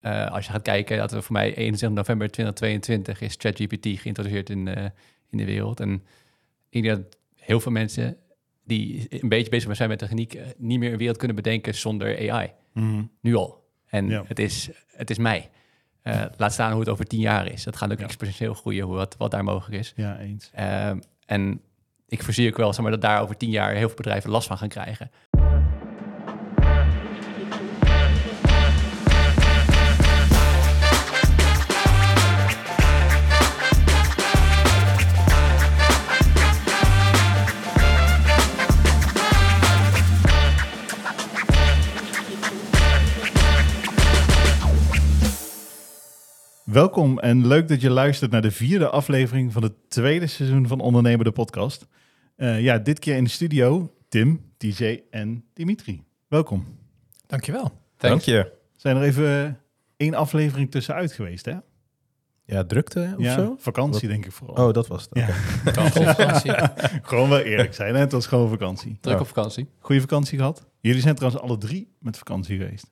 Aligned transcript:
eh, 0.00 0.30
als 0.30 0.46
je 0.46 0.52
gaat 0.52 0.62
kijken, 0.62 0.98
dat 0.98 1.10
we 1.12 1.22
voor 1.22 1.32
mij 1.32 1.54
21 1.54 1.98
november 1.98 2.30
2022 2.30 3.20
is 3.20 3.34
ChatGPT 3.38 4.00
geïntroduceerd 4.00 4.50
in, 4.50 4.68
eh, 4.68 4.84
in 5.30 5.38
de 5.38 5.44
wereld. 5.44 5.80
En 5.80 6.02
ik 6.70 6.82
denk 6.82 6.96
dat 6.96 7.16
heel 7.34 7.60
veel 7.60 7.72
mensen 7.72 8.16
die 8.64 9.06
een 9.22 9.28
beetje 9.28 9.50
bezig 9.50 9.76
zijn 9.76 9.88
met 9.88 9.98
techniek, 9.98 10.34
eh, 10.34 10.46
niet 10.56 10.78
meer 10.78 10.92
een 10.92 10.98
wereld 10.98 11.16
kunnen 11.16 11.36
bedenken 11.36 11.74
zonder 11.74 12.30
AI. 12.30 12.52
Mhm. 12.72 13.02
Nu 13.20 13.34
al. 13.34 13.66
En 13.86 14.08
Ja. 14.08 14.24
het, 14.26 14.38
is, 14.38 14.68
het 14.86 15.10
is 15.10 15.18
mij. 15.18 15.50
Laat 16.36 16.52
staan 16.52 16.70
hoe 16.70 16.80
het 16.80 16.88
over 16.88 17.04
tien 17.06 17.20
jaar 17.20 17.46
is. 17.52 17.64
Dat 17.64 17.76
gaat 17.76 17.92
ook 17.92 17.98
Ja. 17.98 18.04
exponentieel 18.04 18.54
groeien, 18.54 18.84
hoe 18.84 18.94
wat, 18.94 19.16
wat 19.16 19.30
daar 19.30 19.44
mogelijk 19.44 19.80
is. 19.80 19.92
Ja, 19.96 20.18
eens. 20.18 20.50
Ehm, 20.54 20.98
en 21.26 21.60
ik 22.06 22.22
voorzie 22.22 22.48
ook 22.48 22.56
wel 22.56 22.72
zeg 22.72 22.82
maar, 22.82 22.90
dat 22.90 23.00
daar 23.00 23.22
over 23.22 23.36
tien 23.36 23.50
jaar 23.50 23.74
heel 23.74 23.86
veel 23.86 23.96
bedrijven 23.96 24.30
last 24.30 24.46
van 24.48 24.58
gaan 24.58 24.68
krijgen. 24.68 25.10
Welkom 46.78 47.18
en 47.18 47.46
leuk 47.46 47.68
dat 47.68 47.80
je 47.80 47.90
luistert 47.90 48.30
naar 48.30 48.42
de 48.42 48.50
vierde 48.50 48.88
aflevering 48.88 49.52
van 49.52 49.62
het 49.62 49.72
tweede 49.88 50.26
seizoen 50.26 50.66
van 50.66 50.80
Ondernemer 50.80 51.24
de 51.24 51.32
podcast. 51.32 51.86
Eh, 52.36 52.60
ja, 52.60 52.78
dit 52.78 52.98
keer 52.98 53.16
in 53.16 53.24
de 53.24 53.30
studio 53.30 53.94
Tim, 54.08 54.52
DJ 54.56 55.00
en 55.10 55.44
Dimitri. 55.54 56.04
Welkom. 56.28 56.66
Dankjewel. 57.26 57.72
Dank 57.96 58.20
je. 58.20 58.52
Zijn 58.76 58.96
er 58.96 59.02
even 59.02 59.60
één 59.96 60.14
aflevering 60.14 60.70
tussenuit 60.70 61.12
geweest, 61.12 61.44
hè? 61.44 61.54
Ja, 62.44 62.64
drukte 62.64 63.14
of 63.16 63.22
ja, 63.24 63.34
zo? 63.34 63.56
vakantie 63.58 64.08
denk 64.08 64.26
ik 64.26 64.32
vooral. 64.32 64.66
Oh, 64.66 64.72
dat 64.72 64.86
was 64.86 65.02
het. 65.02 65.10
Ja. 65.12 65.26
Vakantie. 65.72 66.52
Gewoon 67.08 67.28
wel 67.28 67.40
eerlijk 67.40 67.74
zijn, 67.74 67.94
hè? 67.94 68.00
Het 68.00 68.12
was 68.12 68.26
gewoon 68.26 68.48
vakantie. 68.48 68.98
Druk 69.00 69.20
op 69.20 69.26
vakantie. 69.26 69.68
Goeie 69.78 70.00
vakantie 70.00 70.38
gehad? 70.38 70.66
Jullie 70.80 71.00
zijn 71.00 71.14
trouwens 71.14 71.42
alle 71.42 71.58
drie 71.58 71.92
met 71.98 72.18
vakantie 72.18 72.58
geweest. 72.58 72.90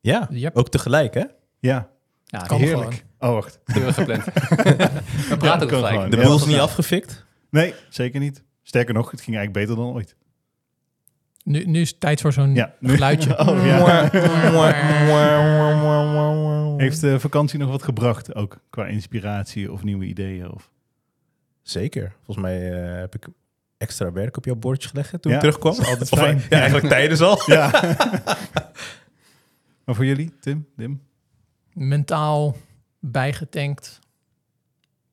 Ja, 0.00 0.28
Yep. 0.30 0.56
ook 0.56 0.68
tegelijk, 0.68 1.14
hè? 1.14 1.24
Ja, 1.58 1.90
Ja, 2.30 2.38
Kan 2.38 2.58
heerlijk. 2.60 3.04
Oh, 3.18 3.32
wacht. 3.32 3.58
hebben 3.64 3.86
we 3.86 3.92
gepland. 3.92 4.24
we 4.24 4.30
Ja, 5.28 5.36
praten 5.36 5.62
ook 5.62 5.68
gelijk. 5.74 5.94
gewoon. 5.94 6.10
De 6.10 6.16
Ja, 6.16 6.22
boel 6.22 6.36
is 6.36 6.44
niet 6.44 6.58
afgefikt. 6.58 7.24
Nee, 7.50 7.74
zeker 7.88 8.20
niet. 8.20 8.42
Sterker 8.62 8.94
nog, 8.94 9.10
het 9.10 9.20
ging 9.20 9.36
eigenlijk 9.36 9.66
beter 9.66 9.84
dan 9.84 9.94
ooit. 9.94 10.16
Nu, 11.44 11.64
nu 11.64 11.80
is 11.80 11.90
het 11.90 12.00
tijd 12.00 12.20
voor 12.20 12.32
zo'n 12.32 12.54
Ja. 12.54 12.74
geluidje. 12.82 13.38
Oh, 13.48 13.64
ja. 13.66 14.08
Heeft... 16.76 17.00
De 17.00 17.20
vakantie 17.20 17.58
nog 17.58 17.70
wat 17.70 17.82
gebracht, 17.82 18.34
ook 18.34 18.60
qua 18.70 18.86
inspiratie 18.86 19.72
of 19.72 19.82
nieuwe 19.82 20.04
ideeën? 20.04 20.52
Of... 20.52 20.70
Zeker. 21.62 22.12
Volgens 22.24 22.46
mij 22.46 22.72
eh, 22.72 22.98
heb 23.00 23.14
ik 23.14 23.26
extra 23.78 24.12
werk 24.12 24.36
op 24.36 24.44
jouw 24.44 24.54
bordje 24.54 24.88
gelegd 24.88 25.10
toen 25.10 25.20
Ja, 25.32 25.32
ik 25.32 25.38
terugkwam. 25.40 25.72
altijd 25.78 26.12
Of, 26.12 26.20
ja, 26.48 26.58
eigenlijk 26.60 26.88
tijdens 26.88 27.20
al. 27.20 27.40
Ja. 27.46 27.70
maar 29.84 29.94
voor 29.94 30.04
jullie, 30.06 30.32
Tim, 30.40 30.66
Dim? 30.76 31.00
Mentaal 31.72 32.56
bijgetankt. 32.98 33.98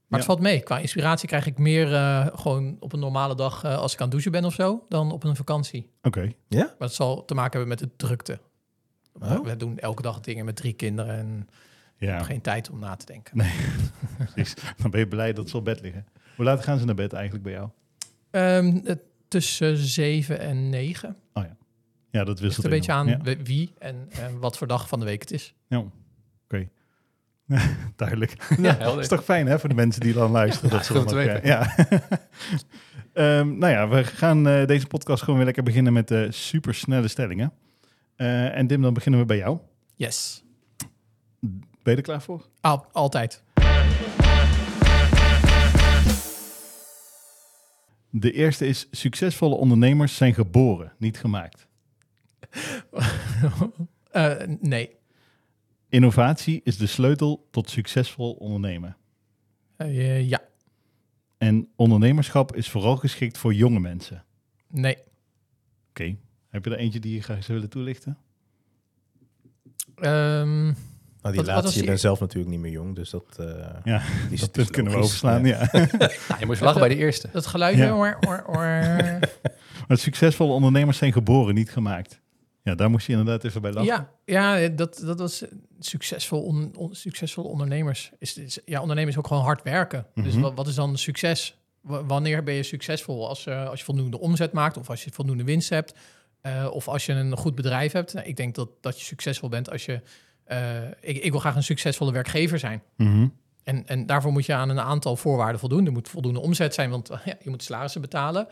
Maar 0.07 0.19
het 0.19 0.27
Ja. 0.27 0.35
valt 0.35 0.39
mee. 0.39 0.59
Qua 0.61 0.77
inspiratie 0.79 1.27
krijg 1.27 1.45
ik 1.45 1.57
meer 1.57 1.93
eh, 1.93 2.27
gewoon 2.33 2.77
op 2.79 2.93
een 2.93 2.99
normale 2.99 3.35
dag 3.35 3.63
eh, 3.63 3.77
als 3.77 3.93
ik 3.93 3.97
aan 3.97 4.03
het 4.03 4.11
douchen 4.11 4.31
ben 4.31 4.45
of 4.45 4.53
zo, 4.53 4.85
dan 4.89 5.11
op 5.11 5.23
een 5.23 5.35
vakantie. 5.35 5.89
Oké. 6.01 6.31
Maar 6.49 6.73
het 6.77 6.93
zal 6.93 7.25
te 7.25 7.33
maken 7.33 7.59
hebben 7.59 7.69
met 7.69 7.79
de 7.79 8.05
drukte. 8.05 8.39
Oh. 9.13 9.43
We 9.43 9.55
doen 9.57 9.77
elke 9.79 10.01
dag 10.01 10.19
dingen 10.19 10.45
met 10.45 10.55
drie 10.55 10.73
kinderen 10.73 11.15
en 11.17 11.47
Ja, 11.97 12.23
geen 12.23 12.41
tijd 12.41 12.69
om 12.69 12.79
na 12.79 12.95
te 12.95 13.05
denken. 13.05 13.37
precies. 14.33 14.53
Dan 14.77 14.91
ben 14.91 14.99
je 14.99 15.07
blij 15.07 15.33
dat 15.33 15.49
ze 15.49 15.57
op 15.57 15.63
bed 15.65 15.81
liggen. 15.81 16.05
Hoe 16.35 16.45
laat 16.45 16.63
gaan 16.63 16.79
ze 16.79 16.85
naar 16.85 16.95
bed 16.95 17.13
eigenlijk 17.13 17.43
bij 17.43 17.53
jou? 17.53 17.69
Het- 18.85 19.01
tussen 19.27 19.77
zeven 19.77 20.39
en 20.39 20.69
negen. 20.69 21.15
Ja, 22.11 22.23
dat 22.23 22.27
Ligt 22.27 22.39
wisselt 22.39 22.65
een 22.65 22.71
beetje 22.71 22.91
aan. 22.91 23.07
Ja, 23.07 23.17
wie- 23.21 23.37
wie 23.43 23.73
en, 23.79 24.07
en 24.09 24.39
wat 24.39 24.57
voor 24.57 24.67
dag 24.67 24.87
van 24.87 24.99
de 24.99 25.05
week 25.05 25.21
het 25.21 25.31
is. 25.31 25.53
ja. 25.67 25.83
Oké. 26.49 26.67
Duidelijk. 27.95 28.55
Ja, 28.61 28.77
is 28.99 29.07
toch 29.07 29.23
fijn 29.23 29.47
hè, 29.47 29.59
voor 29.59 29.69
de 29.69 29.75
mensen 29.75 30.01
die 30.01 30.13
dan 30.13 30.31
luisteren. 30.31 30.69
dat 30.69 30.85
ze 30.85 30.93
weten. 30.93 31.41
eh, 31.43 31.43
ja. 31.43 31.75
Ehm, 33.13 33.57
nou 33.57 33.73
ja, 33.73 33.87
we 33.87 34.03
gaan 34.03 34.47
eh, 34.47 34.65
deze 34.65 34.87
podcast 34.87 35.19
gewoon 35.21 35.35
weer 35.35 35.45
lekker 35.45 35.63
beginnen 35.63 35.93
met 35.93 36.07
de 36.07 36.27
supersnelle 36.31 37.07
stellingen. 37.07 37.53
Eh, 38.15 38.57
en 38.57 38.67
Dim, 38.67 38.81
dan 38.81 38.93
beginnen 38.93 39.19
we 39.19 39.25
bij 39.25 39.37
jou. 39.37 39.57
Yes. 39.95 40.43
Ben 41.39 41.61
je 41.83 41.95
er 41.95 42.01
klaar 42.01 42.21
voor? 42.21 42.45
Al- 42.61 42.85
altijd. 42.91 43.43
De 48.09 48.31
eerste 48.31 48.67
is: 48.67 48.87
succesvolle 48.91 49.55
ondernemers 49.55 50.15
zijn 50.15 50.33
geboren, 50.33 50.91
niet 50.97 51.19
gemaakt. 51.19 51.67
Eh, 54.11 54.33
nee. 54.59 54.95
Innovatie 55.89 56.61
is 56.63 56.77
de 56.77 56.87
sleutel 56.87 57.47
tot 57.51 57.69
succesvol 57.69 58.31
ondernemen. 58.33 58.97
Eh, 59.77 60.29
ja. 60.29 60.41
En 61.37 61.69
ondernemerschap 61.75 62.55
is 62.55 62.69
vooral 62.69 62.95
geschikt 62.95 63.37
voor 63.37 63.53
jonge 63.53 63.79
mensen. 63.79 64.23
Nee. 64.67 64.97
Oké. 65.89 66.15
Heb 66.49 66.65
je 66.65 66.71
er 66.71 66.77
eentje 66.77 66.99
die 66.99 67.13
je 67.13 67.21
graag 67.21 67.43
zou 67.43 67.53
willen 67.53 67.69
toelichten? 67.69 68.17
Ehm, 69.95 70.73
Nou, 71.21 71.35
die 71.39 71.45
Wat- 71.45 71.55
laatste, 71.63 71.79
je 71.79 71.85
bent 71.85 71.99
zelf 71.99 72.19
natuurlijk 72.19 72.49
niet 72.49 72.59
meer 72.59 72.71
jong, 72.71 72.95
dus 72.95 73.09
dat, 73.09 73.35
eh, 73.39 73.45
Ja, 73.83 74.01
die 74.29 74.31
is, 74.33 74.51
dat 74.51 74.69
kunnen 74.69 74.91
we 74.93 74.97
overslaan. 74.97 75.45
Ja. 75.45 75.69
Ja. 75.71 75.87
Nou, 75.97 76.39
je 76.39 76.45
moest 76.45 76.61
lachen 76.61 76.79
bij 76.79 76.89
de 76.89 76.95
eerste. 76.95 77.29
dat 77.31 77.45
geluidje. 77.45 77.83
Ja. 77.83 77.91
oor, 77.91 78.17
oor, 78.27 78.43
oor. 78.47 78.59
Maar 79.87 79.97
succesvolle 79.97 80.53
ondernemers 80.53 80.97
zijn 80.97 81.13
geboren, 81.13 81.55
niet 81.55 81.71
gemaakt. 81.71 82.21
Ja, 82.67 82.75
daar 82.75 82.89
moest 82.89 83.05
je 83.07 83.11
inderdaad 83.11 83.43
even 83.43 83.61
bij 83.61 83.71
lachen. 83.71 84.07
ja, 84.25 84.55
ja 84.55 84.67
dat, 84.67 85.01
dat 85.05 85.19
was 85.19 85.43
succesvol, 85.79 86.41
on, 86.43 86.71
on- 86.75 86.95
succesvolle 86.95 87.47
ondernemers. 87.47 88.11
Is, 88.19 88.37
is, 88.37 88.59
ja, 88.65 88.81
ondernemen 88.81 89.11
is 89.11 89.17
ook 89.17 89.27
gewoon 89.27 89.43
hard 89.43 89.63
werken. 89.63 90.05
Dus 90.15 90.33
Mhm. 90.33 90.41
wat, 90.41 90.53
wat 90.55 90.67
is 90.67 90.75
dan 90.75 90.97
succes? 90.97 91.57
W- 91.81 92.01
wanneer 92.07 92.43
ben 92.43 92.53
je 92.53 92.63
succesvol? 92.63 93.27
Als, 93.27 93.45
eh, 93.45 93.67
als 93.69 93.79
je 93.79 93.85
voldoende 93.85 94.19
omzet 94.19 94.51
maakt 94.51 94.77
of 94.77 94.89
als 94.89 95.03
je 95.03 95.09
voldoende 95.13 95.43
winst 95.43 95.69
hebt. 95.69 95.93
eh, 96.41 96.67
of 96.71 96.87
als 96.87 97.05
je 97.05 97.13
een 97.13 97.37
goed 97.37 97.55
bedrijf 97.55 97.91
hebt. 97.91 98.13
Nou, 98.13 98.27
ik 98.27 98.35
denk 98.35 98.55
dat, 98.55 98.69
dat 98.81 98.99
je 98.99 99.05
succesvol 99.05 99.49
bent 99.49 99.69
als 99.71 99.85
je... 99.85 100.01
eh, 100.43 100.81
ik, 101.01 101.17
ik 101.23 101.31
wil 101.31 101.39
graag 101.39 101.55
een 101.55 101.63
succesvolle 101.63 102.11
werkgever 102.11 102.59
zijn. 102.59 102.83
Mhm. 102.97 103.27
En, 103.63 103.87
en 103.87 104.05
daarvoor 104.05 104.31
moet 104.31 104.45
je 104.45 104.53
aan 104.53 104.69
een 104.69 104.79
aantal 104.79 105.15
voorwaarden 105.15 105.59
voldoen. 105.59 105.85
Er 105.85 105.91
moet 105.91 106.09
voldoende 106.09 106.39
omzet 106.39 106.73
zijn, 106.73 106.89
want 106.89 107.07
ja, 107.25 107.35
je 107.43 107.49
moet 107.49 107.63
salarissen 107.63 108.01
betalen. 108.01 108.47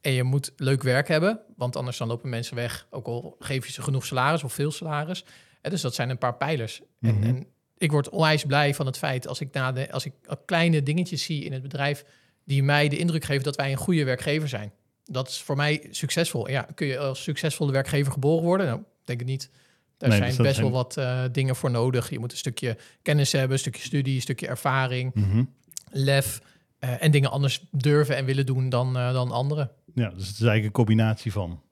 En 0.00 0.12
je 0.12 0.22
moet 0.22 0.52
leuk 0.56 0.82
werk 0.82 1.08
hebben, 1.08 1.40
want 1.56 1.76
anders 1.76 1.96
dan 1.96 2.08
lopen 2.08 2.28
mensen 2.30 2.56
weg. 2.56 2.86
Ook 2.90 3.06
al 3.06 3.36
geef 3.38 3.66
je 3.66 3.72
ze 3.72 3.82
genoeg 3.82 4.06
salaris 4.06 4.44
of 4.44 4.52
veel 4.52 4.70
salaris. 4.70 5.24
En 5.60 5.70
dus 5.70 5.80
dat 5.80 5.94
zijn 5.94 6.10
een 6.10 6.18
paar 6.18 6.36
pijlers. 6.36 6.80
Mhm. 6.98 7.14
En, 7.22 7.22
en 7.22 7.46
ik 7.78 7.90
word 7.90 8.08
onwijs 8.08 8.44
blij 8.44 8.74
van 8.74 8.86
het 8.86 8.98
feit 8.98 9.26
als 9.28 9.40
ik, 9.40 9.52
na 9.52 9.72
de, 9.72 9.92
als 9.92 10.04
ik 10.04 10.12
kleine 10.44 10.82
dingetjes 10.82 11.22
zie 11.22 11.44
in 11.44 11.52
het 11.52 11.62
bedrijf... 11.62 12.04
die 12.44 12.62
mij 12.62 12.88
de 12.88 12.98
indruk 12.98 13.24
geven 13.24 13.44
dat 13.44 13.56
wij 13.56 13.70
een 13.70 13.76
goede 13.78 14.04
werkgever 14.04 14.48
zijn. 14.48 14.72
Dat 15.04 15.28
is 15.28 15.40
voor 15.42 15.56
mij 15.56 15.86
succesvol. 15.90 16.48
Ja, 16.50 16.68
kun 16.74 16.86
je 16.86 16.98
als 16.98 17.22
succesvolle 17.22 17.72
werkgever 17.72 18.12
geboren 18.12 18.44
worden? 18.44 18.66
Nou, 18.66 18.78
ik 18.78 18.84
denk 19.04 19.18
het 19.18 19.28
niet. 19.28 19.50
Daar 19.96 20.08
Nee, 20.08 20.18
zijn 20.18 20.30
dus 20.30 20.40
best 20.40 20.54
zijn- 20.54 20.66
wel 20.66 20.76
wat 20.76 20.96
eh, 20.96 21.24
dingen 21.32 21.56
voor 21.56 21.70
nodig. 21.70 22.10
Je 22.10 22.18
moet 22.18 22.32
een 22.32 22.38
stukje 22.38 22.76
kennis 23.02 23.32
hebben, 23.32 23.52
een 23.52 23.58
stukje 23.58 23.82
studie, 23.82 24.14
een 24.14 24.20
stukje 24.20 24.46
ervaring, 24.46 25.14
Mhm. 25.14 25.44
lef 25.90 26.40
eh, 26.78 27.02
en 27.02 27.10
dingen 27.10 27.30
anders 27.30 27.66
durven 27.70 28.16
en 28.16 28.24
willen 28.24 28.46
doen 28.46 28.68
dan, 28.68 28.96
eh, 28.96 29.12
dan 29.12 29.30
anderen. 29.30 29.70
Ja, 29.94 30.08
dus 30.10 30.26
het 30.26 30.34
is 30.34 30.40
eigenlijk 30.40 30.64
een 30.64 30.72
combinatie 30.84 31.32
van. 31.32 31.62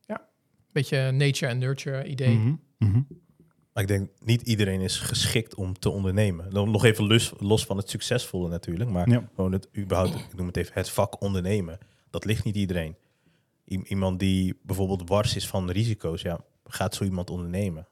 Beetje 0.72 1.10
nature 1.10 1.46
en 1.50 1.58
nurture 1.58 2.04
idee. 2.06 2.36
Mhm. 2.36 2.54
Mhm. 2.78 3.00
Maar 3.72 3.82
ik 3.82 3.88
denk, 3.88 4.10
niet 4.24 4.42
iedereen 4.42 4.80
is 4.80 4.98
geschikt 4.98 5.54
om 5.54 5.78
te 5.78 5.90
ondernemen. 5.90 6.50
Dan 6.50 6.70
nog 6.70 6.84
even 6.84 7.06
los, 7.06 7.32
los 7.38 7.64
van 7.64 7.76
het 7.76 7.90
succesvolle 7.90 8.48
natuurlijk, 8.48 8.90
maar 8.90 9.08
Ja. 9.10 9.28
gewoon 9.34 9.52
het 9.52 9.68
überhaupt, 9.76 10.14
ik 10.14 10.34
noem 10.36 10.46
het 10.46 10.56
even, 10.56 10.72
het 10.74 10.90
vak 10.90 11.20
ondernemen. 11.22 11.78
Dat 12.10 12.24
ligt 12.24 12.44
niet 12.44 12.56
iedereen. 12.56 12.96
I- 13.68 13.82
iemand 13.84 14.18
die 14.18 14.58
bijvoorbeeld 14.62 15.08
wars 15.08 15.36
is 15.36 15.46
van 15.46 15.70
risico's, 15.70 16.22
ja, 16.22 16.40
gaat 16.64 16.94
zo 16.94 17.04
iemand 17.04 17.30
ondernemen? 17.30 17.86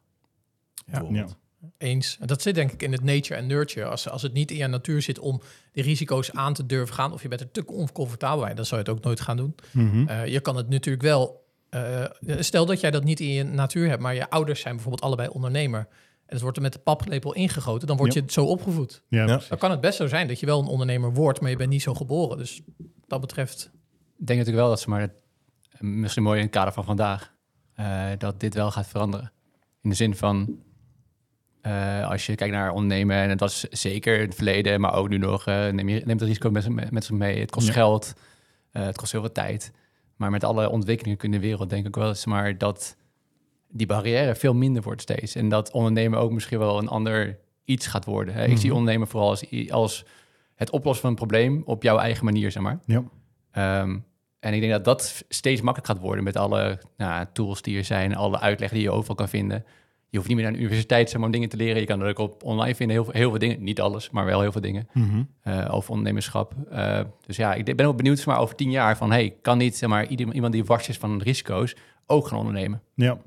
Bijvoorbeeld. 0.86 1.36
Eens. 1.78 2.16
En 2.20 2.26
dat 2.26 2.42
zit 2.42 2.54
denk 2.54 2.72
ik 2.72 2.82
in 2.82 2.92
het 2.92 3.02
nature 3.04 3.34
en 3.40 3.46
nurture. 3.46 3.86
Als, 3.86 4.08
als 4.08 4.22
het 4.22 4.32
niet 4.32 4.50
in 4.50 4.56
je 4.56 4.66
natuur 4.66 5.02
zit 5.02 5.18
om 5.18 5.40
die 5.72 5.82
risico's 5.82 6.32
aan 6.32 6.54
te 6.54 6.66
durven 6.66 6.94
gaan, 6.94 7.12
of 7.12 7.22
je 7.22 7.28
bent 7.28 7.40
er 7.40 7.50
te 7.50 7.66
oncomfortabel 7.66 8.44
bij, 8.44 8.54
dan 8.54 8.64
zou 8.64 8.80
je 8.82 8.86
het 8.88 8.96
ook 8.98 9.04
nooit 9.04 9.20
gaan 9.20 9.36
doen. 9.36 9.54
Mhm. 9.72 10.08
Eh, 10.08 10.26
je 10.26 10.40
kan 10.40 10.56
het 10.56 10.68
natuurlijk 10.68 11.04
wel. 11.04 11.42
eh, 11.70 12.04
stel 12.38 12.66
dat 12.66 12.80
jij 12.80 12.90
dat 12.90 13.04
niet 13.04 13.20
in 13.20 13.28
je 13.28 13.42
natuur 13.44 13.88
hebt, 13.88 14.02
maar 14.02 14.14
je 14.14 14.30
ouders 14.30 14.60
zijn 14.60 14.74
bijvoorbeeld 14.74 15.04
allebei 15.04 15.28
ondernemer. 15.28 15.80
En 16.26 16.32
het 16.34 16.40
wordt 16.40 16.56
er 16.56 16.62
met 16.62 16.72
de 16.72 16.78
paplepel 16.78 17.34
ingegoten, 17.34 17.86
dan 17.86 17.96
word 17.96 18.14
Ja. 18.14 18.20
je 18.26 18.32
zo 18.32 18.44
opgevoed. 18.44 19.02
Ja. 19.08 19.26
Dan 19.48 19.58
kan 19.58 19.70
het 19.70 19.80
best 19.80 19.96
zo 19.96 20.06
zijn 20.06 20.28
dat 20.28 20.40
je 20.40 20.46
wel 20.46 20.60
een 20.60 20.66
ondernemer 20.66 21.12
wordt, 21.12 21.40
maar 21.40 21.50
je 21.50 21.56
bent 21.56 21.70
niet 21.70 21.82
zo 21.82 21.94
geboren. 21.94 22.38
Dus 22.38 22.60
wat 22.76 23.08
dat 23.08 23.20
betreft. 23.20 23.70
Ik 24.18 24.26
denk 24.26 24.38
natuurlijk 24.38 24.56
wel 24.56 24.68
dat 24.68 24.80
ze 24.80 24.88
maar, 24.88 25.08
misschien 25.78 26.22
mooi 26.22 26.36
in 26.38 26.44
het 26.44 26.52
kader 26.54 26.72
van 26.72 26.84
vandaag, 26.84 27.32
eh, 27.74 28.06
dat 28.18 28.40
dit 28.40 28.54
wel 28.54 28.70
gaat 28.70 28.86
veranderen. 28.86 29.32
In 29.82 29.90
de 29.90 29.96
zin 29.96 30.16
van, 30.16 30.58
Uh, 31.66 32.10
als 32.10 32.26
je 32.26 32.34
kijkt 32.34 32.54
naar 32.54 32.70
ondernemen, 32.72 33.16
en 33.16 33.28
dat 33.28 33.40
was 33.40 33.60
zeker 33.70 34.14
in 34.18 34.24
het 34.26 34.34
verleden, 34.34 34.80
maar 34.80 34.94
ook 34.94 35.08
nu 35.08 35.18
nog, 35.18 35.46
uh, 35.48 35.68
neem 35.68 35.88
je 35.88 36.02
neemt 36.04 36.20
het 36.20 36.28
risico 36.28 36.50
met, 36.50 36.90
met 36.90 37.04
zich 37.04 37.16
mee. 37.16 37.40
Het 37.40 37.50
kost 37.50 37.66
Ja. 37.66 37.72
geld, 37.72 38.12
uh, 38.72 38.84
het 38.84 38.96
kost 38.96 39.12
heel 39.12 39.20
veel 39.20 39.32
tijd. 39.32 39.72
Maar 40.16 40.30
met 40.30 40.44
alle 40.44 40.70
ontwikkelingen 40.70 41.18
in 41.20 41.30
de 41.30 41.40
wereld 41.40 41.70
denk 41.70 41.86
ik 41.86 41.94
wel 41.96 42.08
eens 42.08 42.26
maar 42.26 42.58
dat 42.58 42.96
die 43.68 43.86
barrière 43.86 44.34
veel 44.34 44.54
minder 44.54 44.82
wordt 44.82 45.02
steeds. 45.02 45.34
En 45.34 45.48
dat 45.48 45.72
ondernemen 45.72 46.18
ook 46.18 46.32
misschien 46.32 46.58
wel 46.58 46.78
een 46.78 46.88
ander 46.88 47.38
iets 47.64 47.86
gaat 47.86 48.04
worden. 48.04 48.34
Hè? 48.34 48.44
Ik 48.44 48.58
zie 48.58 48.68
Mhm. 48.68 48.78
ondernemen 48.78 49.08
vooral 49.08 49.28
als, 49.28 49.70
als 49.70 50.04
het 50.54 50.70
oplossen 50.70 51.00
van 51.02 51.10
een 51.10 51.16
probleem 51.16 51.62
op 51.66 51.82
jouw 51.82 51.98
eigen 51.98 52.24
manier, 52.24 52.50
zeg 52.50 52.62
maar. 52.62 52.78
Ja. 52.84 53.02
Ehm, 53.50 53.98
en 54.40 54.54
ik 54.54 54.60
denk 54.60 54.72
dat 54.72 54.84
dat 54.84 55.24
steeds 55.28 55.60
makkelijker 55.60 55.94
gaat 55.94 56.04
worden 56.04 56.24
met 56.24 56.36
alle 56.36 56.78
nou, 56.96 57.26
tools 57.32 57.62
die 57.62 57.76
er 57.78 57.84
zijn, 57.84 58.14
alle 58.16 58.40
uitleg 58.40 58.70
die 58.70 58.82
je 58.82 58.90
overal 58.90 59.16
kan 59.16 59.28
vinden. 59.28 59.64
Je 60.14 60.20
hoeft 60.20 60.32
niet 60.32 60.42
meer 60.42 60.50
naar 60.50 60.58
een 60.60 60.66
universiteit 60.66 61.06
zeg 61.08 61.16
maar, 61.16 61.26
om 61.26 61.32
dingen 61.32 61.48
te 61.48 61.56
leren. 61.56 61.80
Je 61.80 61.86
kan 61.86 62.00
er 62.00 62.08
ook 62.08 62.18
op 62.18 62.42
online 62.42 62.74
vinden 62.74 62.96
heel, 62.96 63.04
veel- 63.04 63.14
heel 63.14 63.30
veel 63.30 63.38
dingen. 63.38 63.62
Niet 63.62 63.80
alles, 63.80 64.10
maar 64.10 64.24
wel 64.24 64.40
heel 64.40 64.52
veel 64.52 64.60
dingen 64.60 64.88
Mhm. 64.92 65.22
eh, 65.40 65.68
over 65.74 65.90
ondernemerschap. 65.90 66.54
Eh, 66.70 67.00
dus 67.26 67.36
ja, 67.36 67.54
ik 67.54 67.76
ben 67.76 67.86
ook 67.86 67.96
benieuwd 67.96 68.16
zeg 68.16 68.26
maar, 68.26 68.38
over 68.38 68.54
tien 68.54 68.70
jaar 68.70 68.96
van... 68.96 69.10
hey, 69.10 69.36
kan 69.42 69.58
niet 69.58 69.76
zeg 69.76 69.88
maar, 69.88 70.06
ieder- 70.06 70.34
iemand 70.34 70.52
die 70.52 70.64
wars 70.64 70.88
is 70.88 70.96
van 70.98 71.20
risico's 71.22 71.76
ook 72.06 72.26
gaan 72.26 72.38
ondernemen? 72.38 72.82
Ja. 72.94 73.18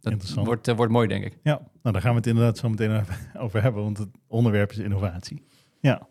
Dat 0.00 0.12
Interessant. 0.12 0.46
wordt, 0.46 0.68
eh, 0.68 0.76
wordt 0.76 0.92
mooi, 0.92 1.08
denk 1.08 1.24
ik. 1.24 1.38
Ja, 1.42 1.52
nou 1.82 1.92
daar 1.92 2.00
gaan 2.02 2.10
we 2.10 2.16
het 2.16 2.26
inderdaad 2.26 2.58
zo 2.58 2.68
meteen 2.68 3.04
over 3.44 3.62
hebben, 3.62 3.82
want 3.82 3.98
het 3.98 4.08
onderwerp 4.26 4.70
is 4.70 4.78
innovatie. 4.78 5.42
Ja, 5.80 6.08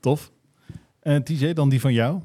tof. 0.00 0.32
TJ, 1.24 1.52
dan 1.52 1.68
die 1.68 1.80
van 1.80 1.92
jou. 1.92 2.20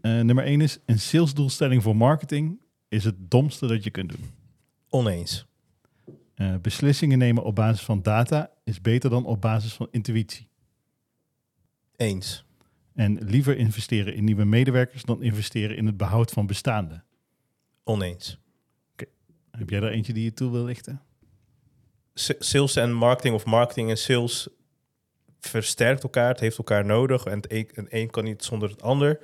Eh, 0.00 0.20
nummer 0.20 0.44
1 0.44 0.60
is, 0.60 0.78
een 0.86 0.98
salesdoelstelling 0.98 1.82
voor 1.82 1.96
marketing 1.96 2.58
is 2.88 3.04
het 3.04 3.14
domste 3.18 3.66
dat 3.66 3.84
je 3.84 3.90
kunt 3.90 4.08
doen. 4.10 4.24
Oneens. 4.88 5.46
Eh, 6.36 6.54
beslissingen 6.56 7.18
nemen 7.18 7.42
op 7.42 7.54
basis 7.54 7.84
van 7.84 8.02
data 8.02 8.50
is 8.64 8.80
beter 8.80 9.10
dan 9.10 9.24
op 9.24 9.40
basis 9.40 9.72
van 9.72 9.88
intuïtie. 9.90 10.48
Eens. 11.96 12.44
En 12.94 13.24
liever 13.24 13.56
investeren 13.56 14.14
in 14.14 14.24
nieuwe 14.24 14.44
medewerkers 14.44 15.02
dan 15.02 15.22
investeren 15.22 15.76
in 15.76 15.86
het 15.86 15.96
behoud 15.96 16.30
van 16.30 16.46
bestaande. 16.46 17.02
Oneens. 17.84 18.38
Heb 19.50 19.70
jij 19.70 19.80
daar 19.80 19.90
eentje 19.90 20.12
die 20.12 20.24
je 20.24 20.32
toe 20.32 20.50
wil 20.50 20.64
lichten? 20.64 21.02
S- 22.14 22.34
Sales 22.38 22.76
en 22.76 22.92
marketing 22.92 23.34
of 23.34 23.44
marketing 23.44 23.90
en 23.90 23.98
sales 23.98 24.48
versterkt 25.40 26.02
elkaar. 26.02 26.28
Het 26.28 26.40
heeft 26.40 26.58
elkaar 26.58 26.84
nodig. 26.84 27.24
En 27.24 27.36
het 27.36 27.52
een, 27.52 27.68
een 27.74 27.86
een 27.90 28.10
kan 28.10 28.24
niet 28.24 28.44
zonder 28.44 28.70
het 28.70 28.82
ander. 28.82 29.20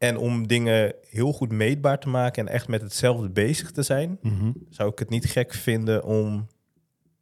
En 0.00 0.16
om 0.16 0.46
dingen 0.46 0.94
heel 1.08 1.32
goed 1.32 1.52
meetbaar 1.52 1.98
te 1.98 2.08
maken 2.08 2.46
en 2.46 2.52
echt 2.52 2.68
met 2.68 2.80
hetzelfde 2.80 3.30
bezig 3.30 3.70
te 3.70 3.82
zijn, 3.82 4.18
zou 4.68 4.90
ik 4.90 4.98
het 4.98 5.10
niet 5.10 5.24
gek 5.24 5.54
vinden 5.54 6.04
om 6.04 6.46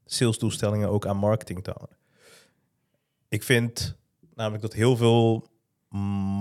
salesdoelstellingen 0.05 0.89
ook 0.89 1.07
aan 1.07 1.17
marketing 1.17 1.65
te 1.65 1.73
hangen. 1.77 1.97
Ik 3.29 3.43
vind 3.43 3.97
namelijk 4.35 4.63
dat 4.63 4.73
heel 4.73 4.97
veel 4.97 5.49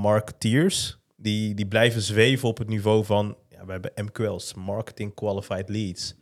marketeers 0.02 1.00
die, 1.16 1.54
die 1.54 1.68
blijven 1.68 2.02
zweven 2.02 2.50
op 2.50 2.58
het 2.58 2.68
niveau 2.68 3.06
van 3.06 3.38
ja, 3.50 3.66
we 3.66 3.72
hebben 3.72 3.92
MQL's, 3.96 4.54
Marketing 4.54 5.14
Qualified 5.14 5.70
Leads. 5.70 6.16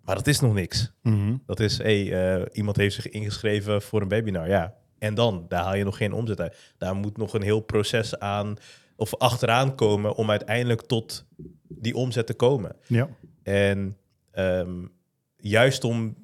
Maar 0.00 0.14
dat 0.14 0.26
is 0.26 0.40
nog 0.40 0.54
niks. 0.54 0.92
Mhm. 1.02 1.36
Dat 1.46 1.60
is, 1.60 1.78
hey, 1.78 2.12
eh, 2.12 2.46
iemand 2.52 2.76
heeft 2.76 2.94
zich 2.94 3.08
ingeschreven 3.08 3.82
voor 3.82 4.02
een 4.02 4.08
webinar. 4.08 4.48
Ja, 4.48 4.74
en 4.98 5.14
dan? 5.14 5.44
Daar 5.48 5.62
haal 5.62 5.76
je 5.76 5.84
nog 5.84 5.96
geen 5.96 6.12
omzet 6.12 6.40
uit. 6.40 6.74
Daar 6.78 6.94
moet 6.94 7.16
nog 7.16 7.34
een 7.34 7.42
heel 7.42 7.60
proces 7.60 8.18
aan 8.18 8.56
of 9.00 9.16
achteraan 9.16 9.74
komen 9.74 10.14
om 10.14 10.30
uiteindelijk 10.30 10.82
tot 10.82 11.24
die 11.68 11.94
omzet 11.94 12.26
te 12.26 12.34
komen. 12.34 12.76
Ja. 12.86 13.08
En 13.42 13.96
ehm, 14.30 14.84
juist 15.36 15.84
om 15.84 16.14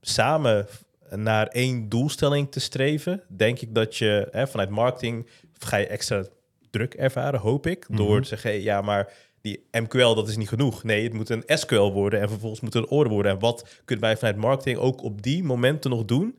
samen 0.00 0.66
naar 1.14 1.46
één 1.46 1.88
doelstelling 1.88 2.50
te 2.50 2.60
streven, 2.60 3.22
denk 3.28 3.60
ik 3.60 3.74
dat 3.74 3.96
je 3.96 4.28
hè, 4.30 4.46
vanuit 4.46 4.68
marketing 4.70 5.26
ga 5.58 5.76
je 5.76 5.86
extra 5.86 6.24
druk 6.70 6.94
ervaren, 6.94 7.40
hoop 7.40 7.66
ik, 7.66 7.86
door 7.88 8.10
Mhm. 8.12 8.22
te 8.22 8.28
zeggen, 8.28 8.50
hey, 8.50 8.62
ja, 8.62 8.80
maar 8.80 9.12
die 9.40 9.64
MQL, 9.70 10.14
dat 10.14 10.28
is 10.28 10.36
niet 10.36 10.48
genoeg. 10.48 10.82
Nee, 10.82 11.02
het 11.04 11.12
moet 11.12 11.28
een 11.30 11.42
SQL 11.46 11.90
worden 11.92 12.20
en 12.20 12.28
vervolgens 12.28 12.60
moet 12.60 12.74
het 12.74 12.82
een 12.82 12.90
order 12.90 13.12
worden. 13.12 13.32
En 13.32 13.38
wat 13.38 13.80
kunnen 13.84 14.04
wij 14.04 14.16
vanuit 14.16 14.36
marketing 14.36 14.78
ook 14.78 15.02
op 15.02 15.22
die 15.22 15.44
momenten 15.44 15.90
nog 15.90 16.04
doen 16.04 16.38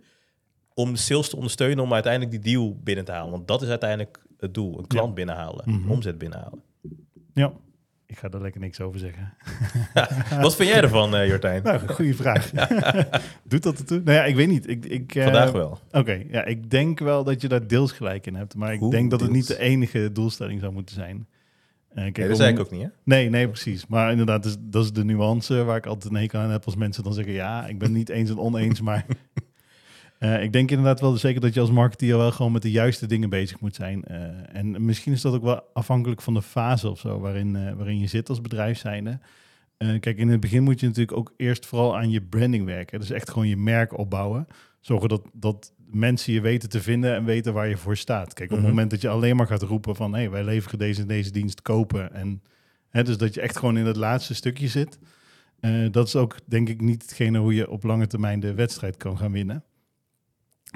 om 0.74 0.92
de 0.94 1.00
sales 1.00 1.30
te 1.30 1.36
ondersteunen 1.36 1.84
om 1.84 1.94
uiteindelijk 1.94 2.32
die 2.44 2.54
deal 2.54 2.78
binnen 2.84 3.06
te 3.06 3.12
halen? 3.12 3.32
Want 3.32 3.48
dat 3.48 3.62
is 3.62 3.70
uiteindelijk 3.70 4.20
het 4.42 4.54
doel, 4.54 4.80
een 4.80 4.88
klant 4.88 5.08
Ja. 5.08 5.14
binnenhalen, 5.14 5.64
Mhm. 5.70 5.92
omzet 5.92 6.18
binnenhalen. 6.18 6.62
ja, 7.34 7.52
ik 8.06 8.18
ga 8.18 8.30
daar 8.30 8.42
lekker 8.42 8.62
niks 8.62 8.82
over 8.82 9.00
zeggen. 9.00 9.34
Wat 10.42 10.56
vind 10.56 10.70
jij 10.70 10.82
ervan, 10.82 11.16
eh, 11.16 11.28
Jortijn? 11.28 11.64
Nou, 11.64 11.88
goede 11.88 12.14
vraag. 12.14 12.52
Doet 13.44 13.64
dat 13.64 13.78
ertoe? 13.80 14.02
Nou 14.04 14.18
ja, 14.18 14.24
ik 14.26 14.36
weet 14.36 14.48
niet. 14.48 14.70
Ik, 14.70 14.86
ik, 14.86 15.16
eh, 15.16 15.24
Vandaag 15.24 15.52
wel. 15.52 15.80
Oké, 15.92 16.24
ja, 16.30 16.46
ik 16.46 16.70
denk 16.70 17.00
wel 17.00 17.24
dat 17.24 17.42
je 17.42 17.48
daar 17.48 17.68
deels 17.68 17.92
gelijk 17.92 18.28
in 18.28 18.36
hebt. 18.36 18.56
Maar 18.56 18.74
ik 18.74 18.80
Hoe 18.80 18.92
denk 18.92 19.12
dat 19.12 19.22
het 19.22 19.32
niet 19.32 19.48
de 19.48 19.60
enige 19.60 20.12
doelstelling 20.12 20.60
zou 20.60 20.74
moeten 20.74 20.96
zijn. 20.96 21.28
Eh, 21.90 21.96
kijk, 22.04 22.18
Nee, 22.18 22.28
dat 22.28 22.36
om- 22.36 22.42
zei 22.42 22.54
ik 22.54 22.60
ook 22.60 22.72
niet, 22.72 22.82
hè? 22.82 22.88
Nee, 23.04 23.30
nee, 23.30 23.48
precies. 23.48 23.88
Maar 23.88 24.12
inderdaad, 24.12 24.44
dus, 24.44 24.56
dat 24.60 24.84
is 24.84 24.92
de 24.94 25.04
nuance 25.04 25.64
waar 25.64 25.78
ik 25.78 25.86
altijd 25.86 26.14
een 26.14 26.20
hekel 26.20 26.40
aan 26.40 26.50
heb 26.52 26.66
als 26.66 26.76
mensen 26.76 27.04
dan 27.04 27.14
zeggen... 27.14 27.34
ja, 27.34 27.68
ik 27.68 27.80
ben 27.80 27.92
niet 27.92 28.10
eens 28.10 28.30
en 28.30 28.38
oneens, 28.40 28.82
maar... 28.82 29.06
eh, 30.22 30.44
ik 30.44 30.54
denk 30.54 30.70
inderdaad 30.70 31.00
wel 31.00 31.18
zeker 31.18 31.42
dat 31.42 31.54
je 31.54 31.60
als 31.60 31.72
marketeer 31.72 32.18
wel 32.18 32.32
gewoon 32.32 32.52
met 32.52 32.62
de 32.62 32.72
juiste 32.72 33.06
dingen 33.08 33.30
bezig 33.30 33.60
moet 33.60 33.76
zijn. 33.76 34.04
Eh, 34.04 34.26
en 34.56 34.86
misschien 34.86 35.14
is 35.14 35.22
dat 35.22 35.34
ook 35.34 35.44
wel 35.44 35.64
afhankelijk 35.74 36.22
van 36.22 36.34
de 36.34 36.42
fase 36.42 36.90
of 36.90 37.00
zo 37.00 37.20
waarin, 37.20 37.56
eh, 37.56 37.74
waarin 37.74 38.00
je 38.00 38.08
zit 38.08 38.30
als 38.30 38.42
bedrijf 38.42 38.78
zijnde. 38.78 39.20
Kijk, 40.00 40.18
in 40.18 40.30
het 40.30 40.40
begin 40.40 40.64
moet 40.64 40.80
je 40.80 40.86
natuurlijk 40.88 41.18
ook 41.18 41.34
eerst 41.38 41.66
vooral 41.66 41.98
aan 41.98 42.10
je 42.10 42.22
branding 42.22 42.66
werken. 42.66 43.00
Dus 43.00 43.10
echt 43.12 43.30
gewoon 43.30 43.48
je 43.48 43.58
merk 43.58 43.98
opbouwen. 43.98 44.48
Zorgen 44.80 45.10
dat, 45.10 45.22
dat 45.34 45.74
mensen 45.92 46.34
je 46.34 46.42
weten 46.42 46.70
te 46.70 46.82
vinden 46.82 47.16
en 47.16 47.26
weten 47.26 47.54
waar 47.54 47.68
je 47.68 47.78
voor 47.78 47.98
staat. 47.98 48.34
Kijk, 48.34 48.50
op 48.52 48.56
Mhm. 48.56 48.66
het 48.66 48.76
moment 48.76 48.92
dat 48.92 49.02
je 49.02 49.10
alleen 49.10 49.36
maar 49.36 49.48
gaat 49.48 49.62
roepen 49.62 49.96
van... 49.96 50.14
hé, 50.14 50.20
hey, 50.20 50.30
wij 50.30 50.44
leveren 50.44 50.80
deze 50.80 51.02
en 51.02 51.08
deze 51.08 51.32
dienst 51.32 51.62
kopen... 51.62 52.14
en 52.14 52.42
Hè, 52.90 53.04
dus 53.04 53.18
dat 53.18 53.34
je 53.34 53.42
echt 53.42 53.58
gewoon 53.58 53.78
in 53.78 53.86
het 53.86 53.96
laatste 53.96 54.34
stukje 54.36 54.68
zit. 54.68 55.00
Dat 55.92 56.08
is 56.08 56.16
ook 56.16 56.36
denk 56.46 56.70
ik 56.70 56.82
niet 56.82 57.02
hetgene 57.02 57.40
hoe 57.40 57.54
je 57.54 57.70
op 57.70 57.84
lange 57.84 58.08
termijn 58.08 58.40
de 58.40 58.54
wedstrijd 58.54 58.98
kan 58.98 59.18
gaan 59.18 59.32
winnen. 59.32 59.64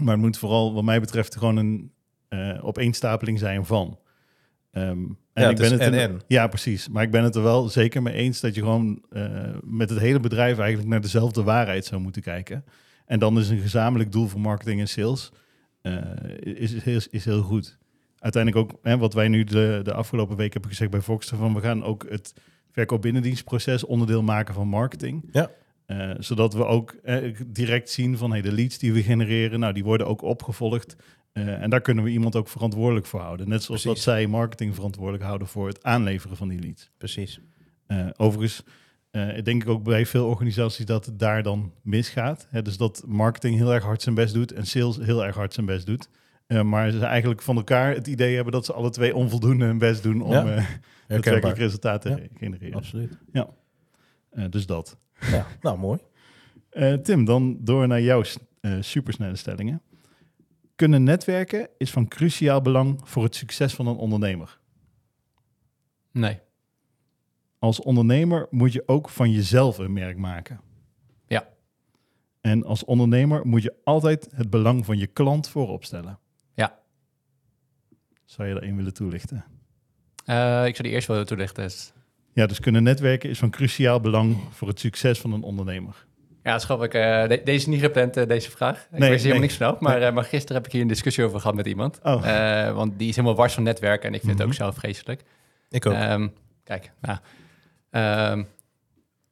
Maar 0.03 0.13
het 0.13 0.21
moet 0.24 0.38
vooral 0.38 0.74
wat 0.74 0.83
mij 0.83 1.00
betreft 1.00 1.36
gewoon 1.38 1.57
een 1.57 1.92
eh 2.27 2.65
opeenstapeling 2.65 3.39
zijn 3.39 3.65
van. 3.65 4.00
Ehm, 4.71 4.88
en 4.88 5.44
Ja, 5.44 5.47
het 5.50 5.59
is 5.59 5.71
er- 5.71 5.80
en-en. 5.80 6.21
Ja, 6.27 6.47
precies. 6.47 6.88
Maar 6.89 7.03
ik 7.03 7.12
ben 7.12 7.24
het 7.24 7.36
er 7.36 7.44
wel 7.44 7.69
zeker 7.69 8.01
mee 8.01 8.13
eens 8.13 8.39
dat 8.39 8.56
je 8.56 8.62
gewoon 8.62 9.03
eh, 9.09 9.56
met 9.63 9.89
het 9.89 10.00
hele 10.00 10.19
bedrijf 10.19 10.57
eigenlijk 10.57 10.89
naar 10.89 11.01
dezelfde 11.01 11.44
waarheid 11.44 11.86
zou 11.86 12.01
moeten 12.01 12.21
kijken. 12.21 12.65
En 13.06 13.19
dan 13.19 13.38
is 13.39 13.50
een 13.50 13.59
gezamenlijk 13.59 14.12
doel 14.12 14.27
voor 14.27 14.39
marketing 14.39 14.80
en 14.80 14.88
sales 14.88 15.31
eh, 15.81 15.98
is, 16.39 16.74
is, 16.74 16.84
heel, 16.84 17.00
is 17.10 17.25
heel 17.25 17.41
goed. 17.41 17.77
Uiteindelijk 18.20 18.63
ook 18.72 18.79
hè, 18.81 18.98
wat 18.98 19.13
wij 19.13 19.27
nu 19.27 19.43
de, 19.43 19.79
de 19.84 19.93
afgelopen 19.93 20.36
week 20.38 20.53
hebben 20.53 20.72
gezegd 20.72 20.91
bij 20.91 21.01
Voxter, 21.01 21.38
van 21.38 21.53
we 21.53 21.62
gaan 21.62 21.84
ook 21.84 22.05
het 22.10 22.34
verkoop 22.72 23.01
binnendienstproces 23.01 23.86
onderdeel 23.86 24.24
maken 24.24 24.53
van 24.53 24.67
marketing. 24.67 25.29
Ja. 25.31 25.50
Eh, 25.86 26.12
zodat 26.18 26.54
we 26.54 26.65
ook 26.65 26.92
eh, 27.04 27.36
direct 27.48 27.89
zien 27.89 28.18
van 28.18 28.32
hey, 28.32 28.42
de 28.42 28.51
leads 28.51 28.77
die 28.77 28.94
we 28.94 29.04
genereren, 29.04 29.60
nou, 29.60 29.74
die 29.74 29.84
worden 29.84 30.08
ook 30.08 30.22
opgevolgd. 30.22 30.96
Eh, 31.32 31.62
en 31.62 31.70
daar 31.70 31.82
kunnen 31.82 32.04
we 32.04 32.10
iemand 32.10 32.36
ook 32.36 32.48
verantwoordelijk 32.48 33.06
voor 33.06 33.20
houden. 33.20 33.50
Net 33.50 33.63
zoals 33.63 33.82
Precies. 33.82 34.04
dat 34.04 34.13
zij 34.13 34.27
marketing 34.27 34.75
verantwoordelijk 34.75 35.24
houden 35.24 35.48
voor 35.48 35.68
het 35.68 35.84
aanleveren 35.84 36.38
van 36.38 36.48
die 36.48 36.60
leads. 36.60 36.92
Precies. 36.98 37.39
Overigens 38.18 38.63
denk 39.44 39.63
ik 39.63 39.70
ook 39.70 39.84
bij 39.84 40.06
veel 40.06 40.27
organisaties 40.27 40.86
dat 40.86 41.06
het 41.06 41.20
daar 41.20 41.44
dan 41.44 41.74
misgaat. 41.82 42.48
Hè, 42.50 42.62
dus 42.62 42.77
dat 42.77 43.04
marketing 43.08 43.58
heel 43.58 43.74
erg 43.74 43.84
hard 43.84 44.01
zijn 44.01 44.15
best 44.15 44.34
doet 44.34 44.51
en 44.51 44.65
sales 44.65 44.98
heel 44.98 45.25
erg 45.25 45.36
hard 45.36 45.54
zijn 45.54 45.65
best 45.65 45.86
doet. 45.86 46.10
Maar 46.63 46.92
ze 46.92 47.06
eigenlijk 47.06 47.42
van 47.42 47.56
elkaar 47.56 47.94
het 47.94 48.08
idee 48.08 48.36
hebben 48.36 48.54
dat 48.54 48.65
ze 48.65 48.74
alle 48.74 48.89
twee 48.89 49.15
onvoldoende 49.15 49.65
hun 49.65 49.77
best 49.77 50.04
doen 50.04 50.22
om 50.22 50.32
Ja, 50.32 50.65
daadwerkelijk 51.08 51.58
resultaten 51.58 52.12
Ja. 52.12 52.18
te 52.18 52.30
genereren. 52.38 52.75
Absoluut. 52.75 53.18
Eh, 54.36 54.46
dus 54.50 54.65
dat. 54.65 54.98
Ja, 55.19 55.48
nou 55.62 55.77
mooi. 55.77 56.00
Eh, 56.69 56.93
Tim, 56.93 57.25
dan 57.25 57.57
door 57.60 57.88
naar 57.88 58.01
jouw 58.01 58.24
eh, 58.62 58.77
supersnelle 58.79 59.36
stellingen. 59.36 59.81
Kunnen 60.75 61.03
netwerken 61.03 61.69
is 61.77 61.91
van 61.91 62.07
cruciaal 62.07 62.62
belang 62.62 63.01
voor 63.03 63.24
het 63.24 63.36
succes 63.36 63.74
van 63.74 63.88
een 63.88 63.95
ondernemer. 63.95 64.60
Nee. 66.12 66.39
Als 67.60 67.81
ondernemer 67.81 68.48
moet 68.50 68.74
je 68.74 68.84
ook 68.86 69.10
van 69.10 69.31
jezelf 69.31 69.77
een 69.77 69.93
merk 69.93 70.17
maken. 70.17 70.62
Ja. 71.27 71.48
En 72.41 72.63
als 72.63 72.84
ondernemer 72.84 73.48
moet 73.48 73.63
je 73.63 73.75
altijd 73.84 74.27
het 74.31 74.50
belang 74.50 74.86
van 74.86 74.98
je 74.98 75.07
klant 75.07 75.50
voorop 75.50 75.84
stellen. 75.84 76.19
Ja. 76.53 76.79
Zou 78.25 78.48
je 78.48 78.55
er 78.55 78.63
een 78.63 78.75
willen 78.75 78.93
toelichten? 78.93 79.45
Eh, 80.25 80.65
ik 80.65 80.75
zou 80.75 80.88
die 80.88 80.91
eerst 80.91 81.07
wel 81.07 81.25
toelichten. 81.25 81.72
Ja, 82.36 82.46
dus 82.46 82.60
kunnen 82.60 82.84
netwerken 82.84 83.30
is 83.30 83.39
van 83.39 83.50
cruciaal 83.50 84.00
belang 84.00 84.38
voor 84.51 84.68
het 84.68 84.80
succes 84.80 85.20
van 85.20 85.34
een 85.34 85.44
ondernemer. 85.44 86.06
Ja, 86.44 86.60
schat 86.60 86.84
ik. 86.84 86.94
eh, 86.94 87.22
de- 87.27 87.42
deze 87.44 87.58
is 87.58 87.65
niet 87.65 87.80
gepland, 87.80 88.18
eh, 88.18 88.27
deze 88.27 88.51
vraag. 88.51 88.88
Ik 88.92 89.00
Nee, 89.00 89.10
wist 89.10 89.12
er 89.12 89.12
helemaal 89.12 89.32
nee. 89.32 89.39
niks 89.39 89.56
vanaf. 89.58 89.80
Maar, 89.80 90.01
eh, 90.01 90.13
maar 90.13 90.24
gisteren 90.24 90.56
heb 90.56 90.65
ik 90.65 90.72
hier 90.72 90.82
een 90.82 90.88
discussie 90.88 91.24
over 91.24 91.39
gehad 91.39 91.56
met 91.56 91.65
iemand. 91.68 92.00
Oh. 92.04 92.27
Eh, 92.27 92.74
want 92.74 93.00
die 93.00 93.10
is 93.10 93.15
helemaal 93.15 93.38
wars 93.38 93.54
van 93.54 93.63
netwerken. 93.63 94.08
En 94.10 94.13
ik 94.13 94.20
vind 94.20 94.32
het 94.32 94.42
Mhm. 94.42 94.48
ook 94.50 94.54
zelf 94.54 94.75
vreselijk. 94.75 95.22
Ik 95.70 95.86
ook. 95.86 95.94
Ehm, 95.94 96.27
kijk, 96.63 96.92
nou, 97.01 97.18
ehm, 97.92 98.44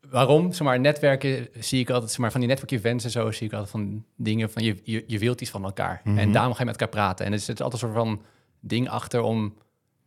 waarom? 0.10 0.52
Zeg 0.54 0.68
maar, 0.68 0.80
netwerken 0.80 1.48
zie 1.60 1.80
ik 1.80 1.90
altijd, 1.90 2.10
zeg 2.12 2.20
maar, 2.20 2.32
van 2.32 2.40
die 2.40 2.50
netwerk-events 2.50 3.04
en 3.04 3.12
zo, 3.12 3.32
zie 3.32 3.48
ik 3.48 3.54
altijd 3.54 3.72
van 3.72 4.06
dingen 4.18 4.50
van 4.50 4.64
je, 4.64 4.76
je, 4.84 5.04
je 5.08 5.20
wilt 5.20 5.42
iets 5.42 5.50
van 5.52 5.64
elkaar. 5.64 6.02
Mhm. 6.04 6.18
En 6.18 6.32
daarom 6.32 6.54
ga 6.54 6.60
je 6.60 6.66
met 6.66 6.74
elkaar 6.82 6.94
praten. 6.96 7.26
En 7.26 7.32
er 7.32 7.40
zit 7.40 7.62
altijd 7.62 7.82
een 7.82 7.90
soort 7.90 8.00
van 8.06 8.22
ding 8.60 8.90
achter 8.90 9.22
om, 9.22 9.54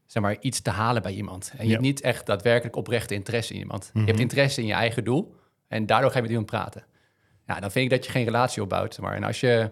zeg 0.06 0.22
maar, 0.22 0.36
iets 0.40 0.60
te 0.60 0.70
halen 0.70 1.02
bij 1.02 1.12
iemand. 1.12 1.50
En 1.50 1.58
je 1.58 1.64
Ja. 1.64 1.70
hebt 1.70 1.82
niet 1.82 2.00
echt 2.00 2.26
daadwerkelijk 2.26 2.76
oprechte 2.76 3.14
interesse 3.14 3.52
in 3.54 3.58
iemand. 3.60 3.90
Mhm. 3.92 4.00
Je 4.00 4.06
hebt 4.06 4.20
interesse 4.20 4.60
in 4.60 4.66
je 4.66 4.72
eigen 4.72 5.04
doel 5.04 5.34
en 5.68 5.86
daardoor 5.86 6.10
ga 6.10 6.16
je 6.16 6.22
met 6.22 6.30
iemand 6.30 6.50
praten. 6.50 6.84
Ja, 7.46 7.60
dan 7.60 7.70
vind 7.70 7.84
ik 7.84 7.90
dat 7.90 8.04
je 8.06 8.10
geen 8.10 8.24
relatie 8.24 8.62
opbouwt. 8.62 8.98
Maar. 8.98 9.14
En 9.14 9.24
als 9.24 9.40
je 9.40 9.70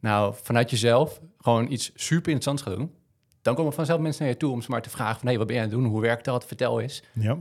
nou 0.00 0.34
vanuit 0.42 0.70
jezelf 0.70 1.20
gewoon 1.38 1.70
iets 1.72 1.84
super 1.94 2.32
interessants 2.32 2.62
gaat 2.62 2.76
doen, 2.76 2.94
dan 3.42 3.54
komen 3.54 3.72
vanzelf 3.72 4.00
mensen 4.00 4.22
naar 4.22 4.32
je 4.32 4.38
toe 4.38 4.52
om 4.52 4.62
ze 4.62 4.70
maar 4.70 4.82
te 4.82 4.90
vragen 4.90 5.20
van, 5.20 5.28
hé, 5.28 5.36
wat 5.36 5.46
ben 5.46 5.56
je 5.56 5.62
aan 5.62 5.68
het 5.68 5.76
doen? 5.78 5.86
Hoe 5.86 6.00
werkt 6.00 6.24
dat? 6.24 6.46
Vertel 6.46 6.80
eens. 6.80 7.02
Ja. 7.12 7.36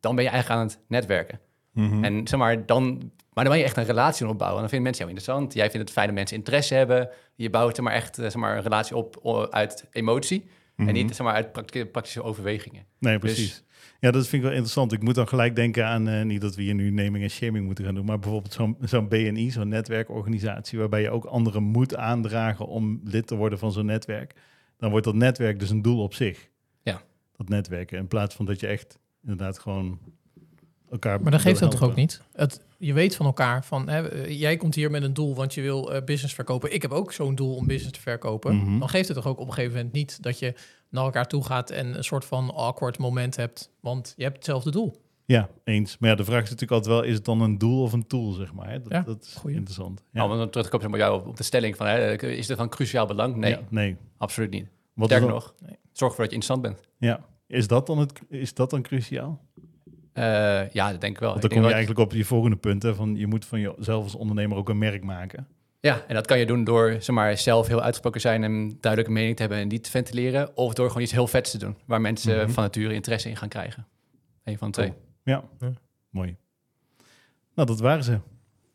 Dan 0.00 0.14
ben 0.14 0.24
je 0.24 0.30
eigenlijk 0.30 0.60
aan 0.60 0.66
het 0.66 0.78
netwerken. 0.88 1.40
Mhm. 1.72 2.04
En 2.04 2.28
zeg 2.28 2.38
maar, 2.38 2.66
dan, 2.66 2.84
maar 3.32 3.44
dan 3.44 3.52
ben 3.52 3.58
je 3.58 3.64
echt 3.64 3.76
een 3.76 3.84
relatie 3.84 4.28
opbouwen. 4.28 4.60
Dan 4.60 4.68
vinden 4.68 4.82
mensen 4.86 5.04
jou 5.06 5.16
interessant. 5.16 5.54
Jij 5.54 5.70
vindt 5.70 5.86
het 5.86 5.96
fijn 5.96 6.06
dat 6.06 6.16
mensen 6.16 6.36
interesse 6.36 6.74
hebben. 6.74 7.08
Je 7.34 7.50
bouwt 7.50 7.76
zeg 7.76 7.84
maar, 7.84 7.94
echt 7.94 8.18
eh, 8.18 8.24
zeg 8.24 8.34
maar, 8.34 8.56
een 8.56 8.62
relatie 8.62 8.96
op 8.96 9.48
uit 9.50 9.86
emotie. 9.90 10.48
Mhm. 10.78 10.88
En 10.88 10.94
niet 10.94 11.16
zeg 11.16 11.26
maar, 11.26 11.34
uit 11.34 11.52
prakti- 11.52 11.84
praktische 11.84 12.22
overwegingen. 12.22 12.84
Nee, 12.98 13.18
Dus- 13.18 13.32
precies. 13.32 13.62
Ja, 14.00 14.10
dat 14.10 14.22
vind 14.22 14.32
ik 14.32 14.42
wel 14.42 14.50
interessant. 14.50 14.92
Ik 14.92 15.02
moet 15.02 15.14
dan 15.14 15.28
gelijk 15.28 15.56
denken 15.56 15.86
aan, 15.86 16.08
eh, 16.08 16.22
niet 16.24 16.40
dat 16.40 16.54
we 16.54 16.62
hier 16.62 16.74
nu 16.74 16.90
naming 16.90 17.24
en 17.24 17.30
shaming 17.30 17.64
moeten 17.66 17.84
gaan 17.84 17.94
doen, 17.94 18.04
maar 18.04 18.18
bijvoorbeeld 18.18 18.52
zo'n 18.52 18.76
zo'n 18.80 19.08
BNI, 19.08 19.50
zo'n 19.50 19.68
netwerkorganisatie, 19.68 20.78
waarbij 20.78 21.02
je 21.02 21.10
ook 21.10 21.24
anderen 21.24 21.62
moet 21.62 21.96
aandragen 21.96 22.66
om 22.66 23.00
lid 23.04 23.26
te 23.26 23.34
worden 23.36 23.58
van 23.58 23.72
zo'n 23.72 23.86
netwerk. 23.86 24.34
Dan 24.76 24.90
wordt 24.90 25.04
dat 25.04 25.14
netwerk 25.14 25.58
dus 25.60 25.70
een 25.70 25.82
doel 25.82 26.02
op 26.02 26.14
zich. 26.14 26.48
Ja. 26.82 27.02
Dat 27.36 27.48
netwerken. 27.48 27.98
In 27.98 28.08
plaats 28.08 28.34
van 28.34 28.44
dat 28.46 28.60
je 28.60 28.66
echt 28.66 28.98
inderdaad 29.22 29.58
gewoon 29.58 29.98
elkaar... 30.90 31.22
Maar 31.22 31.30
dan 31.30 31.40
geeft 31.40 31.60
dat 31.60 31.70
toch 31.70 31.82
ook 31.82 31.94
niet? 31.94 32.22
Het, 32.32 32.60
je 32.78 32.92
weet 32.92 33.16
van 33.16 33.26
elkaar 33.26 33.64
van, 33.64 33.88
hè, 33.88 34.08
eh, 34.08 34.38
jij 34.40 34.56
komt 34.56 34.74
hier 34.74 34.90
met 34.90 35.02
een 35.02 35.14
doel, 35.14 35.34
want 35.34 35.54
je 35.54 35.60
wil 35.62 35.92
eh, 35.92 36.04
business 36.04 36.34
verkopen. 36.34 36.74
Ik 36.74 36.82
heb 36.82 36.90
ook 36.90 37.12
zo'n 37.12 37.34
doel 37.34 37.54
om 37.54 37.66
business 37.66 37.92
te 37.92 38.00
verkopen. 38.00 38.56
Mhm. 38.56 38.78
Dan 38.78 38.88
geeft 38.88 39.08
het 39.08 39.16
toch 39.16 39.26
ook 39.26 39.38
op 39.40 39.46
een 39.46 39.52
gegeven 39.52 39.76
moment 39.76 39.94
niet 39.94 40.22
dat 40.22 40.38
je 40.38 40.54
naar 40.90 41.04
elkaar 41.04 41.26
toe 41.28 41.44
gaat 41.44 41.70
en 41.70 41.96
een 41.96 42.04
soort 42.04 42.24
van 42.24 42.54
awkward 42.54 42.98
moment 42.98 43.36
hebt, 43.36 43.70
want 43.80 44.12
je 44.16 44.22
hebt 44.22 44.36
hetzelfde 44.36 44.70
doel. 44.70 45.06
Ja, 45.24 45.48
eens. 45.64 45.98
Maar 45.98 46.10
ja, 46.10 46.16
de 46.16 46.24
vraag 46.24 46.42
is 46.42 46.50
natuurlijk 46.50 46.72
altijd 46.72 46.94
wel, 46.94 47.04
is 47.04 47.14
het 47.14 47.24
dan 47.24 47.40
een 47.40 47.58
doel 47.58 47.82
of 47.82 47.92
een 47.92 48.06
tool, 48.06 48.32
zeg 48.32 48.52
maar. 48.52 48.70
hè? 48.70 48.80
Dat, 48.82 48.92
Ja, 48.92 49.00
dat 49.02 49.22
is 49.22 49.34
goeie. 49.34 49.56
interessant. 49.56 50.02
Ja. 50.12 50.24
om 50.30 50.38
dan 50.38 50.50
terug 50.50 50.64
te 50.66 50.70
komen 50.72 50.90
zeg 50.90 50.98
maar, 50.98 51.08
jou 51.08 51.28
op, 51.28 51.36
de 51.36 51.42
stelling 51.42 51.76
van, 51.76 51.86
hè, 51.86 52.22
is 52.22 52.46
dit 52.46 52.56
van 52.56 52.68
cruciaal 52.68 53.06
belang? 53.06 53.36
Nee, 53.36 53.50
Ja, 53.50 53.60
nee. 53.68 53.96
absoluut 54.16 54.50
niet. 54.50 54.68
Wat 54.94 55.08
Sterker 55.08 55.28
nog, 55.28 55.54
Nee. 55.60 55.76
zorg 55.92 56.10
ervoor 56.10 56.24
dat 56.28 56.34
je 56.34 56.40
interessant 56.40 56.62
bent. 56.62 56.80
Ja. 56.98 57.24
Is 57.46 57.66
dat 57.66 57.86
dan, 57.86 57.98
het, 57.98 58.12
is 58.28 58.54
dat 58.54 58.70
dan 58.70 58.82
cruciaal? 58.82 59.40
Eh, 60.18 60.70
ja, 60.70 60.90
dat 60.90 61.00
denk 61.00 61.14
ik 61.14 61.20
wel. 61.20 61.30
Want 61.30 61.44
Ik 61.44 61.50
dan 61.50 61.58
kom 61.58 61.68
je 61.68 61.74
eigenlijk 61.74 62.04
op 62.10 62.12
je 62.16 62.24
volgende 62.24 62.56
punt. 62.56 62.82
Hè, 62.82 62.94
van 62.94 63.16
je 63.16 63.26
moet 63.26 63.44
van 63.44 63.60
jezelf 63.60 64.02
als 64.04 64.14
ondernemer 64.14 64.56
ook 64.56 64.68
een 64.68 64.78
merk 64.78 65.04
maken. 65.04 65.46
Ja, 65.80 66.04
en 66.08 66.14
dat 66.14 66.26
kan 66.26 66.38
je 66.38 66.46
doen 66.46 66.64
door 66.64 66.90
zeg 66.98 67.14
maar, 67.14 67.36
zelf 67.38 67.66
heel 67.66 67.80
uitgesproken 67.82 68.20
zijn 68.20 68.44
en 68.44 68.76
duidelijke 68.80 69.14
mening 69.14 69.34
te 69.36 69.42
hebben 69.42 69.60
en 69.60 69.68
die 69.68 69.80
te 69.80 69.90
ventileren. 69.90 70.56
Of 70.56 70.74
door 70.74 70.86
gewoon 70.88 71.02
iets 71.02 71.12
heel 71.12 71.26
vets 71.26 71.50
te 71.50 71.58
doen, 71.58 71.76
waar 71.86 72.00
mensen 72.00 72.36
Mhm. 72.42 72.50
van 72.50 72.62
nature 72.62 72.94
interesse 72.94 73.28
in 73.28 73.36
gaan 73.36 73.48
krijgen. 73.48 73.86
Een 74.44 74.58
van 74.58 74.66
de 74.70 74.74
twee. 74.74 74.92
Ja, 75.22 75.44
Ja. 75.60 75.72
mooi. 76.10 76.36
Nou, 77.54 77.68
dat 77.68 77.80
waren 77.80 78.04
ze. 78.04 78.18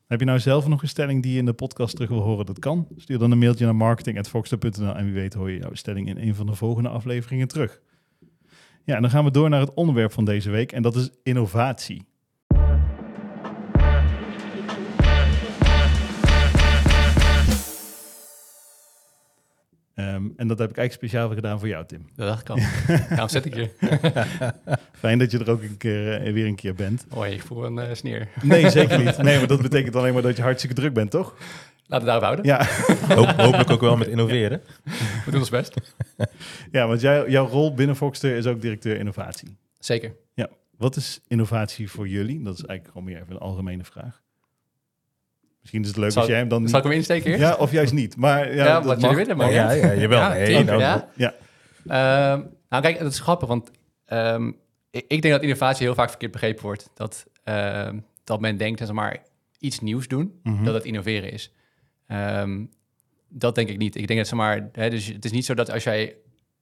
Heb 0.07 0.19
je 0.19 0.25
nou 0.25 0.39
zelf 0.39 0.67
nog 0.67 0.81
een 0.81 0.88
stelling 0.88 1.23
die 1.23 1.31
je 1.31 1.38
in 1.39 1.45
de 1.45 1.53
podcast 1.53 1.93
terug 1.95 2.09
wil 2.09 2.19
horen? 2.21 2.45
Dat 2.45 2.59
kan. 2.59 2.88
Stuur 2.97 3.17
dan 3.17 3.31
een 3.31 3.38
mailtje 3.39 3.65
naar 3.65 3.75
marketing.foxter.nl 3.75 4.95
en 4.95 5.05
wie 5.05 5.13
weet 5.13 5.33
hoor 5.33 5.51
je 5.51 5.57
jouw 5.59 5.73
stelling 5.73 6.07
in 6.07 6.17
een 6.17 6.35
van 6.35 6.45
de 6.45 6.55
volgende 6.55 6.89
afleveringen 6.89 7.47
terug. 7.47 7.81
Ja, 8.85 8.95
en 8.95 9.01
dan 9.01 9.11
gaan 9.11 9.23
we 9.23 9.31
door 9.31 9.49
naar 9.49 9.59
het 9.59 9.73
onderwerp 9.73 10.11
van 10.11 10.25
deze 10.25 10.49
week 10.49 10.71
en 10.71 10.81
dat 10.81 10.95
is 10.95 11.09
innovatie. 11.23 12.05
Ehm, 19.95 20.27
en 20.37 20.47
dat 20.47 20.59
heb 20.59 20.69
ik 20.69 20.77
eigenlijk 20.77 20.93
speciaal 20.93 21.29
gedaan 21.29 21.59
voor 21.59 21.67
jou, 21.67 21.85
Tim. 21.85 22.09
Dat 22.15 22.27
dacht 22.27 22.41
ik 22.41 22.49
al. 22.49 22.57
Daarom 23.09 23.29
zet 23.29 23.45
ik 23.45 23.55
je. 23.55 23.69
Fijn 24.99 25.19
dat 25.19 25.31
je 25.31 25.39
er 25.39 25.51
ook 25.51 25.61
een 25.61 25.77
keer, 25.77 26.21
eh, 26.21 26.33
weer 26.33 26.45
een 26.45 26.55
keer 26.55 26.73
bent. 26.73 27.05
Oh, 27.09 27.27
ik 27.27 27.41
voel 27.41 27.65
een 27.65 27.79
eh, 27.79 27.93
sneer. 27.95 28.27
Nee, 28.41 28.69
zeker 28.69 29.03
niet. 29.03 29.17
Nee, 29.23 29.37
maar 29.37 29.47
dat 29.47 29.61
betekent 29.61 29.95
alleen 29.95 30.13
maar 30.13 30.21
dat 30.21 30.37
je 30.37 30.41
hartstikke 30.43 30.75
druk 30.75 30.93
bent, 30.93 31.11
toch? 31.11 31.35
Laten 31.93 32.00
we 32.00 32.05
daarop 32.05 32.23
houden. 32.23 32.45
Ja, 32.45 32.65
Hoop- 33.15 33.39
hopelijk 33.39 33.69
ook 33.69 33.81
wel 33.81 33.97
met 33.97 34.07
innoveren. 34.07 34.62
We 35.25 35.31
doen 35.31 35.39
ons 35.39 35.50
best. 35.50 35.73
ja 36.71 36.88
want 36.88 37.01
jij, 37.01 37.29
jouw 37.29 37.47
rol 37.47 37.73
binnen 37.73 37.95
Foxter 37.95 38.35
is 38.35 38.45
ook 38.45 38.62
directeur 38.62 38.97
innovatie. 38.97 39.57
Zeker. 39.79 40.15
Wat 40.77 40.95
is 40.95 41.19
innovatie 41.27 41.91
voor 41.91 42.07
jullie? 42.07 42.43
Dat 42.43 42.53
is 42.53 42.63
eigenlijk 42.65 42.88
gewoon 42.88 43.03
meer 43.13 43.21
even 43.21 43.33
een 43.35 43.39
algemene 43.41 43.83
vraag. 43.83 44.21
Misschien 45.62 45.81
is 45.81 45.88
het 45.88 45.97
leuk 45.97 46.12
Zal- 46.12 46.21
als 46.21 46.29
jij 46.31 46.39
hem 46.39 46.47
dan 46.47 46.67
Zal 46.67 46.77
ik 46.79 46.85
hem 46.85 46.93
insteken 46.93 47.29
eerst? 47.31 47.41
Ja, 47.41 47.55
of 47.55 47.71
juist 47.71 47.93
niet. 47.93 48.15
Maar 48.15 48.55
ja, 48.55 48.63
Ja, 48.65 48.73
dat 48.73 48.85
wat 48.85 49.00
mag. 49.00 49.09
jullie 49.12 49.15
willen, 49.25 49.38
maar 49.38 49.47
Oh, 49.47 49.53
ja, 49.53 49.71
ja, 49.71 49.93
jawel. 49.93 50.19
Ja, 50.19 50.45
tuurlijk, 50.45 50.65
nou, 50.65 50.79
ja. 50.79 51.07
Ja, 51.15 51.33
Ehm, 51.85 52.41
nou, 52.69 52.81
kijk, 52.83 53.00
dat 53.00 53.12
is 53.12 53.19
grappig, 53.19 53.47
want 53.47 53.71
ehm, 54.05 54.47
ik, 54.91 55.05
ik 55.07 55.21
denk 55.21 55.33
dat 55.33 55.41
innovatie 55.43 55.85
heel 55.85 55.95
vaak 55.95 56.09
verkeerd 56.09 56.31
begrepen 56.31 56.63
wordt. 56.63 56.89
Dat, 56.93 57.25
ehm, 57.43 58.00
dat 58.23 58.39
men 58.39 58.57
denkt, 58.57 58.79
zeg 58.79 58.91
maar, 58.91 59.17
iets 59.59 59.79
nieuws 59.79 60.07
doen, 60.07 60.39
Mhm. 60.43 60.63
dat 60.63 60.73
het 60.73 60.83
innoveren 60.85 61.31
is. 61.31 61.51
Ehm, 62.13 62.65
dat 63.29 63.55
denk 63.55 63.70
ik 63.70 63.77
niet. 63.77 63.96
Ik 63.96 64.08
denk 64.08 64.20
dat, 64.20 64.27
zeg 64.27 64.38
maar, 64.38 64.70
hè, 64.72 64.89
dus 64.89 65.05
het 65.08 65.25
is 65.25 65.32
niet 65.32 65.46
zo 65.46 65.53
dat 65.53 65.72
als 65.72 65.84
jij 65.84 66.15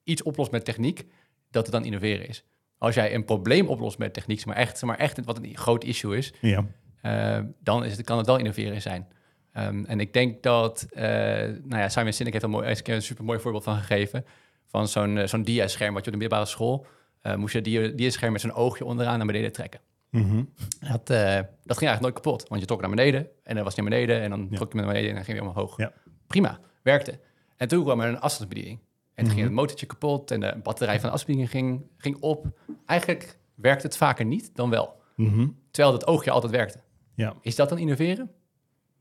iets 0.04 0.24
oplost 0.24 0.52
met 0.52 0.66
techniek, 0.66 1.06
dat 1.50 1.64
het 1.64 1.72
dan 1.72 1.86
innoveren 1.86 2.28
is. 2.28 2.44
Als 2.78 2.96
jij 2.96 3.14
een 3.16 3.26
probleem 3.26 3.68
oplost 3.68 3.98
met 3.98 4.14
techniek, 4.14 4.46
maar 4.46 4.56
echt, 4.56 4.82
maar 4.82 4.98
echt 4.98 5.26
wat 5.26 5.38
een 5.38 5.58
groot 5.58 5.84
issue 5.84 6.18
is, 6.18 6.34
ja. 6.42 6.66
eh, 7.02 7.40
dan 7.60 7.86
is 7.86 7.98
het, 7.98 8.06
kan 8.06 8.18
het 8.18 8.26
wel 8.26 8.38
innoveren 8.38 8.82
zijn. 8.82 9.08
Ehm, 9.54 9.84
en 9.86 10.00
ik 10.00 10.14
denk 10.14 10.44
dat, 10.44 10.88
eh, 10.90 11.04
nou 11.04 11.78
ja, 11.78 11.90
Simon 11.90 12.14
Sinek 12.14 12.32
heeft 12.32 12.46
er 12.46 12.50
mooi, 12.50 12.76
een 12.84 13.02
super 13.02 13.24
mooi 13.24 13.40
voorbeeld 13.40 13.64
van 13.64 13.78
gegeven. 13.78 14.26
Van 14.68 14.88
zo'n 14.88 15.18
eh, 15.18 15.28
zo'n 15.28 15.44
dia-scherm 15.44 15.94
wat 15.94 16.06
je 16.06 16.12
op 16.12 16.18
de 16.20 16.22
middelbare 16.22 16.50
school, 16.50 16.86
eh, 17.22 17.36
moest 17.36 17.54
je 17.54 17.62
dia- 17.62 17.88
dia-scherm 17.88 18.32
met 18.32 18.42
zo'n 18.42 18.54
oogje 18.54 18.86
onderaan 18.86 19.18
naar 19.18 19.28
beneden 19.28 19.52
trekken. 19.52 19.80
Mhm. 20.12 20.44
Dat, 20.80 21.10
eh, 21.10 21.36
dat 21.64 21.78
ging 21.78 21.90
eigenlijk 21.90 22.02
nooit 22.02 22.14
kapot, 22.14 22.48
want 22.48 22.62
je 22.62 22.68
trok 22.68 22.82
naar 22.82 22.90
beneden 22.90 23.28
en 23.44 23.56
dan 23.56 23.64
was 23.64 23.76
het 23.76 23.82
naar 23.82 23.92
beneden 23.92 24.22
en 24.22 24.30
dan 24.30 24.48
Ja. 24.50 24.56
trok 24.56 24.72
je 24.72 24.78
naar 24.78 24.88
beneden 24.88 25.10
en 25.10 25.16
dan 25.16 25.24
ging 25.26 25.38
je 25.38 25.44
weer 25.44 25.52
omhoog. 25.54 25.78
Ja. 25.78 25.94
Prima, 26.28 26.60
werkte. 26.84 27.20
En 27.58 27.68
toen 27.68 27.84
kwam 27.84 28.00
er 28.00 28.08
een 28.08 28.20
afstandsbediening. 28.20 28.80
En 28.80 29.24
toen 29.26 29.34
ging 29.34 29.38
Mhm. 29.40 29.44
het 29.44 29.52
motortje 29.62 29.86
kapot 29.86 30.32
en 30.32 30.40
de 30.40 30.60
batterij 30.64 31.00
van 31.00 31.10
de 31.10 31.16
afstandsbediening 31.16 31.50
ging, 31.50 31.90
ging 31.98 32.18
op. 32.22 32.48
Eigenlijk 32.86 33.38
werkte 33.56 33.86
het 33.88 33.98
vaker 33.98 34.26
niet 34.26 34.56
dan 34.56 34.70
wel. 34.70 35.02
Mhm. 35.16 35.48
Terwijl 35.72 35.94
het 35.96 36.08
oogje 36.08 36.32
altijd 36.32 36.52
werkte. 36.52 36.80
Ja. 37.14 37.34
Is 37.42 37.56
dat 37.56 37.70
dan 37.70 37.78
innoveren? 37.78 38.32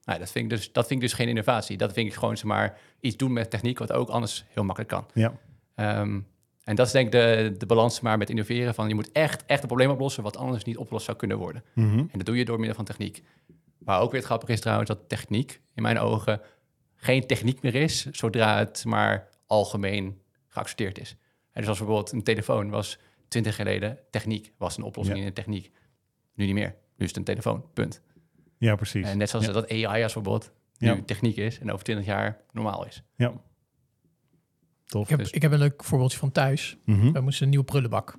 Nou, 0.05 0.19
dat 0.19 0.31
vind 0.31 0.45
ik 0.45 0.51
dus, 0.59 0.73
dat 0.73 0.87
vind 0.87 1.03
ik 1.03 1.09
dus 1.09 1.17
geen 1.17 1.29
innovatie. 1.29 1.77
Dat 1.77 1.93
vind 1.93 2.07
ik 2.07 2.15
gewoon 2.15 2.37
zeg 2.37 2.45
maar, 2.47 2.79
iets 3.01 3.17
doen 3.17 3.33
met 3.33 3.51
techniek 3.51 3.79
wat 3.79 3.93
ook 3.93 4.09
anders 4.09 4.45
heel 4.49 4.65
makkelijk 4.65 4.91
kan. 4.93 5.07
Ja. 5.15 5.33
Ehm, 5.75 6.21
en 6.65 6.77
dat 6.77 6.87
is 6.87 6.93
denk 6.93 7.07
ik 7.07 7.13
de, 7.13 7.55
de 7.59 7.67
balans 7.67 8.01
maar 8.01 8.19
met 8.19 8.31
innoveren. 8.31 8.75
Van 8.75 8.89
je 8.89 8.95
moet 8.95 9.13
echt, 9.13 9.45
echt 9.47 9.61
een 9.63 9.67
probleem 9.67 9.91
oplossen 9.91 10.23
wat 10.23 10.37
anders 10.37 10.65
niet 10.65 10.77
opgelost 10.77 11.05
zou 11.05 11.17
kunnen 11.17 11.39
worden. 11.39 11.65
Mhm. 11.75 11.99
En 11.99 12.11
dat 12.13 12.27
doe 12.27 12.37
je 12.37 12.45
door 12.45 12.57
middel 12.59 12.75
van 12.77 12.85
techniek. 12.85 13.23
Maar 13.79 14.01
ook 14.01 14.11
weer 14.11 14.19
het 14.21 14.29
grappige 14.29 14.53
is 14.53 14.61
trouwens 14.61 14.89
dat 14.89 15.09
techniek 15.09 15.61
in 15.75 15.83
mijn 15.83 15.99
ogen 15.99 16.41
geen 16.97 17.27
techniek 17.27 17.63
meer 17.63 17.75
is, 17.75 18.07
zodra 18.11 18.59
het 18.59 18.85
maar 18.87 19.29
algemeen 19.47 20.21
geaccepteerd 20.49 20.99
is. 20.99 21.11
En 21.53 21.61
dus 21.61 21.69
als 21.69 21.79
bijvoorbeeld 21.79 22.13
een 22.13 22.23
telefoon 22.23 22.71
was 22.71 22.99
20 23.29 23.57
jaar 23.57 23.67
geleden 23.67 23.99
techniek, 24.11 24.53
was 24.59 24.77
een 24.77 24.83
oplossing 24.83 25.19
Ja. 25.19 25.25
in 25.25 25.29
de 25.29 25.35
techniek. 25.35 25.71
Nu 26.35 26.45
niet 26.45 26.55
meer. 26.55 26.75
Nu 26.97 27.05
is 27.05 27.09
het 27.09 27.17
een 27.17 27.25
telefoon, 27.25 27.65
punt. 27.73 28.03
ja, 28.59 28.75
precies. 28.77 29.07
En 29.07 29.19
net 29.19 29.31
zoals 29.31 29.47
Ja. 29.47 29.53
dat 29.53 29.71
AI 29.71 30.03
als 30.03 30.13
bijvoorbeeld 30.13 30.53
nu 30.79 30.89
Ja. 30.89 30.99
techniek 31.07 31.37
is 31.37 31.59
en 31.59 31.73
over 31.73 31.85
20 31.85 32.07
jaar 32.07 32.41
normaal 32.53 32.87
is. 32.87 33.03
Ja. 33.17 33.33
Tof. 34.91 35.11
Ik 35.11 35.19
heb, 35.19 35.27
ik 35.27 35.43
heb 35.43 35.53
een 35.53 35.59
leuk 35.59 35.85
voorbeeldje 35.85 36.19
van 36.19 36.33
thuis. 36.33 36.77
Mhm. 36.85 37.13
We 37.13 37.21
moesten 37.21 37.45
een 37.45 37.51
nieuwe 37.51 37.65
prullenbak. 37.65 38.17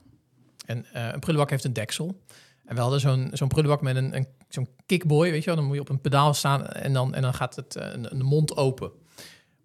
En 0.65 0.85
eh, 0.93 1.09
een 1.11 1.19
prullenbak 1.19 1.49
heeft 1.49 1.63
een 1.63 1.73
deksel. 1.73 2.21
En 2.65 2.75
we 2.75 2.81
hadden 2.81 2.99
zo'n 2.99 3.29
zo'n 3.33 3.47
prullenbak 3.47 3.81
met 3.81 3.95
een, 3.95 4.15
een, 4.15 4.27
zo'n 4.49 4.67
kickboy, 4.85 5.31
weet 5.31 5.39
je 5.39 5.45
wel. 5.45 5.55
Dan 5.55 5.65
moet 5.65 5.75
je 5.75 5.81
op 5.81 5.89
een 5.89 6.01
pedaal 6.01 6.33
staan 6.33 6.67
en 6.67 6.93
dan, 6.93 7.13
en 7.13 7.21
dan 7.21 7.33
gaat 7.33 7.55
het 7.55 7.75
eh, 7.75 7.93
een, 7.93 8.11
een 8.11 8.25
mond 8.25 8.55
open. 8.55 8.91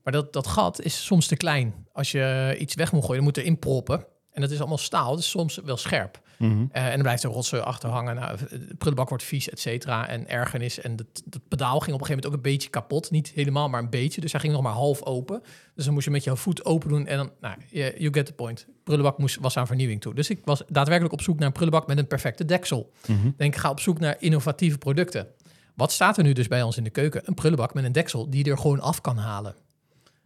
Maar 0.03 0.13
dat, 0.13 0.33
dat 0.33 0.47
gat 0.47 0.81
is 0.81 1.05
soms 1.05 1.27
te 1.27 1.37
klein. 1.37 1.75
Als 1.93 2.11
je 2.11 2.57
iets 2.59 2.75
weg 2.75 2.93
moet 2.93 3.01
gooien, 3.01 3.17
dan 3.17 3.25
moet 3.25 3.37
je 3.37 3.43
erin 3.43 3.59
proppen. 3.59 4.07
En 4.33 4.41
dat 4.41 4.51
is 4.51 4.59
allemaal 4.59 4.79
staal, 4.79 5.17
dus 5.17 5.31
soms 5.31 5.61
wel 5.65 5.77
scherp. 5.77 6.21
Mhm. 6.39 6.65
Eh, 6.71 6.85
en 6.85 6.93
dan 6.93 7.03
blijft 7.03 7.23
er 7.23 7.31
rotsen 7.31 7.65
achter 7.65 7.89
hangen. 7.89 8.15
Nou, 8.15 8.39
de 8.49 8.75
prullenbak 8.79 9.09
wordt 9.09 9.25
vies, 9.25 9.49
et 9.49 9.61
cetera. 9.61 10.09
En 10.09 10.29
ergernis. 10.29 10.81
En 10.81 10.93
het, 10.93 11.23
pedaal 11.49 11.81
ging 11.81 11.95
op 11.95 12.01
een 12.01 12.07
gegeven 12.07 12.15
moment 12.15 12.27
ook 12.27 12.33
een 12.33 12.53
beetje 12.53 12.71
kapot. 12.71 13.11
Niet 13.11 13.29
helemaal, 13.35 13.69
maar 13.69 13.83
een 13.83 13.91
beetje. 13.91 14.21
Dus 14.21 14.33
hij 14.33 14.41
ging 14.41 14.53
nog 14.53 14.63
maar 14.63 14.73
half 14.73 15.03
open. 15.03 15.43
Dus 15.75 15.85
dan 15.85 15.93
moest 15.95 16.05
je 16.05 16.11
met 16.11 16.25
jouw 16.25 16.37
voet 16.37 16.65
open 16.65 16.89
doen. 16.89 17.07
En 17.07 17.17
dan, 17.17 17.31
nou, 17.41 17.55
you 17.71 18.13
get 18.13 18.27
the 18.27 18.33
point. 18.33 18.67
Prullenbak 18.85 19.19
moest, 19.19 19.39
was 19.41 19.57
aan 19.57 19.67
vernieuwing 19.67 20.01
toe. 20.01 20.15
Dus 20.15 20.31
ik 20.31 20.41
was 20.45 20.63
daadwerkelijk 20.69 21.15
op 21.15 21.23
zoek 21.23 21.39
naar 21.39 21.47
een 21.47 21.53
prullenbak 21.53 21.87
met 21.87 21.99
een 21.99 22.07
perfecte 22.07 22.45
deksel. 22.45 22.93
Denk, 23.37 23.55
ik 23.55 23.57
ga 23.57 23.71
op 23.71 23.81
zoek 23.81 23.99
naar 23.99 24.17
innovatieve 24.19 24.79
producten. 24.79 25.27
Wat 25.75 25.93
staat 25.93 26.17
er 26.17 26.25
nu 26.25 26.33
dus 26.33 26.49
bij 26.49 26.63
ons 26.63 26.77
in 26.77 26.85
de 26.85 26.91
keuken? 26.91 27.23
Een 27.25 27.35
prullenbak 27.35 27.75
met 27.75 27.85
een 27.85 27.93
deksel 27.93 28.31
die 28.31 28.45
je 28.45 28.51
er 28.51 28.59
gewoon 28.59 28.81
af 28.81 29.01
kan 29.01 29.17
halen. 29.17 29.55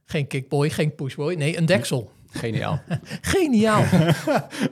Geen 0.04 0.26
kickboy, 0.26 0.70
geen 0.70 0.94
pushboy. 0.94 1.34
Nee, 1.34 1.58
een 1.58 1.66
deksel. 1.66 2.12
Geniaal. 2.30 2.82
Geniaal. 3.20 3.84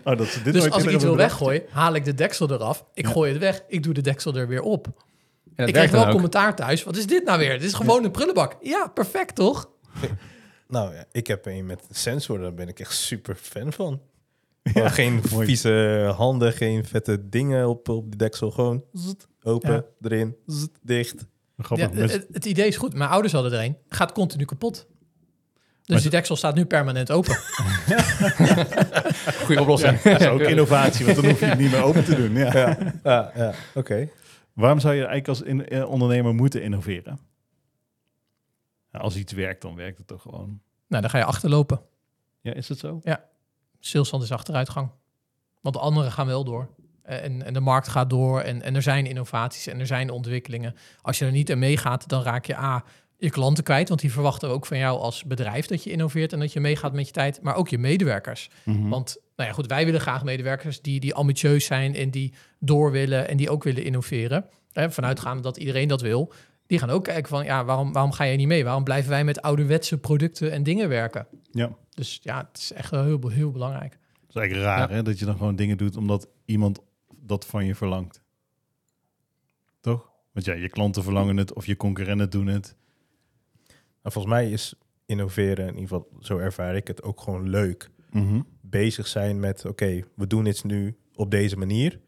Oh, 0.05 0.17
dat 0.19 0.27
ze 0.27 0.43
dit 0.43 0.53
dus 0.53 0.63
nooit 0.63 0.73
als 0.75 0.83
ik 0.85 0.91
iets 0.91 1.05
wil 1.05 1.17
weggooien, 1.17 1.63
haal 1.71 1.95
ik 1.95 2.05
de 2.05 2.15
deksel 2.15 2.51
eraf. 2.53 2.85
Ik 2.95 3.05
Ja. 3.07 3.13
gooi 3.13 3.31
het 3.33 3.41
weg. 3.41 3.63
Ik 3.69 3.83
doe 3.83 3.95
de 3.95 4.01
deksel 4.01 4.35
er 4.35 4.49
weer 4.49 4.63
op. 4.63 4.87
En 4.87 4.93
dat 5.57 5.69
ik 5.69 5.75
werkt 5.75 5.75
krijg 5.75 5.91
wel 5.91 6.05
ook. 6.05 6.11
commentaar 6.11 6.57
thuis. 6.57 6.85
Wat 6.85 6.97
is 6.97 7.07
dit 7.07 7.25
nou 7.25 7.39
weer? 7.39 7.53
Dit 7.53 7.63
is 7.63 7.73
gewoon 7.75 8.05
een 8.05 8.11
prullenbak. 8.11 8.57
Ja, 8.61 8.87
perfect 8.95 9.35
toch? 9.35 9.71
Nou 10.69 10.95
ja, 10.95 11.05
ik 11.13 11.27
heb 11.27 11.47
een 11.47 11.67
met 11.67 11.81
een 11.89 11.95
sensor, 11.95 12.39
daar 12.39 12.55
ben 12.55 12.69
ik 12.69 12.81
echt 12.81 12.93
super 12.95 13.35
fan 13.35 13.73
van. 13.73 14.01
Geen 14.65 15.23
mooi. 15.33 15.47
vieze 15.47 16.13
handen, 16.17 16.53
geen 16.53 16.85
vette 16.85 17.29
dingen 17.29 17.69
op, 17.69 17.89
op 17.89 18.11
de 18.11 18.17
deksel. 18.17 18.51
Gewoon 18.51 18.85
zzt, 18.93 19.27
open, 19.43 19.73
Ja. 19.73 19.85
erin, 20.09 20.37
zzt, 20.47 20.69
dicht. 20.83 21.27
Grappig. 21.59 21.89
Ja, 21.91 21.95
Mensen- 21.95 22.19
het, 22.21 22.29
het 22.33 22.45
idee 22.45 22.67
is 22.67 22.77
goed. 22.77 22.95
Mijn 22.95 23.11
ouders 23.11 23.33
hadden 23.33 23.53
er 23.53 23.65
een. 23.65 23.77
Gaat 23.89 24.13
continu 24.13 24.45
kapot. 24.45 24.87
Dus 25.89 26.03
die 26.03 26.11
deksel 26.11 26.37
staat 26.37 26.55
nu 26.55 26.65
permanent 26.65 27.11
open. 27.13 27.37
Goede 29.45 29.61
oplossing. 29.61 30.01
dat 30.03 30.21
is 30.21 30.27
ook 30.27 30.41
innovatie, 30.41 31.05
want 31.05 31.17
dan 31.17 31.27
hoef 31.31 31.41
je 31.41 31.47
het 31.47 31.59
niet 31.59 31.71
meer 31.71 31.83
open 31.83 32.05
te 32.05 32.17
doen. 32.17 32.33
Ja. 32.35 32.53
Ja, 32.53 32.77
ja, 33.05 33.33
ja. 33.35 33.53
oké. 33.75 34.09
Waarom 34.53 34.81
zou 34.81 34.93
je 34.95 34.99
eigenlijk 34.99 35.29
als 35.29 35.43
in- 35.43 35.69
eh, 35.69 35.89
ondernemer 35.91 36.35
moeten 36.35 36.63
innoveren? 36.63 37.19
Ja, 38.93 38.99
als 38.99 39.17
iets 39.17 39.33
werkt, 39.33 39.63
dan 39.63 39.75
werkt 39.75 39.99
het 39.99 40.07
toch 40.07 40.23
gewoon. 40.23 40.61
nou, 40.89 41.03
dan 41.03 41.11
ga 41.11 41.19
je 41.19 41.25
achterlopen. 41.25 41.81
Ja, 42.41 42.55
is 42.55 42.69
het 42.69 42.79
zo? 42.79 43.01
Stilstand 43.81 44.23
is 44.23 44.33
achteruitgang. 44.33 44.91
Want 45.61 45.75
de 45.75 45.81
anderen 45.81 46.13
gaan 46.13 46.27
wel 46.27 46.45
door. 46.45 46.69
Eh, 47.03 47.25
En, 47.25 47.43
en 47.45 47.53
de 47.53 47.61
markt 47.61 47.89
gaat 47.89 48.11
door 48.11 48.41
en, 48.41 48.63
en 48.63 48.75
er 48.75 48.83
zijn 48.83 49.07
innovaties 49.07 49.67
en 49.67 49.81
er 49.81 49.87
zijn 49.87 50.11
ontwikkelingen. 50.11 50.75
Als 51.03 51.19
je 51.19 51.25
er 51.25 51.31
niet 51.31 51.51
in 51.51 51.59
meegaat, 51.59 52.09
dan 52.09 52.23
raak 52.23 52.45
je 52.45 52.57
A, 52.57 52.85
je 53.19 53.31
klanten 53.31 53.65
kwijt. 53.65 53.89
Want 53.89 54.01
die 54.01 54.13
verwachten 54.13 54.49
ook 54.49 54.67
van 54.67 54.79
jou 54.79 54.99
als 54.99 55.25
bedrijf 55.25 55.67
dat 55.67 55.85
je 55.85 55.91
innoveert 55.91 56.33
en 56.33 56.39
dat 56.39 56.53
je 56.53 56.61
meegaat 56.61 56.93
met 56.93 57.07
je 57.07 57.13
tijd. 57.13 57.43
Maar 57.43 57.55
ook 57.55 57.69
je 57.69 57.79
medewerkers. 57.79 58.51
Mhm. 58.65 58.89
Want 58.89 59.17
nou 59.37 59.49
ja, 59.49 59.55
goed, 59.55 59.67
wij 59.67 59.85
willen 59.85 60.01
graag 60.01 60.25
medewerkers 60.25 60.83
die, 60.83 61.01
die 61.01 61.15
ambitieus 61.15 61.65
zijn 61.65 61.95
en 61.95 62.11
die 62.11 62.33
door 62.59 62.91
willen 62.91 63.29
en 63.29 63.37
die 63.37 63.51
ook 63.51 63.65
willen 63.65 63.85
innoveren. 63.85 64.45
Hè, 64.73 64.91
vanuitgaande 64.91 65.43
dat 65.43 65.57
iedereen 65.57 65.89
dat 65.89 66.01
wil. 66.01 66.33
Die 66.67 66.79
gaan 66.79 66.91
ook 66.91 67.05
kijken 67.05 67.29
van, 67.29 67.45
ja, 67.45 67.65
waarom, 67.65 67.93
waarom 67.93 68.13
ga 68.13 68.27
jij 68.27 68.37
niet 68.37 68.47
mee? 68.47 68.65
Waarom 68.65 68.85
blijven 68.85 69.11
wij 69.11 69.25
met 69.25 69.43
ouderwetse 69.43 69.99
producten 69.99 70.53
en 70.53 70.63
dingen 70.63 70.89
werken? 70.89 71.27
Ja. 71.51 71.77
Dus 71.95 72.19
ja, 72.23 72.49
het 72.49 72.59
is 72.59 72.73
echt 72.73 72.91
heel, 72.91 73.29
heel 73.29 73.51
belangrijk. 73.51 73.91
Dat 73.93 74.29
is 74.29 74.35
eigenlijk 74.37 74.67
raar, 74.67 74.91
hè? 74.91 75.03
Dat 75.03 75.19
je 75.19 75.25
dan 75.25 75.37
gewoon 75.37 75.57
dingen 75.57 75.77
doet 75.77 75.97
omdat 75.97 76.29
iemand 76.45 76.81
dat 77.17 77.47
van 77.47 77.65
je 77.65 77.75
verlangt. 77.75 78.23
Toch? 79.81 80.11
Want 80.33 80.47
ja, 80.47 80.55
je 80.55 80.69
klanten 80.69 81.03
verlangen 81.03 81.37
het 81.37 81.53
of 81.53 81.67
je 81.67 81.77
concurrenten 81.77 82.31
doen 82.31 82.47
het. 82.47 82.77
Volgens 84.11 84.35
mij 84.35 84.51
is 84.51 84.75
innoveren, 85.07 85.67
in 85.67 85.79
ieder 85.79 85.89
geval 85.89 86.09
zo 86.21 86.39
ervaar 86.39 86.77
ik 86.77 86.87
het, 86.87 87.03
ook 87.03 87.21
gewoon 87.21 87.49
leuk. 87.49 87.91
Mhm. 88.11 88.41
Bezig 88.61 89.07
zijn 89.07 89.41
met, 89.41 89.65
oké, 89.65 90.05
we 90.15 90.27
doen 90.27 90.45
dit 90.45 90.65
nu 90.65 90.97
op 91.15 91.31
deze 91.31 91.57
manier. 91.57 92.01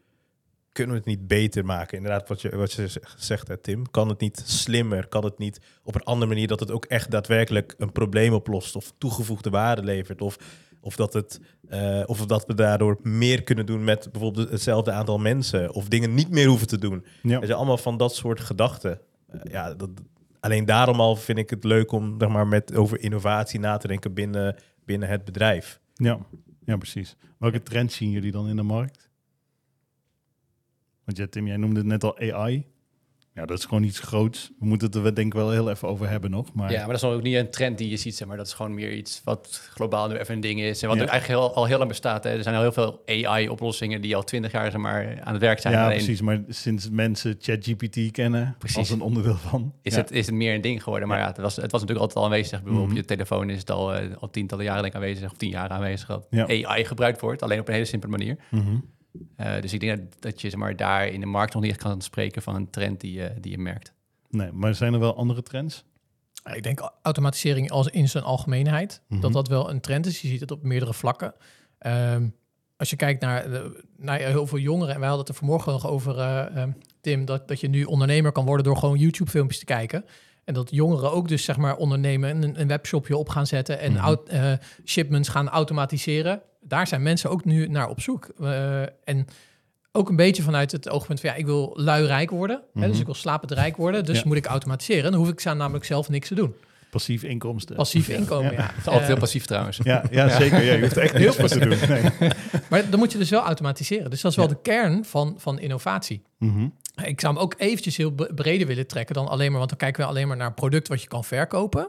Kunnen 0.71 0.93
we 0.93 0.99
het 0.99 1.09
niet 1.09 1.27
beter 1.27 1.65
maken? 1.65 1.97
Inderdaad, 1.97 2.27
wat 2.27 2.41
je, 2.41 2.55
wat 2.55 2.71
je 2.71 2.87
zegt, 3.15 3.47
hè, 3.47 3.57
Tim. 3.57 3.91
Kan 3.91 4.09
het 4.09 4.19
niet 4.19 4.43
slimmer? 4.45 5.07
Kan 5.07 5.23
het 5.23 5.37
niet 5.37 5.59
op 5.83 5.95
een 5.95 6.03
andere 6.03 6.31
manier 6.31 6.47
dat 6.47 6.59
het 6.59 6.71
ook 6.71 6.85
echt 6.85 7.11
daadwerkelijk 7.11 7.75
een 7.77 7.91
probleem 7.91 8.33
oplost 8.33 8.75
of 8.75 8.93
toegevoegde 8.97 9.49
waarde 9.49 9.83
levert? 9.83 10.21
Of, 10.21 10.37
of, 10.81 10.95
dat, 10.95 11.13
het, 11.13 11.39
eh, 11.67 12.03
of 12.05 12.25
dat 12.25 12.45
we 12.45 12.53
daardoor 12.53 12.99
meer 13.01 13.43
kunnen 13.43 13.65
doen 13.65 13.83
met 13.83 14.11
bijvoorbeeld 14.11 14.49
hetzelfde 14.49 14.91
aantal 14.91 15.17
mensen 15.17 15.73
of 15.73 15.87
dingen 15.87 16.13
niet 16.13 16.29
meer 16.29 16.47
hoeven 16.47 16.67
te 16.67 16.77
doen? 16.77 17.05
Ja. 17.21 17.45
Zijn 17.45 17.57
allemaal 17.57 17.77
van 17.77 17.97
dat 17.97 18.15
soort 18.15 18.39
gedachten. 18.39 18.99
Eh, 19.27 19.39
ja, 19.51 19.73
dat, 19.73 19.89
alleen 20.41 20.65
daarom 20.65 20.99
al 20.99 21.15
vind 21.15 21.37
ik 21.37 21.49
het 21.49 21.63
leuk 21.63 21.91
om 21.91 22.15
zeg 22.19 22.29
maar, 22.29 22.47
met, 22.47 22.75
over 22.75 23.01
innovatie 23.01 23.59
na 23.59 23.77
te 23.77 23.87
denken 23.87 24.13
binnen, 24.13 24.55
binnen 24.85 25.09
het 25.09 25.25
bedrijf. 25.25 25.79
Ja. 25.93 26.19
ja, 26.65 26.77
precies. 26.77 27.15
Welke 27.37 27.63
trends 27.63 27.95
zien 27.95 28.11
jullie 28.11 28.31
dan 28.31 28.47
in 28.47 28.55
de 28.55 28.63
markt? 28.63 29.09
Want 31.03 31.17
ja, 31.17 31.27
Tim, 31.27 31.47
jij 31.47 31.57
noemde 31.57 31.79
het 31.79 31.87
net 31.87 32.03
al 32.03 32.19
AI. 32.19 32.67
Ja, 33.35 33.45
dat 33.45 33.57
is 33.57 33.65
gewoon 33.65 33.83
iets 33.83 33.99
groots. 33.99 34.51
We 34.59 34.65
moeten 34.65 34.87
het 34.87 34.95
er 35.05 35.15
denk 35.15 35.27
ik 35.27 35.33
wel 35.39 35.51
heel 35.51 35.69
even 35.69 35.87
over 35.87 36.09
hebben 36.09 36.31
nog. 36.31 36.53
Maar 36.53 36.71
Ja, 36.71 36.77
maar 36.77 36.87
dat 36.87 36.95
is 36.95 37.03
ook 37.03 37.21
niet 37.21 37.35
een 37.35 37.49
trend 37.51 37.77
die 37.77 37.89
je 37.89 37.97
ziet, 37.97 38.15
zeg 38.15 38.27
maar. 38.27 38.37
Dat 38.37 38.47
is 38.47 38.53
gewoon 38.53 38.73
meer 38.73 38.93
iets 38.93 39.21
wat 39.23 39.69
globaal 39.73 40.07
nu 40.07 40.15
even 40.15 40.33
een 40.35 40.41
ding 40.41 40.59
is. 40.61 40.81
En 40.81 40.87
wat 40.87 40.97
Ja. 40.97 41.03
er 41.03 41.09
eigenlijk 41.09 41.39
heel, 41.41 41.55
al 41.55 41.65
heel 41.65 41.77
lang 41.77 41.89
bestaat. 41.89 42.23
Hè. 42.23 42.29
Er 42.29 42.43
zijn 42.43 42.55
al 42.55 42.61
heel 42.61 42.71
veel 42.71 43.01
AI-oplossingen 43.05 44.01
die 44.01 44.15
al 44.15 44.23
twintig 44.23 44.51
jaar 44.51 44.71
zeg 44.71 44.81
maar, 44.81 45.21
aan 45.23 45.33
het 45.33 45.41
werk 45.41 45.59
zijn. 45.59 45.73
ja, 45.73 45.83
Alleen 45.85 45.97
precies. 45.97 46.21
Maar 46.21 46.41
sinds 46.47 46.89
mensen 46.89 47.35
ChatGPT 47.39 48.11
kennen 48.11 48.55
Precies. 48.57 48.77
als 48.77 48.89
een 48.89 49.01
onderdeel 49.01 49.35
van. 49.35 49.73
is, 49.81 49.93
ja. 49.93 49.99
het, 50.01 50.11
is 50.11 50.25
het 50.25 50.35
meer 50.35 50.53
een 50.53 50.61
ding 50.61 50.83
geworden. 50.83 51.07
Maar 51.07 51.19
ja, 51.19 51.27
het, 51.27 51.37
was, 51.37 51.55
het 51.55 51.71
was 51.71 51.81
natuurlijk 51.81 51.99
altijd 51.99 52.17
al 52.17 52.23
aanwezig. 52.25 52.57
Ik 52.59 52.63
bedoel, 52.65 52.79
Mhm. 52.81 52.89
Op 52.89 52.95
je 52.97 53.05
telefoon 53.05 53.49
is 53.49 53.59
het 53.59 53.71
al, 53.71 53.93
eh, 53.95 54.15
al 54.19 54.29
tientallen 54.29 54.65
jaren 54.65 54.93
aanwezig. 54.93 55.31
Of 55.31 55.37
tien 55.37 55.49
jaar 55.49 55.69
aanwezig 55.69 56.07
dat. 56.07 56.27
AI 56.47 56.85
gebruikt 56.85 57.21
wordt. 57.21 57.41
Alleen 57.43 57.59
op 57.59 57.67
een 57.67 57.73
hele 57.73 57.85
simpele 57.85 58.11
manier. 58.11 58.37
Mhm. 58.49 58.75
Eh, 59.35 59.61
dus 59.61 59.73
ik 59.73 59.79
denk 59.79 59.97
dat, 59.97 60.21
dat 60.21 60.41
je 60.41 60.49
zeg 60.49 60.59
maar, 60.59 60.75
daar 60.75 61.07
in 61.07 61.19
de 61.19 61.25
markt 61.25 61.53
nog 61.53 61.61
niet 61.61 61.71
echt 61.71 61.81
kan 61.81 62.01
spreken 62.01 62.41
van 62.41 62.55
een 62.55 62.69
trend 62.69 62.99
die, 63.01 63.13
je 63.13 63.33
die 63.41 63.51
je 63.51 63.57
merkt. 63.57 63.93
Nee, 64.29 64.51
maar 64.51 64.75
zijn 64.75 64.93
er 64.93 64.99
wel 64.99 65.15
andere 65.15 65.41
trends? 65.43 65.83
Ik 66.53 66.63
denk 66.63 66.91
automatisering 67.01 67.71
als 67.71 67.87
in 67.87 68.09
zijn 68.09 68.23
algemeenheid, 68.23 69.01
Mhm. 69.07 69.21
dat 69.21 69.33
dat 69.33 69.47
wel 69.47 69.69
een 69.69 69.81
trend 69.81 70.05
is. 70.05 70.21
Je 70.21 70.27
ziet 70.27 70.39
het 70.39 70.51
op 70.51 70.63
meerdere 70.63 70.93
vlakken. 70.93 71.33
Ehm, 71.77 72.27
als 72.77 72.89
je 72.89 72.95
kijkt 72.95 73.21
naar, 73.21 73.49
de- 73.49 73.83
naar 73.97 74.17
heel 74.19 74.47
veel 74.47 74.57
jongeren, 74.57 74.93
en 74.93 74.99
wij 74.99 75.09
hadden 75.09 75.25
het 75.25 75.35
er 75.35 75.39
vanmorgen 75.39 75.71
nog 75.71 75.87
over, 75.87 76.17
eh, 76.19 76.55
ehm, 76.57 76.71
Tim, 77.01 77.25
dat, 77.25 77.47
dat 77.47 77.59
je 77.59 77.67
nu 77.69 77.83
ondernemer 77.83 78.31
kan 78.31 78.45
worden 78.45 78.65
door 78.65 78.77
gewoon 78.77 78.97
YouTube-filmpjes 78.97 79.59
te 79.59 79.65
kijken. 79.65 80.05
En 80.43 80.53
dat 80.53 80.71
jongeren 80.71 81.11
ook 81.11 81.27
dus 81.27 81.43
zeg 81.43 81.57
maar 81.57 81.75
ondernemen 81.75 82.29
en 82.29 82.43
een, 82.43 82.61
een 82.61 82.67
webshopje 82.67 83.17
op 83.17 83.29
gaan 83.29 83.47
zetten 83.47 83.79
en 83.79 83.97
eh, 84.27 84.53
shipments 84.85 85.29
gaan 85.29 85.49
automatiseren. 85.49 86.41
Daar 86.61 86.87
zijn 86.87 87.01
mensen 87.01 87.29
ook 87.29 87.45
nu 87.45 87.67
naar 87.67 87.89
op 87.89 88.01
zoek. 88.01 88.29
Eh, 88.39 88.81
en 88.81 89.25
ook 89.91 90.09
een 90.09 90.15
beetje 90.15 90.43
vanuit 90.43 90.71
het 90.71 90.89
oogpunt 90.89 91.19
van 91.19 91.29
ja, 91.29 91.35
ik 91.35 91.45
wil 91.45 91.73
lui 91.75 92.05
rijk 92.05 92.29
worden. 92.29 92.61
hè, 92.73 92.79
Mhm. 92.79 92.89
dus 92.89 92.99
ik 92.99 93.05
wil 93.05 93.13
slapend 93.15 93.51
rijk 93.51 93.77
worden. 93.77 94.05
Dus 94.05 94.17
Ja. 94.19 94.23
moet 94.27 94.37
ik 94.37 94.45
automatiseren. 94.45 95.11
Dan 95.11 95.19
hoef 95.19 95.29
ik 95.29 95.39
ze 95.39 95.53
namelijk 95.53 95.85
zelf 95.85 96.09
niks 96.09 96.27
te 96.27 96.35
doen. 96.35 96.55
Passief 96.89 97.23
inkomsten. 97.23 97.75
Passief 97.75 98.09
inkomen, 98.09 98.51
ja. 98.53 98.61
Het 98.61 98.77
is 98.77 98.87
altijd 98.87 99.07
heel 99.07 99.17
passief 99.17 99.45
trouwens. 99.45 99.79
Ja, 99.83 100.03
ja, 100.11 100.29
zeker. 100.29 100.63
Ja, 100.63 100.73
je 100.73 100.81
hoeft 100.81 100.97
echt 100.97 101.13
heel 101.13 101.33
veel 101.33 101.47
te 101.47 101.59
doen. 101.59 101.77
Nee. 101.87 102.29
Maar 102.69 102.89
dan 102.89 102.99
moet 102.99 103.11
je 103.11 103.17
dus 103.17 103.29
wel 103.29 103.41
automatiseren. 103.41 104.09
Dus 104.09 104.21
dat 104.21 104.31
is 104.31 104.37
wel 104.37 104.47
de 104.47 104.61
kern 104.61 105.05
van, 105.05 105.35
van 105.37 105.59
innovatie. 105.59 106.21
Mhm. 106.37 106.67
Ik 107.03 107.19
zou 107.21 107.33
hem 107.33 107.43
ook 107.43 107.53
eventjes 107.57 107.97
heel 107.97 108.11
bre- 108.11 108.33
breder 108.33 108.67
willen 108.67 108.87
trekken 108.87 109.15
dan 109.15 109.27
alleen 109.27 109.49
maar... 109.49 109.57
want 109.57 109.69
dan 109.69 109.77
kijken 109.79 110.01
we 110.03 110.09
alleen 110.09 110.27
maar 110.27 110.37
naar 110.37 110.47
een 110.47 110.53
product 110.53 110.87
wat 110.87 111.01
je 111.01 111.07
kan 111.07 111.23
verkopen. 111.23 111.87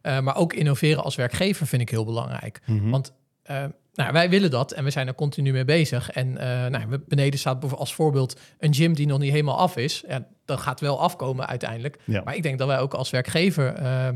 Eh, 0.00 0.20
maar 0.20 0.36
ook 0.36 0.52
innoveren 0.52 1.02
als 1.04 1.14
werkgever 1.16 1.66
vind 1.66 1.82
ik 1.82 1.88
heel 1.90 2.04
belangrijk. 2.04 2.60
Mhm. 2.66 2.90
Want 2.90 3.12
eh, 3.48 3.64
nou, 3.94 4.12
wij 4.12 4.30
willen 4.30 4.50
dat 4.50 4.72
en 4.72 4.84
we 4.84 4.90
zijn 4.90 5.06
er 5.06 5.14
continu 5.14 5.52
mee 5.52 5.64
bezig. 5.64 6.10
En 6.10 6.38
eh, 6.38 6.70
nou, 6.70 6.98
beneden 7.06 7.38
staat 7.38 7.52
bijvoorbeeld 7.52 7.88
als 7.88 7.94
voorbeeld 7.94 8.40
een 8.58 8.74
gym 8.74 8.94
die 8.94 9.06
nog 9.06 9.18
niet 9.18 9.30
helemaal 9.30 9.58
af 9.58 9.76
is. 9.76 10.04
Ja, 10.08 10.26
dat 10.44 10.60
gaat 10.60 10.80
wel 10.80 11.00
afkomen 11.00 11.46
uiteindelijk. 11.46 11.98
Ja. 12.04 12.22
Maar 12.24 12.36
ik 12.36 12.42
denk 12.42 12.58
dat 12.58 12.66
wij 12.66 12.78
ook 12.78 12.94
als 12.94 13.10
werkgever 13.10 13.74
eh, 13.74 14.08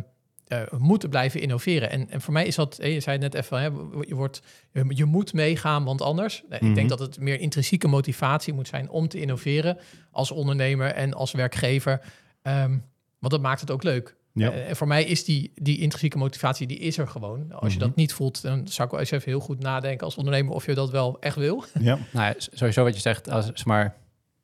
moeten 0.78 1.08
blijven 1.08 1.40
innoveren. 1.40 1.90
En, 1.90 2.10
en 2.10 2.20
voor 2.20 2.32
mij 2.32 2.46
is 2.46 2.54
dat, 2.54 2.78
je 2.82 3.00
zei 3.00 3.18
het 3.18 3.32
net 3.32 3.34
even, 3.34 3.58
hè, 3.60 3.64
je, 4.06 4.14
wordt, 4.14 4.42
je, 4.88 5.04
moet 5.04 5.32
meegaan, 5.32 5.84
want 5.84 6.02
anders. 6.02 6.42
Mhm. 6.48 6.66
Ik 6.66 6.74
denk 6.74 6.88
dat 6.88 6.98
het 6.98 7.20
meer 7.20 7.40
intrinsieke 7.40 7.88
motivatie 7.88 8.52
moet 8.52 8.68
zijn 8.68 8.90
om 8.90 9.08
te 9.08 9.20
innoveren 9.20 9.78
als 10.10 10.30
ondernemer 10.30 10.90
en 10.90 11.14
als 11.14 11.32
werkgever. 11.32 12.00
Ehm, 12.42 12.78
want 13.18 13.32
dat 13.32 13.42
maakt 13.42 13.60
het 13.60 13.70
ook 13.70 13.82
leuk. 13.82 14.16
Ja. 14.34 14.50
Eh, 14.50 14.68
en 14.68 14.76
voor 14.76 14.86
mij 14.86 15.04
is 15.04 15.24
die, 15.24 15.52
die 15.54 15.78
intrinsieke 15.78 16.18
motivatie, 16.18 16.66
die 16.66 16.78
is 16.78 16.98
er 16.98 17.08
gewoon. 17.08 17.52
Als 17.52 17.72
je 17.72 17.78
Mhm. 17.78 17.86
dat 17.88 17.96
niet 17.96 18.12
voelt, 18.12 18.42
dan 18.42 18.68
zou 18.68 18.84
ik 18.84 18.90
wel 18.90 19.00
eens 19.00 19.10
even 19.10 19.30
heel 19.30 19.40
goed 19.40 19.58
nadenken 19.60 20.04
als 20.06 20.16
ondernemer 20.16 20.54
of 20.54 20.66
je 20.66 20.74
dat 20.74 20.90
wel 20.90 21.20
echt 21.20 21.36
wil. 21.36 21.64
ja. 21.80 21.98
Nou 22.12 22.26
ja, 22.26 22.34
sowieso 22.38 22.84
wat 22.84 22.94
je 22.94 23.00
zegt, 23.00 23.28
als 23.30 23.44
zeg 23.46 23.64
maar 23.64 23.96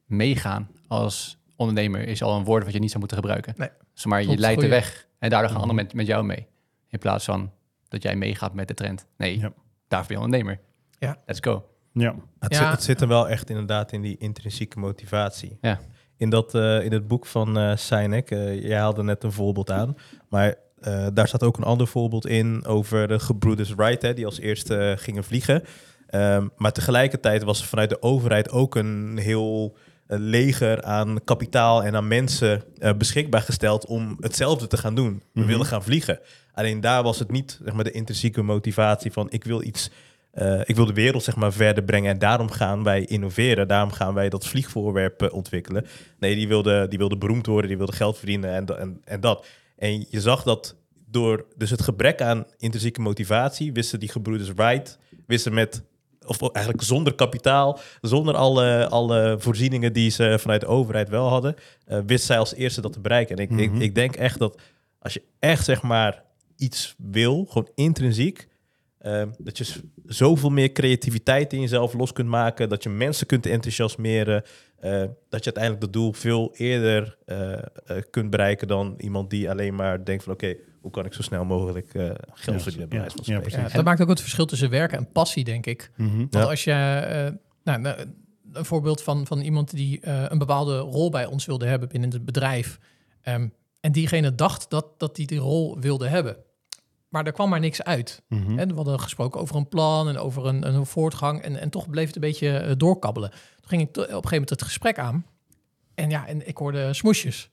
meegaan 0.07 0.69
als 0.89 1.39
ondernemer 1.57 2.09
is 2.09 2.23
al 2.23 2.37
een 2.37 2.45
woord 2.45 2.65
wat 2.65 2.73
je 2.73 2.79
niet 2.79 2.89
zou 2.89 2.99
moeten 3.01 3.19
gebruiken. 3.19 3.55
Nee. 3.57 3.69
Zeg 3.93 4.05
maar, 4.07 4.23
je 4.23 4.37
leidt 4.39 4.61
de 4.61 4.69
weg 4.69 5.07
en 5.19 5.31
daardoor 5.31 5.49
gaan 5.51 5.59
Mhm. 5.61 5.69
anderen 5.69 5.85
met, 5.87 5.95
met 5.95 6.07
jou 6.07 6.25
mee. 6.25 6.47
In 6.89 6.99
plaats 6.99 7.25
van 7.25 7.53
dat 7.89 8.03
jij 8.03 8.17
meegaat 8.17 8.55
met 8.55 8.69
de 8.69 8.75
trend. 8.75 9.07
Nee, 9.17 9.39
Ja. 9.39 9.53
daarvoor 9.89 10.09
ben 10.09 10.17
je 10.19 10.25
ondernemer. 10.25 10.61
Ja. 10.99 11.17
Let's 11.27 11.41
go. 11.41 11.65
ja. 11.93 12.15
Het, 12.39 12.53
Ja. 12.55 12.59
zit, 12.59 12.71
het 12.71 12.83
zit 12.83 13.01
er 13.01 13.09
wel 13.09 13.29
echt 13.29 13.51
inderdaad 13.51 13.93
in 13.93 14.03
die 14.03 14.17
intrinsieke 14.19 14.79
motivatie. 14.79 15.59
Ja. 15.61 15.81
In, 16.19 16.31
dat, 16.31 16.55
eh, 16.55 16.85
in 16.85 16.93
het 16.93 17.09
boek 17.09 17.27
van 17.27 17.59
eh 17.59 17.77
Sinek, 17.77 18.31
eh, 18.31 18.63
jij 18.63 18.79
haalde 18.79 19.03
net 19.03 19.25
een 19.25 19.33
voorbeeld 19.33 19.71
aan, 19.71 19.97
maar 20.29 20.55
daar 21.13 21.29
staat 21.29 21.43
ook 21.43 21.57
een 21.57 21.65
ander 21.65 21.87
voorbeeld 21.87 22.27
in 22.27 22.65
over 22.67 23.09
de 23.09 23.19
gebroeders 23.19 23.75
Wright, 23.75 24.03
hè, 24.03 24.15
die 24.15 24.27
als 24.27 24.39
eerste 24.39 24.95
gingen 24.99 25.25
vliegen. 25.25 25.63
Ehm, 26.07 26.47
maar 26.57 26.73
tegelijkertijd 26.73 27.43
was 27.43 27.61
er 27.61 27.67
vanuit 27.67 27.89
de 27.91 28.03
overheid 28.03 28.51
ook 28.51 28.75
een 28.75 29.19
heel 29.21 29.77
leger 30.07 30.83
aan 30.83 31.25
kapitaal 31.25 31.83
en 31.85 31.97
aan 31.97 32.09
mensen 32.09 32.63
beschikbaar 32.99 33.41
gesteld 33.43 33.87
om 33.87 34.17
hetzelfde 34.21 34.67
te 34.67 34.77
gaan 34.77 34.95
doen. 34.95 35.23
We 35.33 35.41
Mhm. 35.41 35.49
wilden 35.49 35.67
gaan 35.67 35.83
vliegen. 35.83 36.21
Alleen 36.53 36.81
daar 36.81 37.03
was 37.03 37.19
het 37.19 37.31
niet 37.31 37.61
zeg 37.65 37.75
maar, 37.75 37.85
de 37.85 37.91
intrinsieke 37.91 38.43
motivatie 38.43 39.13
van 39.13 39.27
ik 39.31 39.45
wil 39.45 39.63
iets 39.63 39.91
eh, 40.39 40.61
ik 40.65 40.77
wil 40.77 40.87
de 40.87 40.93
wereld 40.93 41.23
zeg 41.23 41.37
maar 41.37 41.53
verder 41.53 41.85
brengen 41.85 42.11
en 42.11 42.19
daarom 42.19 42.51
gaan 42.51 42.83
wij 42.83 43.05
innoveren. 43.05 43.69
Daarom 43.69 43.91
gaan 43.93 44.15
wij 44.15 44.29
dat 44.29 44.47
vliegvoorwerp 44.47 45.23
eh, 45.23 45.33
ontwikkelen. 45.33 45.87
Nee, 46.19 46.35
die 46.35 46.49
wilde, 46.49 46.89
die 46.89 46.99
wilde 46.99 47.17
beroemd 47.19 47.47
worden, 47.47 47.69
die 47.69 47.77
wilde 47.79 47.93
geld 47.93 48.17
verdienen 48.19 48.55
en, 48.55 48.79
en, 48.79 49.01
en 49.05 49.21
dat. 49.21 49.47
En 49.77 50.07
je 50.11 50.21
zag 50.21 50.43
dat 50.43 50.77
door 51.11 51.47
dus 51.57 51.71
het 51.71 51.83
gebrek 51.83 52.21
aan 52.21 52.45
intrinsieke 52.57 53.01
motivatie, 53.01 53.73
wisten 53.73 54.01
die 54.01 54.09
gebroeders 54.09 54.53
Wright, 54.53 54.99
wisten 55.27 55.55
met, 55.55 55.83
of 56.27 56.43
eigenlijk 56.53 56.85
zonder 56.85 57.15
kapitaal, 57.15 57.79
zonder 58.01 58.35
alle, 58.35 58.89
alle 58.89 59.37
voorzieningen 59.39 59.93
die 59.93 60.11
ze 60.11 60.37
vanuit 60.41 60.61
de 60.61 60.67
overheid 60.67 61.09
wel 61.09 61.29
hadden, 61.29 61.55
uh, 61.89 61.99
wist 62.07 62.25
zij 62.25 62.39
als 62.39 62.55
eerste 62.55 62.81
dat 62.81 62.93
te 62.93 63.01
bereiken. 63.01 63.37
En 63.37 63.43
ik, 63.43 63.51
ik, 63.61 63.71
Mhm. 63.73 63.81
ik 63.81 63.95
denk 63.95 64.17
echt 64.17 64.39
dat 64.39 64.61
als 64.99 65.13
je 65.13 65.23
echt 65.39 65.65
zeg 65.65 65.83
maar 65.83 66.23
iets 66.57 66.95
wil, 66.99 67.45
gewoon 67.49 67.69
intrinsiek, 67.75 68.48
eh, 68.99 69.23
dat 69.39 69.59
je 69.59 69.67
zoveel 70.07 70.51
meer 70.51 70.73
creativiteit 70.73 71.53
in 71.53 71.61
jezelf 71.61 71.93
los 71.95 72.13
kunt 72.13 72.29
maken, 72.29 72.69
dat 72.69 72.83
je 72.83 72.89
mensen 72.89 73.27
kunt 73.27 73.47
enthousiasmeren, 73.47 74.43
eh, 74.81 74.91
dat 75.29 75.45
je 75.45 75.53
uiteindelijk 75.55 75.81
dat 75.81 75.93
doel 75.93 76.13
veel 76.13 76.51
eerder 76.57 77.17
eh, 77.25 77.53
eh, 77.53 77.61
kunt 78.11 78.31
bereiken 78.31 78.69
dan 78.69 78.95
iemand 78.99 79.31
die 79.31 79.51
alleen 79.51 79.75
maar 79.75 80.05
denkt 80.05 80.25
van 80.25 80.33
oké, 80.33 80.55
hoe 80.81 80.91
kan 80.91 81.05
ik 81.05 81.13
zo 81.15 81.23
snel 81.23 81.45
mogelijk 81.45 81.95
eh, 81.95 82.05
geld 82.33 82.57
Ja, 82.57 82.63
verdienen, 82.63 82.89
bij 82.89 82.99
ja, 82.99 83.05
ja, 83.05 83.11
spreken. 83.11 83.41
precies. 83.43 83.61
Ja, 83.71 83.77
dat 83.77 83.85
maakt 83.85 84.01
ook 84.01 84.09
het 84.09 84.21
verschil 84.21 84.47
tussen 84.47 84.71
werken 84.71 84.99
en 84.99 85.13
passie, 85.13 85.45
denk 85.45 85.67
ik. 85.67 85.91
Mhm. 85.97 86.17
Want 86.17 86.35
Ja. 86.35 86.43
als 86.43 86.65
je, 86.65 86.71
eh, 86.73 87.33
nou, 87.65 87.81
nou, 87.81 87.99
een 88.53 88.65
voorbeeld 88.65 89.03
van, 89.03 89.27
van 89.27 89.41
iemand 89.41 89.71
die 89.71 90.01
eh, 90.01 90.25
een 90.29 90.39
bepaalde 90.39 90.79
rol 90.79 91.11
bij 91.11 91.27
ons 91.27 91.47
wilde 91.47 91.67
hebben 91.67 91.89
binnen 91.89 92.11
het 92.11 92.25
bedrijf. 92.25 92.79
ehm, 93.23 93.49
en 93.81 93.93
diegene 93.93 94.35
dacht 94.35 94.71
dat, 94.71 94.87
dat 94.97 95.17
die 95.17 95.27
die 95.27 95.39
rol 95.39 95.79
wilde 95.81 96.07
hebben. 96.09 96.37
Maar 97.09 97.27
er 97.27 97.33
kwam 97.33 97.49
maar 97.49 97.61
niks 97.61 97.83
uit. 97.83 98.23
Mhm. 98.29 98.59
En 98.59 98.69
we 98.69 98.75
hadden 98.75 99.01
gesproken 99.01 99.41
over 99.41 99.57
een 99.57 99.69
plan 99.69 100.09
en 100.09 100.19
over 100.19 100.47
een, 100.47 100.75
een 100.75 100.87
voortgang. 100.87 101.43
En, 101.43 101.61
en 101.61 101.71
toch 101.71 101.91
bleef 101.91 102.07
het 102.07 102.15
een 102.15 102.21
beetje 102.21 102.59
eh, 102.59 102.73
doorkabbelen. 102.77 103.31
Toen 103.31 103.69
ging 103.69 103.83
ik 103.83 103.89
op 103.89 103.97
een 103.97 104.05
gegeven 104.05 104.31
moment 104.31 104.51
het 104.51 104.63
gesprek 104.63 104.99
aan. 104.99 105.27
En 105.95 106.11
ja, 106.11 106.27
en 106.27 106.49
ik 106.49 106.57
hoorde 106.57 106.93
smoesjes. 106.93 107.51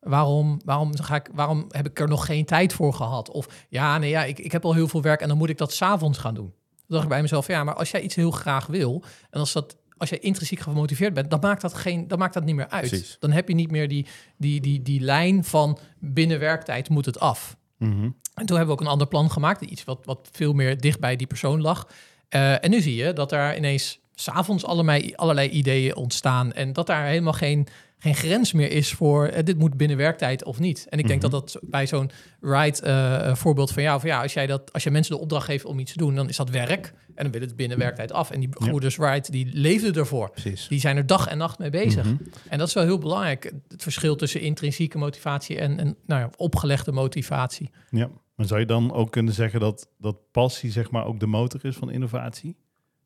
Waarom, 0.00 0.60
waarom, 0.64 0.96
ga 0.96 1.14
ik, 1.14 1.28
waarom 1.32 1.64
heb 1.68 1.86
ik 1.86 2.00
er 2.00 2.08
nog 2.08 2.26
geen 2.26 2.44
tijd 2.44 2.72
voor 2.72 2.94
gehad? 2.94 3.30
Of 3.30 3.66
ja, 3.68 3.98
nee, 3.98 4.10
ja, 4.10 4.24
ik, 4.24 4.38
ik 4.38 4.52
heb 4.52 4.64
al 4.64 4.74
heel 4.74 4.88
veel 4.88 5.02
werk 5.02 5.20
en 5.20 5.28
dan 5.28 5.36
moet 5.36 5.48
ik 5.48 5.58
dat 5.58 5.72
s'avonds 5.72 6.18
gaan 6.18 6.34
doen. 6.34 6.52
Toen 6.76 6.86
dacht 6.86 7.02
ik 7.02 7.08
bij 7.08 7.22
mezelf, 7.22 7.46
ja, 7.46 7.64
maar 7.64 7.74
als 7.74 7.90
jij 7.90 8.00
iets 8.00 8.14
heel 8.14 8.30
graag 8.30 8.66
wil... 8.66 9.04
en 9.30 9.40
als, 9.40 9.52
dat, 9.52 9.76
als 9.96 10.08
jij 10.08 10.18
intrinsiek 10.18 10.60
gemotiveerd 10.60 11.14
bent... 11.14 11.30
dan 11.30 11.40
maakt 11.40 11.60
dat, 11.60 11.74
geen, 11.74 12.08
dan 12.08 12.18
maakt 12.18 12.34
dat 12.34 12.44
niet 12.44 12.54
meer 12.54 12.68
uit. 12.68 12.88
Precies. 12.88 13.16
Dan 13.18 13.32
heb 13.32 13.48
je 13.48 13.54
niet 13.54 13.70
meer 13.70 13.88
die, 13.88 14.06
die, 14.36 14.60
die, 14.60 14.82
die 14.82 15.00
lijn 15.00 15.44
van 15.44 15.78
binnen 15.98 16.38
werktijd 16.38 16.88
moet 16.88 17.06
het 17.06 17.20
af. 17.20 17.56
Mhm. 17.78 18.10
En 18.34 18.46
toen 18.46 18.56
hebben 18.56 18.66
we 18.74 18.80
ook 18.80 18.86
een 18.86 18.92
ander 18.92 19.06
plan 19.06 19.30
gemaakt, 19.30 19.60
iets 19.60 19.84
wat, 19.84 19.98
wat 20.04 20.28
veel 20.32 20.52
meer 20.52 20.80
dicht 20.80 21.00
bij 21.00 21.16
die 21.16 21.26
persoon 21.26 21.60
lag. 21.60 21.88
Eh, 22.28 22.64
en 22.64 22.70
nu 22.70 22.80
zie 22.80 22.94
je 22.94 23.12
dat 23.12 23.32
er 23.32 23.56
ineens 23.56 24.00
s'avonds 24.14 24.64
allerlei, 24.64 25.12
allerlei 25.16 25.48
ideeën 25.48 25.96
ontstaan 25.96 26.52
en 26.52 26.72
dat 26.72 26.86
daar 26.86 27.06
helemaal 27.06 27.32
geen, 27.32 27.66
geen 27.98 28.14
grens 28.14 28.52
meer 28.52 28.70
is 28.70 28.92
voor 28.92 29.26
eh, 29.26 29.44
dit 29.44 29.58
moet 29.58 29.76
binnen 29.76 29.96
werktijd 29.96 30.44
of 30.44 30.58
niet. 30.58 30.86
En 30.88 30.98
ik 30.98 31.06
denk 31.06 31.22
Mhm. 31.22 31.30
dat 31.30 31.52
dat 31.52 31.62
bij 31.62 31.86
zo'n 31.86 32.10
right 32.40 32.80
eh, 32.80 33.34
voorbeeld 33.34 33.70
van 33.72 33.82
jou, 33.82 34.00
van 34.00 34.08
ja, 34.08 34.22
als 34.22 34.32
jij 34.32 34.46
dat, 34.46 34.72
als 34.72 34.82
je 34.82 34.90
mensen 34.90 35.14
de 35.14 35.20
opdracht 35.20 35.44
geeft 35.44 35.64
om 35.64 35.78
iets 35.78 35.92
te 35.92 35.98
doen, 35.98 36.14
dan 36.14 36.28
is 36.28 36.36
dat 36.36 36.50
werk 36.50 36.92
en 37.14 37.22
dan 37.22 37.32
wil 37.32 37.40
het 37.40 37.56
binnen 37.56 37.78
werktijd 37.78 38.12
af. 38.12 38.30
En 38.30 38.40
die 38.40 38.48
Ja. 38.58 38.66
broeders 38.66 38.96
Wright, 38.96 39.32
die 39.32 39.48
leefden 39.52 39.94
ervoor. 39.94 40.30
Precies. 40.30 40.68
Die 40.68 40.80
zijn 40.80 40.96
er 40.96 41.06
dag 41.06 41.26
en 41.26 41.38
nacht 41.38 41.58
mee 41.58 41.70
bezig. 41.70 42.04
Mhm. 42.04 42.16
En 42.48 42.58
dat 42.58 42.68
is 42.68 42.74
wel 42.74 42.84
heel 42.84 42.98
belangrijk. 42.98 43.52
Het 43.68 43.82
verschil 43.82 44.16
tussen 44.16 44.40
intrinsieke 44.40 44.98
motivatie 44.98 45.58
en, 45.58 45.78
en 45.78 45.96
nou 46.06 46.20
ja, 46.20 46.30
opgelegde 46.36 46.92
motivatie. 46.92 47.70
Ja, 47.90 48.08
maar 48.34 48.46
zou 48.46 48.60
je 48.60 48.66
dan 48.66 48.92
ook 48.92 49.10
kunnen 49.10 49.34
zeggen 49.34 49.60
dat, 49.60 49.90
dat 49.98 50.30
passie 50.30 50.70
zeg 50.70 50.90
maar 50.90 51.04
ook 51.04 51.20
de 51.20 51.26
motor 51.26 51.64
is 51.64 51.76
van 51.76 51.90
innovatie? 51.90 52.56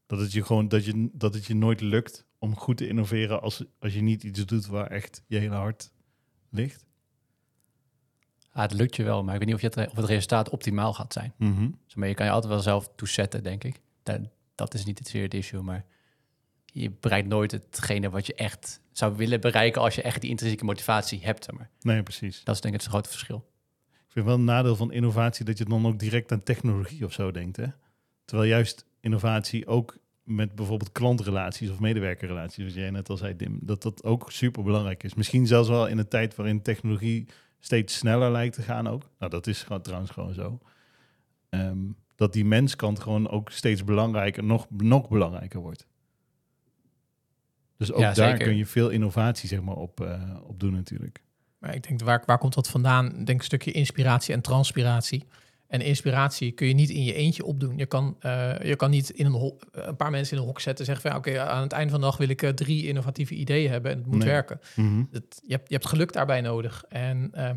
Dat 0.07 0.19
het 0.19 0.33
je 0.33 0.45
gewoon 0.45 0.69
dat 0.69 0.85
je, 0.85 1.09
dat 1.13 1.35
het 1.35 1.47
je 1.47 1.55
nooit 1.55 1.81
lukt 1.81 2.27
om 2.39 2.57
goed 2.57 2.77
te 2.77 2.89
innoveren 2.89 3.43
als, 3.43 3.65
als 3.79 3.95
je 3.95 4.01
niet 4.01 4.23
iets 4.23 4.45
doet 4.45 4.67
waar 4.67 4.87
echt 4.87 5.23
je 5.27 5.39
hele 5.39 5.55
hart 5.55 5.93
ligt? 6.51 6.87
Ah, 8.53 8.63
het 8.63 8.73
lukt 8.73 8.97
je 8.97 9.03
wel, 9.03 9.25
maar 9.25 9.33
ik 9.33 9.39
weet 9.39 9.49
niet 9.49 9.57
of, 9.57 9.63
je 9.63 9.81
het, 9.81 9.91
of 9.91 9.97
het 9.97 10.05
resultaat 10.05 10.49
optimaal 10.49 10.95
gaat 10.95 11.13
zijn. 11.13 11.35
Dus, 11.85 11.95
maar 11.95 12.09
je 12.09 12.15
kan 12.15 12.27
je 12.27 12.33
altijd 12.33 12.53
wel 12.53 12.63
zelf 12.63 12.91
toezetten, 12.97 13.43
denk 13.43 13.65
ik. 13.65 13.81
Dat, 14.03 14.21
dat 14.55 14.75
is 14.75 14.85
niet 14.85 14.99
het 14.99 15.09
zeer 15.09 15.23
het 15.23 15.35
issue, 15.35 15.63
maar 15.63 15.85
je 16.65 16.91
bereikt 16.91 17.29
nooit 17.29 17.53
hetgene 17.53 18.11
wat 18.11 18.27
je 18.27 18.35
echt 18.35 18.81
zou 18.93 19.17
willen 19.17 19.41
bereiken 19.41 19.83
als 19.83 19.95
je 19.95 20.03
echt 20.03 20.21
die 20.21 20.31
intrinsieke 20.31 20.65
motivatie 20.65 21.21
hebt. 21.23 21.45
Zeg 21.45 21.55
maar. 21.55 21.71
Nee, 21.81 22.03
precies. 22.03 22.45
Dat 22.45 22.55
is 22.55 22.61
denk 22.61 22.75
ik 22.75 22.81
het 22.81 22.91
grote 22.91 23.09
verschil. 23.09 23.51
Vind 24.19 24.31
wel 24.31 24.39
een 24.39 24.55
nadeel 24.55 24.77
van 24.77 24.93
innovatie 24.93 25.45
dat 25.45 25.59
je 25.59 25.65
dan 25.65 25.87
ook 25.87 25.99
direct 25.99 26.33
aan 26.33 26.43
technologie 26.43 27.05
of 27.05 27.13
zo 27.13 27.31
denkt. 27.31 27.57
Hè? 27.57 27.67
Terwijl 28.25 28.49
juist 28.49 28.87
innovatie 29.01 29.67
ook 29.67 29.97
met 30.23 30.55
bijvoorbeeld 30.55 30.93
klantrelaties 30.93 31.71
of 31.71 31.81
medewerkerrelaties, 31.81 32.65
wat 32.65 32.75
jij 32.75 32.91
net 32.91 33.09
al 33.09 33.17
zei, 33.17 33.37
Dim, 33.37 33.59
dat 33.63 33.83
dat 33.83 34.05
ook 34.05 34.33
super 34.33 34.63
belangrijk 34.63 35.03
is. 35.03 35.15
Misschien 35.15 35.47
zelfs 35.47 35.69
wel 35.69 35.87
in 35.87 35.99
een 35.99 36.09
tijd 36.09 36.35
waarin 36.35 36.63
technologie 36.63 37.27
steeds 37.59 37.97
sneller 37.97 38.31
lijkt 38.31 38.55
te 38.55 38.63
gaan 38.63 38.89
ook. 38.89 39.11
Nou, 39.19 39.31
dat 39.31 39.47
is 39.47 39.67
trouwens 39.83 40.11
gewoon 40.11 40.35
zo. 40.35 40.59
Ehm, 41.49 41.79
dat 42.15 42.33
die 42.33 42.45
menskant 42.45 43.01
gewoon 43.01 43.29
ook 43.29 43.51
steeds 43.51 43.85
belangrijker, 43.85 44.45
nog, 44.45 44.67
nog 44.71 45.09
belangrijker 45.09 45.61
wordt. 45.61 45.87
Dus 47.77 47.93
ook 47.93 48.01
Ja, 48.01 48.13
daar 48.13 48.39
kun 48.39 48.57
je 48.57 48.67
veel 48.67 48.89
innovatie 48.89 49.49
zeg 49.49 49.63
maar, 49.63 49.77
op, 49.77 50.01
eh, 50.01 50.37
op 50.43 50.61
doen 50.61 50.73
natuurlijk. 50.73 51.23
Maar 51.59 51.75
ik 51.75 51.89
denk, 51.89 52.01
waar, 52.03 52.23
waar 52.27 52.39
komt 52.39 52.55
dat 52.55 52.69
vandaan? 52.69 53.07
Ik 53.19 53.27
denk 53.27 53.39
een 53.39 53.45
stukje 53.45 53.73
inspiratie 53.73 54.35
en 54.35 54.41
transpiratie. 54.41 55.25
En 55.67 55.81
inspiratie 55.81 56.53
kun 56.53 56.67
je 56.69 56.75
niet 56.75 56.91
in 56.91 57.05
je 57.05 57.15
eentje 57.15 57.45
opdoen. 57.45 57.77
Je 57.79 57.87
kan, 57.87 58.17
eh, 58.21 58.59
je 58.63 58.77
kan 58.77 58.91
niet 58.91 59.11
in 59.11 59.27
een, 59.27 59.55
een 59.73 59.97
paar 59.97 60.11
mensen 60.11 60.37
in 60.37 60.43
een 60.43 60.49
hok 60.49 60.61
zetten 60.61 60.87
en 60.87 60.93
zeggen 60.93 61.11
van... 61.11 61.19
oké, 61.21 61.41
aan 61.41 61.63
het 61.63 61.73
einde 61.73 61.91
van 61.91 62.01
de 62.01 62.07
dag 62.07 62.17
wil 62.17 62.29
ik 62.29 62.43
eh, 62.43 62.51
drie 62.51 62.87
innovatieve 62.87 63.35
ideeën 63.35 63.71
hebben 63.71 63.91
en 63.93 63.97
het 63.99 64.07
moet 64.07 64.19
Nee. 64.19 64.29
werken. 64.29 64.61
Mhm. 64.77 65.03
Dat, 65.11 65.23
je, 65.47 65.53
hebt, 65.53 65.69
je 65.69 65.75
hebt 65.75 65.87
geluk 65.87 66.13
daarbij 66.13 66.41
nodig. 66.41 66.85
En 66.89 67.29
eh, 67.33 67.51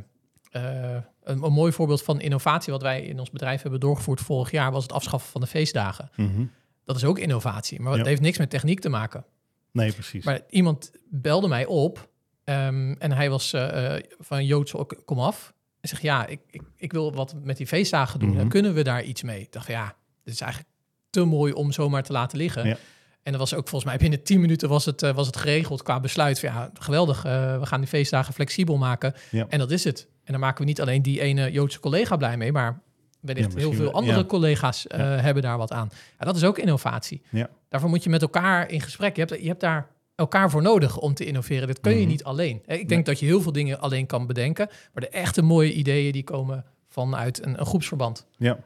eh, 0.52 1.02
een, 1.24 1.44
een 1.44 1.54
mooi 1.54 1.72
voorbeeld 1.72 2.04
van 2.04 2.22
innovatie 2.22 2.74
wat 2.74 2.82
wij 2.82 3.02
in 3.02 3.20
ons 3.20 3.30
bedrijf 3.32 3.62
hebben 3.62 3.80
doorgevoerd 3.80 4.22
vorig 4.22 4.52
jaar... 4.52 4.72
was 4.72 4.84
het 4.84 4.92
afschaffen 4.92 5.32
van 5.32 5.42
de 5.42 5.48
feestdagen. 5.48 6.10
Mhm. 6.16 6.46
Dat 6.86 6.96
is 6.96 7.04
ook 7.06 7.20
innovatie, 7.20 7.80
maar 7.80 7.92
het 7.92 8.02
Ja. 8.02 8.08
heeft 8.08 8.22
niks 8.22 8.38
met 8.38 8.50
techniek 8.50 8.80
te 8.80 8.90
maken. 8.90 9.26
Nee, 9.72 9.92
precies. 9.94 10.26
Maar 10.26 10.42
iemand 10.50 10.92
belde 11.10 11.48
mij 11.48 11.66
op 11.66 12.10
ehm, 12.52 12.92
en 13.00 13.12
hij 13.12 13.30
was 13.30 13.54
eh, 13.54 13.94
van 14.20 14.46
Joods 14.46 14.74
ook- 14.76 15.02
kom 15.06 15.20
af. 15.20 15.54
En 15.80 15.90
zegt, 15.90 16.02
ja, 16.02 16.26
ik, 16.26 16.40
ik, 16.48 16.62
ik 16.78 16.92
wil 16.92 17.14
wat 17.14 17.36
met 17.44 17.58
die 17.58 17.68
feestdagen 17.68 18.20
doen. 18.20 18.30
Mhm. 18.34 18.48
Kunnen 18.48 18.74
we 18.74 18.84
daar 18.84 19.04
iets 19.04 19.22
mee? 19.24 19.42
Ik 19.42 19.52
dacht, 19.52 19.68
ja, 19.68 19.96
dit 20.24 20.34
is 20.34 20.42
eigenlijk 20.42 20.72
te 21.10 21.24
mooi 21.24 21.54
om 21.54 21.72
zomaar 21.72 22.04
te 22.04 22.12
laten 22.12 22.38
liggen. 22.38 22.68
Ja. 22.68 22.78
En 23.24 23.32
dat 23.32 23.42
was 23.42 23.54
ook 23.54 23.68
volgens 23.68 23.92
mij 23.92 24.00
binnen 24.00 24.24
10 24.24 24.42
minuten 24.42 24.70
was 24.70 24.86
het, 24.86 25.02
eh, 25.04 25.12
was 25.14 25.28
het 25.28 25.38
geregeld 25.38 25.84
qua 25.84 26.00
besluit. 26.00 26.40
Van, 26.40 26.50
ja, 26.50 26.72
geweldig, 26.74 27.22
we 27.24 27.60
gaan 27.64 27.80
die 27.80 27.90
feestdagen 27.90 28.34
flexibel 28.34 28.78
maken. 28.78 29.14
Ja. 29.32 29.46
En 29.50 29.60
dat 29.60 29.72
is 29.72 29.84
het. 29.84 30.08
En 30.24 30.32
dan 30.32 30.40
maken 30.42 30.60
we 30.62 30.66
niet 30.66 30.82
alleen 30.82 31.02
die 31.02 31.22
ene 31.22 31.52
Joodse 31.52 31.80
collega 31.80 32.18
blij 32.18 32.38
mee, 32.38 32.52
maar 32.52 32.82
wellicht 33.20 33.52
Ja, 33.54 33.58
heel 33.58 33.74
veel 33.74 33.92
andere 33.92 34.18
ja. 34.18 34.26
collega's 34.26 34.86
hebben 34.96 35.44
daar 35.44 35.58
wat 35.58 35.72
aan. 35.72 35.90
Dat 36.18 36.36
is 36.36 36.44
ook 36.44 36.58
innovatie. 36.58 37.22
Ja. 37.30 37.50
Daarvoor 37.70 37.90
moet 37.90 38.04
je 38.04 38.10
met 38.10 38.22
elkaar 38.22 38.70
in 38.70 38.82
gesprek. 38.82 39.16
Je 39.16 39.22
hebt, 39.26 39.42
je 39.42 39.48
hebt 39.48 39.62
daar 39.62 39.88
elkaar 40.22 40.50
voor 40.50 40.62
nodig 40.62 40.98
om 40.98 41.14
te 41.14 41.26
innoveren. 41.26 41.68
Dit 41.68 41.80
kun 41.80 41.92
je 41.92 41.98
Mhm. 42.00 42.08
niet 42.08 42.24
alleen. 42.24 42.62
Eh, 42.66 42.80
Ik 42.80 42.88
denk 42.88 42.90
Nee. 42.90 43.04
dat 43.04 43.20
je 43.20 43.26
heel 43.26 43.42
veel 43.42 43.52
dingen 43.52 43.80
alleen 43.80 44.06
kan 44.06 44.28
bedenken. 44.28 44.68
Maar 44.94 45.04
de 45.04 45.10
echte 45.10 45.42
mooie 45.42 45.74
ideeën 45.74 46.12
die 46.12 46.24
komen 46.24 46.66
vanuit 46.88 47.46
een, 47.46 47.60
een 47.60 47.66
groepsverband. 47.66 48.26
Ja. 48.38 48.58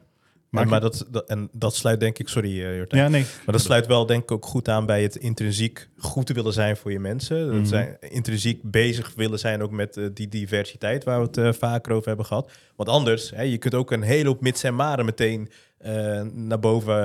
En, 0.52 0.68
maar 0.68 0.74
je- 0.74 0.80
dat, 0.89 1.06
dat, 1.12 1.30
en 1.30 1.50
dat 1.52 1.76
sluit 1.76 2.00
denk 2.00 2.18
ik, 2.20 2.28
sorry 2.30 2.63
eh, 2.63 2.78
Jortijn, 2.78 3.02
ja, 3.04 3.10
nee. 3.10 3.22
maar 3.46 3.56
dat 3.56 3.62
sluit 3.63 3.88
wel 3.88 4.06
denk 4.06 4.24
ik 4.24 4.32
ook 4.32 4.46
goed 4.46 4.70
aan 4.70 4.86
bij 4.86 5.02
het 5.04 5.15
intrinsiek 5.15 5.89
goed 5.98 6.26
te 6.26 6.34
willen 6.34 6.54
zijn 6.54 6.78
voor 6.78 6.91
je 6.91 7.00
mensen. 7.00 7.48
Mhm. 7.48 7.58
Dat 7.58 7.68
zijn 7.68 7.98
intrinsiek 8.00 8.60
bezig 8.63 9.13
willen 9.15 9.39
zijn 9.39 9.62
ook 9.62 9.72
met 9.72 9.98
eh, 9.98 10.06
die 10.13 10.28
diversiteit 10.28 11.04
waar 11.04 11.20
we 11.20 11.26
het 11.26 11.38
eh, 11.38 11.54
vaker 11.54 11.94
over 11.94 12.08
hebben 12.08 12.26
gehad. 12.26 12.52
Want 12.76 12.89
anders, 12.89 13.30
hè, 13.36 13.41
je 13.41 13.58
kunt 13.58 13.74
ook 13.74 13.91
een 13.91 14.02
hele 14.02 14.28
hoop 14.28 14.41
mits 14.41 14.63
en 14.63 14.76
maren 14.76 15.06
meteen 15.06 15.50
eh, 15.86 16.21
naar 16.21 16.60
boven 16.60 16.95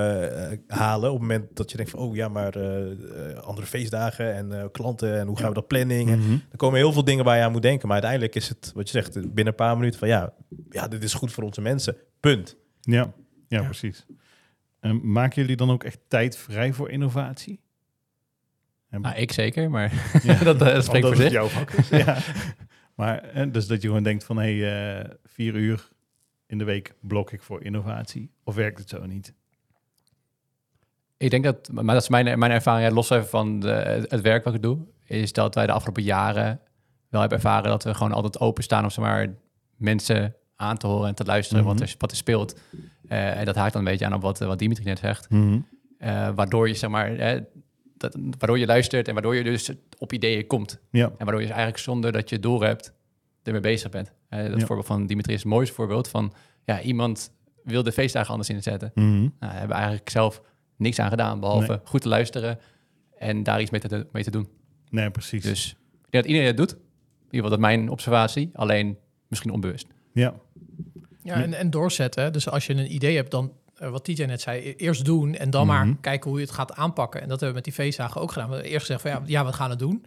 eh, 0.51 0.57
halen. 0.67 1.09
Op 1.11 1.19
het 1.19 1.27
moment 1.27 1.55
dat 1.55 1.71
je 1.71 1.77
denkt 1.77 1.91
van, 1.91 1.99
oh 1.99 2.15
ja, 2.15 2.27
maar 2.27 2.55
eh, 2.55 3.37
andere 3.37 3.67
feestdagen 3.67 4.33
en 4.35 4.59
eh, 4.61 4.65
klanten 4.71 5.19
en 5.19 5.27
hoe 5.27 5.35
gaan 5.35 5.43
Ja. 5.45 5.49
we 5.49 5.55
dat 5.59 5.67
planning? 5.67 6.09
Mhm. 6.09 6.31
er 6.51 6.57
komen 6.57 6.79
heel 6.79 6.93
veel 6.93 7.03
dingen 7.03 7.25
waar 7.25 7.37
je 7.37 7.43
aan 7.43 7.51
moet 7.51 7.61
denken. 7.61 7.87
Maar 7.87 8.01
uiteindelijk 8.01 8.35
is 8.35 8.49
het, 8.49 8.71
wat 8.75 8.89
je 8.89 9.01
zegt, 9.01 9.13
binnen 9.13 9.47
een 9.47 9.55
paar 9.55 9.77
minuten 9.77 9.99
van 9.99 10.07
ja, 10.07 10.33
ja 10.69 10.87
dit 10.87 11.03
is 11.03 11.13
goed 11.13 11.31
voor 11.31 11.43
onze 11.43 11.61
mensen. 11.61 11.95
Punt. 12.19 12.55
Ja, 12.81 13.13
ja, 13.47 13.59
Ja. 13.59 13.63
precies. 13.63 14.05
En 14.79 15.11
maken 15.11 15.41
jullie 15.41 15.57
dan 15.57 15.71
ook 15.71 15.83
echt 15.83 15.99
tijd 16.07 16.37
vrij 16.37 16.73
voor 16.73 16.89
innovatie? 16.89 17.59
En- 18.89 19.01
Nou, 19.01 19.15
ik 19.15 19.31
zeker, 19.31 19.69
maar 19.69 19.93
Ja. 20.23 20.43
dat, 20.43 20.59
dat 20.59 20.83
spreekt 20.85 21.05
Omdat 21.05 21.13
voor 21.13 21.15
zich. 21.15 21.31
jouw 21.31 21.47
vak 21.47 21.71
is. 21.71 21.89
ja. 22.05 22.17
Maar 22.95 23.51
dus 23.51 23.67
dat 23.67 23.81
je 23.81 23.87
gewoon 23.87 24.03
denkt 24.03 24.23
van, 24.23 24.37
hé, 24.37 24.57
hey, 24.59 24.99
eh, 24.99 25.09
vier 25.23 25.55
uur 25.55 25.89
in 26.51 26.57
de 26.57 26.63
week 26.63 26.93
blok 26.99 27.31
ik 27.31 27.41
voor 27.41 27.63
innovatie. 27.63 28.31
Of 28.43 28.55
werkt 28.55 28.79
het 28.79 28.89
zo 28.89 29.05
niet? 29.05 29.33
Ik 31.17 31.29
denk 31.29 31.43
dat, 31.43 31.69
maar 31.71 31.93
dat 31.93 32.01
is 32.01 32.09
mijn, 32.09 32.39
mijn 32.39 32.51
ervaring, 32.51 32.87
ja, 32.87 32.93
los 32.93 33.09
even 33.09 33.27
van 33.27 33.59
de, 33.59 34.05
het 34.09 34.21
werk 34.21 34.43
wat 34.43 34.53
ik 34.53 34.61
doe, 34.61 34.77
is 35.05 35.33
dat 35.33 35.55
wij 35.55 35.65
de 35.65 35.71
afgelopen 35.71 36.03
jaren 36.03 36.59
wel 37.09 37.19
hebben 37.21 37.37
ervaren 37.37 37.69
dat 37.69 37.83
we 37.83 37.93
gewoon 37.93 38.11
altijd 38.11 38.39
openstaan 38.39 38.83
om 38.83 38.89
zeg 38.89 39.05
maar, 39.05 39.33
mensen 39.75 40.35
aan 40.55 40.77
te 40.77 40.87
horen 40.87 41.07
en 41.07 41.15
te 41.15 41.25
luisteren 41.25 41.63
Mhm. 41.63 41.71
wat, 41.71 41.81
er, 41.81 41.95
wat 41.97 42.11
er 42.11 42.17
speelt. 42.17 42.59
Eh, 43.07 43.39
en 43.39 43.45
dat 43.45 43.55
haakt 43.55 43.73
dan 43.73 43.81
een 43.85 43.91
beetje 43.91 44.05
aan 44.05 44.13
op 44.13 44.21
wat, 44.21 44.39
wat 44.39 44.59
Dimitri 44.59 44.83
net 44.83 44.99
zegt. 44.99 45.29
Mhm. 45.29 45.59
Eh, 45.97 46.29
waardoor 46.35 46.67
je 46.67 46.73
zeg 46.73 46.89
maar, 46.89 47.15
eh, 47.15 47.41
dat, 47.97 48.15
waardoor 48.37 48.59
je 48.59 48.65
luistert 48.65 49.07
en 49.07 49.13
waardoor 49.13 49.35
je 49.35 49.43
dus 49.43 49.71
op 49.97 50.13
ideeën 50.13 50.47
komt. 50.47 50.79
Ja, 50.91 51.05
En 51.05 51.11
waardoor 51.17 51.39
je 51.41 51.47
dus 51.47 51.55
eigenlijk 51.55 51.77
zonder 51.83 52.11
dat 52.11 52.29
je 52.29 52.39
door 52.39 52.63
hebt, 52.63 52.93
ermee 53.43 53.61
bezig 53.61 53.89
bent. 53.91 54.11
Eh, 54.29 54.49
dat 54.49 54.59
Ja. 54.59 54.65
voorbeeld 54.65 54.87
van 54.87 55.05
Dimitri 55.07 55.33
is 55.33 55.39
het 55.39 55.49
mooiste 55.51 55.75
voorbeeld 55.75 56.07
van 56.07 56.33
ja, 56.65 56.81
iemand 56.81 57.31
wil 57.63 57.83
de 57.83 57.91
feestdagen 57.91 58.29
anders 58.31 58.49
inzetten. 58.49 58.91
Nou, 58.95 59.31
daar 59.39 59.49
hebben 59.51 59.67
we 59.69 59.73
eigenlijk 59.73 60.09
zelf 60.09 60.41
niks 60.77 60.99
aan 60.99 61.09
gedaan, 61.09 61.39
behalve 61.39 61.67
Nee. 61.71 61.79
goed 61.83 62.01
te 62.01 62.07
luisteren 62.07 62.59
en 63.17 63.43
daar 63.43 63.61
iets 63.61 63.69
mee 63.71 63.81
te, 63.81 64.07
mee 64.11 64.23
te 64.23 64.31
doen. 64.31 64.47
Nee, 64.89 65.11
precies. 65.11 65.43
Dus 65.43 65.69
ik 65.69 66.11
denk 66.11 66.23
dat 66.23 66.25
iedereen 66.25 66.47
het 66.47 66.57
doet. 66.57 66.71
In 66.71 66.77
ieder 67.37 67.49
geval, 67.49 67.49
dat 67.49 67.59
is 67.59 67.65
mijn 67.77 67.89
observatie. 67.89 68.49
Alleen 68.53 68.97
misschien 69.27 69.51
onbewust. 69.51 69.87
Ja, 70.13 70.33
Ja, 71.23 71.33
en, 71.43 71.53
en 71.53 71.69
doorzetten. 71.69 72.33
Dus 72.33 72.49
als 72.49 72.65
je 72.65 72.73
een 72.73 72.93
idee 72.93 73.15
hebt, 73.15 73.31
dan, 73.31 73.53
eh, 73.75 73.89
wat 73.89 74.03
TJ 74.03 74.23
net 74.23 74.41
zei, 74.41 74.61
e- 74.67 74.73
eerst 74.77 75.05
doen 75.05 75.35
en 75.35 75.49
dan 75.49 75.67
maar 75.67 75.85
Mhm. 75.85 75.95
kijken 76.01 76.29
hoe 76.29 76.39
je 76.39 76.45
het 76.45 76.53
gaat 76.55 76.73
aanpakken. 76.75 77.21
En 77.21 77.27
dat 77.27 77.39
hebben 77.39 77.49
we 77.49 77.55
met 77.55 77.63
die 77.75 77.85
feestdagen 77.85 78.21
ook 78.21 78.31
gedaan. 78.31 78.47
We 78.47 78.53
hebben 78.53 78.71
eerst 78.71 78.85
gezegd 78.85 79.01
van 79.01 79.11
ja, 79.11 79.21
ja, 79.25 79.45
we 79.45 79.53
gaan 79.53 79.69
het 79.69 79.79
doen. 79.79 80.05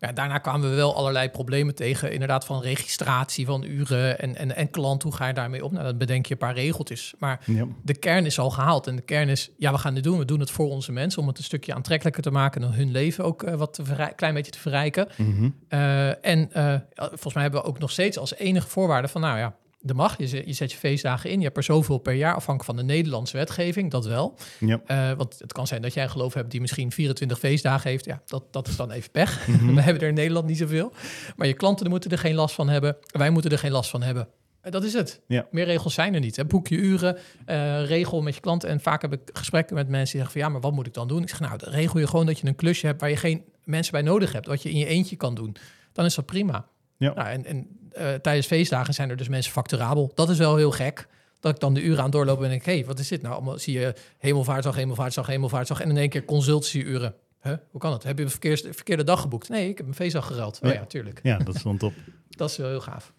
Ja, 0.00 0.12
daarna 0.12 0.38
kwamen 0.38 0.70
we 0.70 0.76
wel 0.76 0.96
allerlei 0.96 1.28
problemen 1.28 1.74
tegen, 1.74 2.12
inderdaad 2.12 2.44
van 2.44 2.62
registratie 2.62 3.46
van 3.46 3.64
uren 3.64 4.18
en, 4.18 4.36
en, 4.36 4.56
en 4.56 4.70
klant, 4.70 5.02
hoe 5.02 5.14
ga 5.14 5.26
je 5.26 5.34
daarmee 5.34 5.64
op? 5.64 5.72
Nou, 5.72 5.84
dan 5.84 5.98
bedenk 5.98 6.26
je 6.26 6.32
een 6.32 6.38
paar 6.38 6.54
regeltjes. 6.54 7.14
Maar 7.18 7.40
ja. 7.44 7.66
de 7.82 7.98
kern 7.98 8.26
is 8.26 8.38
al 8.38 8.50
gehaald. 8.50 8.86
En 8.86 8.96
de 8.96 9.02
kern 9.02 9.28
is, 9.28 9.50
ja, 9.58 9.72
we 9.72 9.78
gaan 9.78 9.94
dit 9.94 10.04
doen. 10.04 10.18
We 10.18 10.24
doen 10.24 10.40
het 10.40 10.50
voor 10.50 10.70
onze 10.70 10.92
mensen 10.92 11.20
om 11.20 11.28
het 11.28 11.38
een 11.38 11.44
stukje 11.44 11.74
aantrekkelijker 11.74 12.22
te 12.22 12.30
maken 12.30 12.62
en 12.62 12.72
hun 12.72 12.90
leven 12.90 13.24
ook 13.24 13.42
eh, 13.42 13.54
wat 13.54 13.80
verrij- 13.82 14.12
klein 14.14 14.34
beetje 14.34 14.52
te 14.52 14.58
verrijken. 14.58 15.08
Mhm. 15.16 15.50
Eh, 15.68 16.24
en 16.24 16.52
eh, 16.52 16.74
volgens 16.94 17.34
mij 17.34 17.42
hebben 17.42 17.60
we 17.60 17.66
ook 17.66 17.78
nog 17.78 17.90
steeds 17.90 18.18
als 18.18 18.34
enige 18.34 18.68
voorwaarde 18.68 19.08
van, 19.08 19.20
nou 19.20 19.38
ja, 19.38 19.54
er 19.86 19.96
mag. 19.96 20.18
Je 20.18 20.28
zet, 20.28 20.46
je 20.46 20.52
zet 20.52 20.72
je 20.72 20.78
feestdagen 20.78 21.30
in. 21.30 21.38
Je 21.38 21.44
hebt 21.44 21.56
er 21.56 21.62
zoveel 21.62 21.98
per 21.98 22.14
jaar, 22.14 22.34
afhankelijk 22.34 22.64
van 22.64 22.86
de 22.86 22.92
Nederlandse 22.92 23.36
wetgeving, 23.36 23.90
dat 23.90 24.06
wel. 24.06 24.38
ja. 24.58 24.80
Eh, 24.86 25.12
want 25.12 25.38
het 25.38 25.52
kan 25.52 25.66
zijn 25.66 25.82
dat 25.82 25.94
jij 25.94 26.04
een 26.04 26.10
geloof 26.10 26.34
hebt 26.34 26.50
die 26.50 26.60
misschien 26.60 26.92
24 26.92 27.38
feestdagen 27.38 27.90
heeft. 27.90 28.04
Ja, 28.04 28.22
dat, 28.26 28.52
dat 28.52 28.68
is 28.68 28.76
dan 28.76 28.90
even 28.90 29.10
pech. 29.10 29.48
Mhm. 29.48 29.74
We 29.74 29.80
hebben 29.80 30.02
er 30.02 30.08
in 30.08 30.14
Nederland 30.14 30.46
niet 30.46 30.58
zoveel. 30.58 30.92
Maar 31.36 31.46
je 31.46 31.54
klanten 31.54 31.90
moeten 31.90 32.10
er 32.10 32.18
geen 32.18 32.34
last 32.34 32.54
van 32.54 32.68
hebben. 32.68 32.96
Wij 33.06 33.30
moeten 33.30 33.50
er 33.50 33.58
geen 33.58 33.70
last 33.70 33.90
van 33.90 34.02
hebben. 34.02 34.28
En 34.60 34.70
dat 34.70 34.84
is 34.84 34.92
het. 34.92 35.20
Ja. 35.26 35.46
Meer 35.50 35.64
regels 35.64 35.94
zijn 35.94 36.14
er 36.14 36.20
niet. 36.20 36.36
Hè. 36.36 36.44
Boek 36.44 36.68
je 36.68 36.76
uren, 36.76 37.18
eh, 37.46 37.84
regel 37.84 38.22
met 38.22 38.34
je 38.34 38.40
klanten. 38.40 38.68
En 38.68 38.80
vaak 38.80 39.02
heb 39.02 39.12
ik 39.12 39.20
gesprekken 39.32 39.74
met 39.74 39.88
mensen 39.88 40.12
die 40.12 40.20
zeggen 40.20 40.32
van... 40.32 40.40
ja, 40.40 40.48
maar 40.48 40.60
wat 40.60 40.72
moet 40.72 40.86
ik 40.86 40.94
dan 40.94 41.08
doen? 41.08 41.22
Ik 41.22 41.28
zeg, 41.28 41.40
nou, 41.40 41.58
regel 41.58 41.98
je 42.00 42.06
gewoon 42.06 42.26
dat 42.26 42.38
je 42.38 42.46
een 42.46 42.54
klusje 42.54 42.86
hebt... 42.86 43.00
waar 43.00 43.10
je 43.10 43.16
geen 43.16 43.44
mensen 43.64 43.92
bij 43.92 44.02
nodig 44.02 44.32
hebt. 44.32 44.46
Wat 44.46 44.62
je 44.62 44.70
in 44.70 44.78
je 44.78 44.86
eentje 44.86 45.16
kan 45.16 45.34
doen. 45.34 45.56
Dan 45.92 46.04
is 46.04 46.14
dat 46.14 46.26
prima. 46.26 46.66
Ja. 47.00 47.12
Nou, 47.14 47.28
en 47.28 47.44
en 47.44 47.66
eh, 47.92 48.14
tijdens 48.14 48.46
feestdagen 48.46 48.94
zijn 48.94 49.10
er 49.10 49.16
dus 49.16 49.28
mensen 49.28 49.52
facturabel. 49.52 50.12
Dat 50.14 50.30
is 50.30 50.38
wel 50.38 50.56
heel 50.56 50.70
gek. 50.70 51.06
Dat 51.40 51.54
ik 51.54 51.60
dan 51.60 51.74
de 51.74 51.82
uren 51.82 51.98
aan 51.98 52.02
het 52.04 52.12
doorlopen 52.12 52.40
ben 52.42 52.50
en 52.50 52.56
denk... 52.56 52.66
hé, 52.66 52.74
hey, 52.78 52.84
wat 52.86 52.98
is 52.98 53.08
dit 53.08 53.22
nou? 53.22 53.34
Allemaal 53.34 53.58
zie 53.58 53.78
je 53.78 53.94
hemelvaartdag, 54.18 54.74
hemelvaartdag, 54.76 55.26
hemelvaartdag... 55.26 55.80
en 55.80 55.90
in 55.90 55.96
één 55.96 56.08
keer 56.08 56.24
consultieuren. 56.24 57.14
Huh? 57.42 57.54
Hoe 57.70 57.80
kan 57.80 57.92
het? 57.92 58.02
Heb 58.02 58.18
je 58.18 58.24
een 58.24 58.30
verkeerde, 58.30 58.72
verkeerde 58.72 59.04
dag 59.04 59.20
geboekt? 59.20 59.48
Nee, 59.48 59.68
ik 59.68 59.76
heb 59.78 59.86
een 59.86 59.94
feestdag 59.94 60.26
geruild. 60.26 60.60
Oh 60.62 60.68
Ja. 60.68 60.74
ja, 60.74 60.84
tuurlijk. 60.86 61.20
ja, 61.22 61.38
dat 61.38 61.54
is 61.54 61.62
dan 61.62 61.76
top. 61.76 61.92
Dat 62.28 62.50
is 62.50 62.56
wel 62.56 62.68
heel 62.68 62.80
gaaf. 62.80 63.12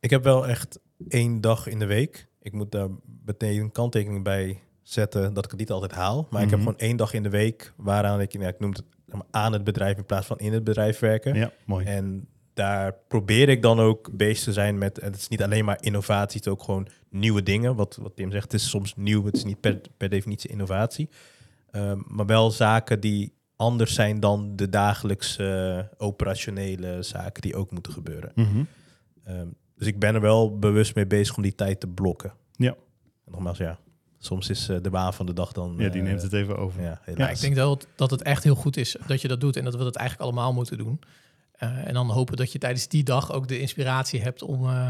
Ik 0.00 0.10
heb 0.10 0.24
wel 0.24 0.46
echt 0.46 0.78
één 1.08 1.40
dag 1.40 1.66
in 1.66 1.78
de 1.78 1.86
week. 1.86 2.26
Ik 2.42 2.52
moet 2.52 2.72
daar 2.72 2.88
meteen 3.24 3.60
een 3.60 3.72
kanttekening 3.72 4.24
bij 4.24 4.60
zetten 4.82 5.34
dat 5.34 5.44
ik 5.44 5.50
het 5.50 5.60
niet 5.60 5.70
altijd 5.70 5.92
haal. 5.92 6.26
Maar 6.30 6.42
ik 6.42 6.50
heb 6.50 6.58
Mhm. 6.58 6.68
gewoon 6.68 6.80
één 6.88 6.96
dag 6.96 7.12
in 7.12 7.22
de 7.22 7.28
week 7.28 7.72
waaraan 7.76 8.20
ik, 8.20 8.32
ja, 8.32 8.48
ik 8.48 8.58
noem 8.60 8.70
het 8.70 8.82
aan 9.30 9.52
het 9.52 9.64
bedrijf 9.64 9.96
in 9.96 10.06
plaats 10.06 10.26
van 10.26 10.38
in 10.38 10.52
het 10.52 10.64
bedrijf 10.64 10.98
werken. 10.98 11.34
Ja, 11.34 11.52
mooi. 11.64 11.86
En 11.86 12.28
daar 12.60 12.94
probeer 13.08 13.48
ik 13.48 13.62
dan 13.62 13.80
ook 13.80 14.10
bezig 14.12 14.44
te 14.44 14.52
zijn 14.52 14.78
met, 14.78 14.98
en 14.98 15.10
het 15.10 15.20
is 15.20 15.28
niet 15.28 15.42
alleen 15.42 15.64
maar 15.64 15.78
innovatie, 15.80 16.36
het 16.36 16.46
is 16.46 16.52
ook 16.52 16.62
gewoon 16.62 16.88
nieuwe 17.10 17.42
dingen. 17.42 17.74
Wat, 17.74 17.98
wat 18.02 18.16
Tim 18.16 18.30
zegt, 18.30 18.52
het 18.52 18.60
is 18.60 18.70
soms 18.70 18.96
nieuw, 18.96 19.24
het 19.24 19.36
is 19.36 19.44
niet 19.44 19.60
per, 19.60 19.80
per 19.96 20.08
definitie 20.08 20.50
innovatie. 20.50 21.08
Ehm, 21.70 22.00
maar 22.06 22.26
wel 22.26 22.50
zaken 22.50 23.00
die 23.00 23.32
anders 23.56 23.94
zijn 23.94 24.20
dan 24.20 24.56
de 24.56 24.68
dagelijkse 24.68 25.88
operationele 25.96 27.02
zaken 27.02 27.42
die 27.42 27.56
ook 27.56 27.70
moeten 27.70 27.92
gebeuren. 27.92 28.32
Mhm. 28.34 28.64
Ehm, 29.24 29.48
dus 29.76 29.86
ik 29.86 29.98
ben 29.98 30.14
er 30.14 30.20
wel 30.20 30.58
bewust 30.58 30.94
mee 30.94 31.06
bezig 31.06 31.36
om 31.36 31.42
die 31.42 31.54
tijd 31.54 31.80
te 31.80 31.86
blokken. 31.86 32.32
Ja. 32.52 32.74
En 33.24 33.32
nogmaals, 33.32 33.58
ja, 33.58 33.78
soms 34.18 34.50
is 34.50 34.68
eh, 34.68 34.76
de 34.82 34.90
baan 34.90 35.14
van 35.14 35.26
de 35.26 35.32
dag 35.32 35.52
dan... 35.52 35.74
Ja, 35.78 35.88
die 35.88 36.00
eh, 36.00 36.06
neemt 36.06 36.22
het 36.22 36.32
even 36.32 36.56
over. 36.56 36.82
Ja, 36.82 37.00
ik 37.06 37.40
denk 37.40 37.54
wel 37.54 37.80
dat 37.96 38.10
het 38.10 38.22
echt 38.22 38.44
heel 38.44 38.54
goed 38.54 38.76
is 38.76 38.96
dat 39.06 39.20
je 39.20 39.28
dat 39.28 39.40
doet 39.40 39.56
en 39.56 39.64
dat 39.64 39.76
we 39.76 39.84
dat 39.84 39.96
eigenlijk 39.96 40.30
allemaal 40.30 40.52
moeten 40.52 40.78
doen. 40.78 41.00
Eh, 41.60 41.86
en 41.86 41.94
dan 41.94 42.10
hopen 42.10 42.36
dat 42.36 42.52
je 42.52 42.58
tijdens 42.58 42.88
die 42.88 43.02
dag 43.04 43.32
ook 43.32 43.48
de 43.48 43.58
inspiratie 43.60 44.20
hebt 44.22 44.42
om, 44.42 44.64
eh, 44.68 44.88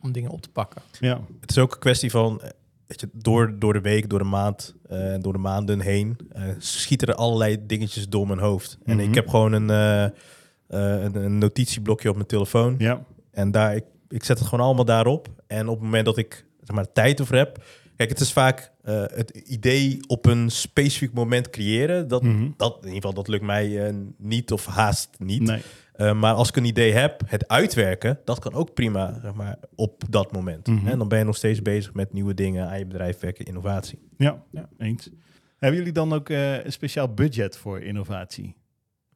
om 0.00 0.12
dingen 0.12 0.30
op 0.30 0.40
te 0.40 0.48
pakken. 0.50 0.82
Ja, 1.00 1.20
Het 1.40 1.50
is 1.50 1.58
ook 1.58 1.72
een 1.72 1.78
kwestie 1.78 2.10
van, 2.10 2.40
eh, 2.40 2.50
weet 2.86 3.00
je, 3.00 3.08
door, 3.12 3.58
door 3.58 3.72
de 3.72 3.80
week, 3.80 4.08
door 4.08 4.18
de 4.18 4.24
maand 4.24 4.74
eh, 4.88 5.14
door 5.20 5.32
de 5.32 5.38
maanden 5.38 5.80
heen, 5.80 6.16
eh, 6.32 6.42
schieten 6.58 7.08
er 7.08 7.14
allerlei 7.14 7.66
dingetjes 7.66 8.08
door 8.08 8.26
mijn 8.26 8.38
hoofd. 8.38 8.78
En 8.84 8.96
Mhm. 8.96 9.08
ik 9.08 9.14
heb 9.14 9.28
gewoon 9.28 9.52
een, 9.52 9.70
eh, 9.70 10.04
eh, 10.04 10.10
een, 11.02 11.14
een 11.16 11.38
notitieblokje 11.38 12.08
op 12.08 12.14
mijn 12.14 12.26
telefoon. 12.28 12.74
ja. 12.78 13.04
En 13.30 13.50
daar, 13.50 13.76
ik, 13.76 13.84
ik 14.08 14.24
zet 14.24 14.38
het 14.38 14.48
gewoon 14.48 14.64
allemaal 14.64 14.84
daarop. 14.84 15.28
En 15.46 15.68
op 15.68 15.74
het 15.74 15.84
moment 15.84 16.04
dat 16.04 16.16
ik 16.16 16.44
zeg 16.64 16.76
maar, 16.76 16.92
tijd 16.92 17.20
over 17.20 17.36
heb. 17.36 17.64
Kijk, 17.96 18.08
het 18.10 18.20
is 18.20 18.32
vaak 18.32 18.72
eh, 18.82 19.02
het 19.06 19.30
idee 19.30 19.98
op 20.06 20.26
een 20.26 20.50
specifiek 20.50 21.12
moment 21.12 21.50
creëren. 21.50 22.08
Dat, 22.08 22.22
Mhm. 22.22 22.48
dat, 22.56 22.72
in 22.72 22.78
ieder 22.84 22.94
geval, 22.94 23.12
dat 23.14 23.28
lukt 23.28 23.44
mij 23.44 23.94
niet 24.18 24.52
of 24.52 24.66
haast 24.66 25.08
niet. 25.18 25.42
Nee. 25.42 25.62
Eh, 25.96 26.12
maar 26.12 26.34
als 26.34 26.48
ik 26.48 26.56
een 26.56 26.64
idee 26.64 26.92
heb, 26.92 27.20
het 27.26 27.48
uitwerken, 27.48 28.18
dat 28.24 28.38
kan 28.38 28.52
ook 28.54 28.74
prima 28.74 29.18
zeg 29.22 29.34
maar, 29.34 29.56
op 29.74 30.02
dat 30.10 30.32
moment. 30.32 30.66
Mhm. 30.66 30.86
En 30.86 30.98
dan 30.98 31.08
ben 31.08 31.18
je 31.18 31.24
nog 31.24 31.36
steeds 31.36 31.62
bezig 31.62 31.94
met 31.94 32.12
nieuwe 32.12 32.34
dingen 32.34 32.68
aan 32.68 32.78
je 32.78 32.86
bedrijf 32.86 33.20
werken, 33.20 33.44
innovatie. 33.44 34.08
Ja, 34.16 34.42
Ja. 34.50 34.68
eens. 34.78 35.10
Hebben 35.56 35.78
jullie 35.78 35.92
dan 35.94 36.12
ook 36.12 36.28
eh, 36.30 36.64
een 36.64 36.72
speciaal 36.72 37.14
budget 37.14 37.56
voor 37.56 37.80
innovatie? 37.82 38.56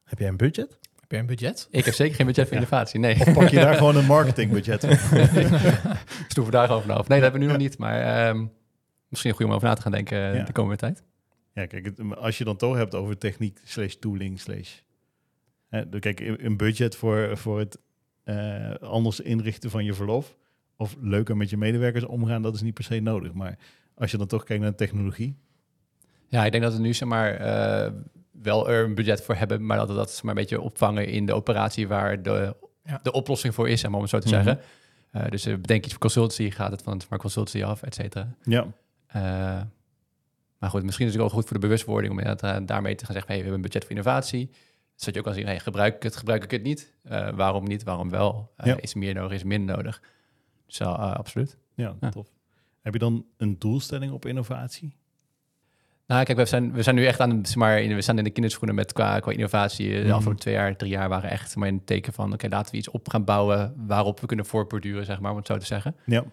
Heb 0.03 0.19
jij 0.19 0.27
een 0.27 0.37
budget? 0.37 0.77
Heb 0.99 1.11
jij 1.11 1.19
een 1.19 1.25
budget? 1.25 1.67
Ik 1.71 1.85
heb 1.85 1.93
zeker 1.93 2.15
geen 2.15 2.25
budget 2.25 2.47
voor 2.47 2.53
Ja. 2.57 2.59
innovatie. 2.63 2.99
Nee, 2.99 3.19
Of 3.19 3.33
pak 3.33 3.47
je 3.49 3.55
daar 3.59 3.75
gewoon 3.75 3.95
een 3.95 4.05
marketingbudget 4.05 4.85
voor? 4.85 5.27
stoeven 6.27 6.51
daar 6.53 6.69
over 6.71 6.91
af. 6.91 7.07
Nee, 7.07 7.19
dat 7.19 7.31
hebben 7.31 7.39
we 7.39 7.45
nu 7.45 7.51
nog 7.51 7.57
niet. 7.61 7.77
Maar 7.77 8.27
ehm, 8.27 8.45
misschien 9.07 9.31
goed 9.33 9.45
om 9.45 9.51
over 9.51 9.67
na 9.67 9.73
te 9.73 9.81
gaan 9.81 9.91
denken 9.91 10.17
eh, 10.31 10.35
Ja. 10.37 10.43
de 10.43 10.51
komende 10.51 10.77
tijd. 10.77 11.03
Ja, 11.53 11.65
kijk, 11.65 11.91
als 12.15 12.37
je 12.37 12.43
dan 12.43 12.57
toch 12.57 12.75
hebt 12.75 12.95
over 12.95 13.17
techniek 13.17 13.59
slash 13.63 13.93
tooling 13.93 14.39
slash... 14.39 14.79
Kijk, 15.99 16.19
een 16.19 16.45
een 16.45 16.57
budget 16.57 16.95
voor, 16.95 17.37
voor 17.37 17.59
het 17.59 17.77
eh, 18.23 18.71
anders 18.75 19.19
inrichten 19.19 19.69
van 19.69 19.83
je 19.85 19.93
verlof... 19.93 20.35
of 20.75 20.95
leuker 21.01 21.37
met 21.37 21.49
je 21.49 21.57
medewerkers 21.57 22.05
omgaan, 22.05 22.41
dat 22.41 22.55
is 22.55 22.61
niet 22.61 22.73
per 22.73 22.83
se 22.83 22.99
nodig. 22.99 23.33
Maar 23.33 23.57
als 23.95 24.11
je 24.11 24.17
dan 24.17 24.27
toch 24.27 24.43
kijkt 24.43 24.61
naar 24.61 24.71
de 24.71 24.77
technologie... 24.77 25.35
Ja, 26.27 26.45
ik 26.45 26.51
denk 26.51 26.63
dat 26.63 26.73
we 26.73 26.79
nu 26.79 26.93
zeg 26.93 27.07
maar 27.07 27.33
eh, 27.33 27.91
wel 28.31 28.69
er 28.69 28.83
een 28.83 28.95
budget 28.95 29.21
voor 29.23 29.35
hebben, 29.35 29.65
maar 29.65 29.77
dat 29.77 29.87
we 29.87 29.93
dat 29.95 30.11
zeg 30.11 30.21
maar 30.23 30.35
een 30.35 30.41
beetje 30.41 30.61
opvangen 30.61 31.07
in 31.07 31.25
de 31.25 31.33
operatie 31.33 31.87
waar 31.87 32.21
de, 32.21 32.55
Ja. 32.83 32.99
de 33.03 33.11
oplossing 33.11 33.53
voor 33.53 33.69
is, 33.69 33.79
zeg 33.81 33.89
maar, 33.89 33.99
om 33.99 34.05
het 34.05 34.11
zo 34.15 34.19
te 34.29 34.35
Mhm. 34.35 34.43
zeggen. 34.43 34.63
Eh, 35.11 35.29
dus 35.29 35.43
bedenk 35.45 35.83
iets 35.83 35.91
voor 35.91 36.01
consultancy, 36.01 36.49
gaat 36.51 36.71
het 36.71 36.81
van 36.81 36.93
het 36.93 37.09
maar 37.09 37.19
consultancy 37.19 37.63
af, 37.63 37.81
et 37.83 37.95
cetera. 37.95 38.35
Ja, 38.43 38.67
Eh, 39.07 39.21
maar 40.57 40.69
goed, 40.69 40.83
misschien 40.83 41.05
is 41.07 41.13
het 41.13 41.21
ook 41.21 41.27
wel 41.29 41.37
goed 41.39 41.47
voor 41.49 41.59
de 41.59 41.67
bewustwording 41.67 42.11
om 42.13 42.19
inderdaad, 42.19 42.67
daarmee 42.67 42.95
te 42.95 43.05
gaan 43.05 43.13
zeggen, 43.13 43.31
hey, 43.33 43.41
we 43.43 43.47
hebben 43.49 43.63
een 43.63 43.69
budget 43.71 43.81
voor 43.87 43.91
innovatie. 43.97 44.49
Zodat 45.01 45.13
je 45.13 45.19
ook 45.19 45.25
kan 45.25 45.33
zien, 45.35 45.45
hey, 45.45 45.59
gebruik 45.59 45.95
ik 45.95 46.03
het, 46.03 46.15
gebruik 46.15 46.43
ik 46.43 46.51
het 46.51 46.63
niet? 46.63 46.93
Eh, 47.03 47.29
waarom 47.29 47.63
niet, 47.63 47.83
waarom 47.83 48.09
wel? 48.09 48.51
Eh, 48.57 48.65
Ja. 48.65 48.77
Is 48.81 48.91
er 48.93 48.97
meer 48.99 49.13
nodig, 49.13 49.31
is 49.31 49.41
er 49.41 49.47
minder 49.47 49.75
nodig? 49.75 50.01
Dus 50.65 50.77
ja, 50.77 50.85
eh, 50.85 51.13
absoluut. 51.13 51.57
ja, 51.75 51.95
Ja. 52.01 52.09
tof. 52.09 52.27
Heb 52.81 52.93
je 52.93 52.99
dan 52.99 53.25
een 53.37 53.59
doelstelling 53.59 54.11
op 54.11 54.25
innovatie? 54.25 54.95
Nou, 56.07 56.23
kijk, 56.23 56.37
we 56.37 56.45
zijn, 56.45 56.73
we 56.73 56.81
zijn 56.83 56.95
nu 56.95 57.05
echt 57.05 57.19
aan, 57.19 57.45
zeg 57.45 57.55
maar, 57.55 57.81
in, 57.81 57.95
we 57.95 58.01
staan 58.01 58.17
in 58.17 58.23
de 58.23 58.29
kinderschoenen 58.29 58.75
met 58.75 58.93
qua, 58.93 59.19
qua 59.19 59.31
innovatie. 59.31 59.89
De 59.93 60.01
Mhm. 60.01 60.11
afgelopen 60.11 60.39
twee 60.39 60.53
jaar, 60.53 60.75
drie 60.77 60.91
jaar 60.91 61.09
waren 61.09 61.29
echt 61.29 61.55
maar, 61.55 61.67
in 61.67 61.75
het 61.75 61.85
teken 61.85 62.13
van, 62.13 62.33
oké, 62.33 62.47
laten 62.47 62.71
we 62.71 62.77
iets 62.77 62.89
op 62.89 63.09
gaan 63.09 63.23
bouwen 63.23 63.73
waarop 63.87 64.19
we 64.19 64.25
kunnen 64.27 64.45
voortborduren, 64.45 65.05
zeg 65.05 65.19
maar, 65.19 65.31
om 65.31 65.37
het 65.37 65.47
zo 65.47 65.57
te 65.57 65.65
zeggen. 65.65 65.95
Ja, 66.05 66.23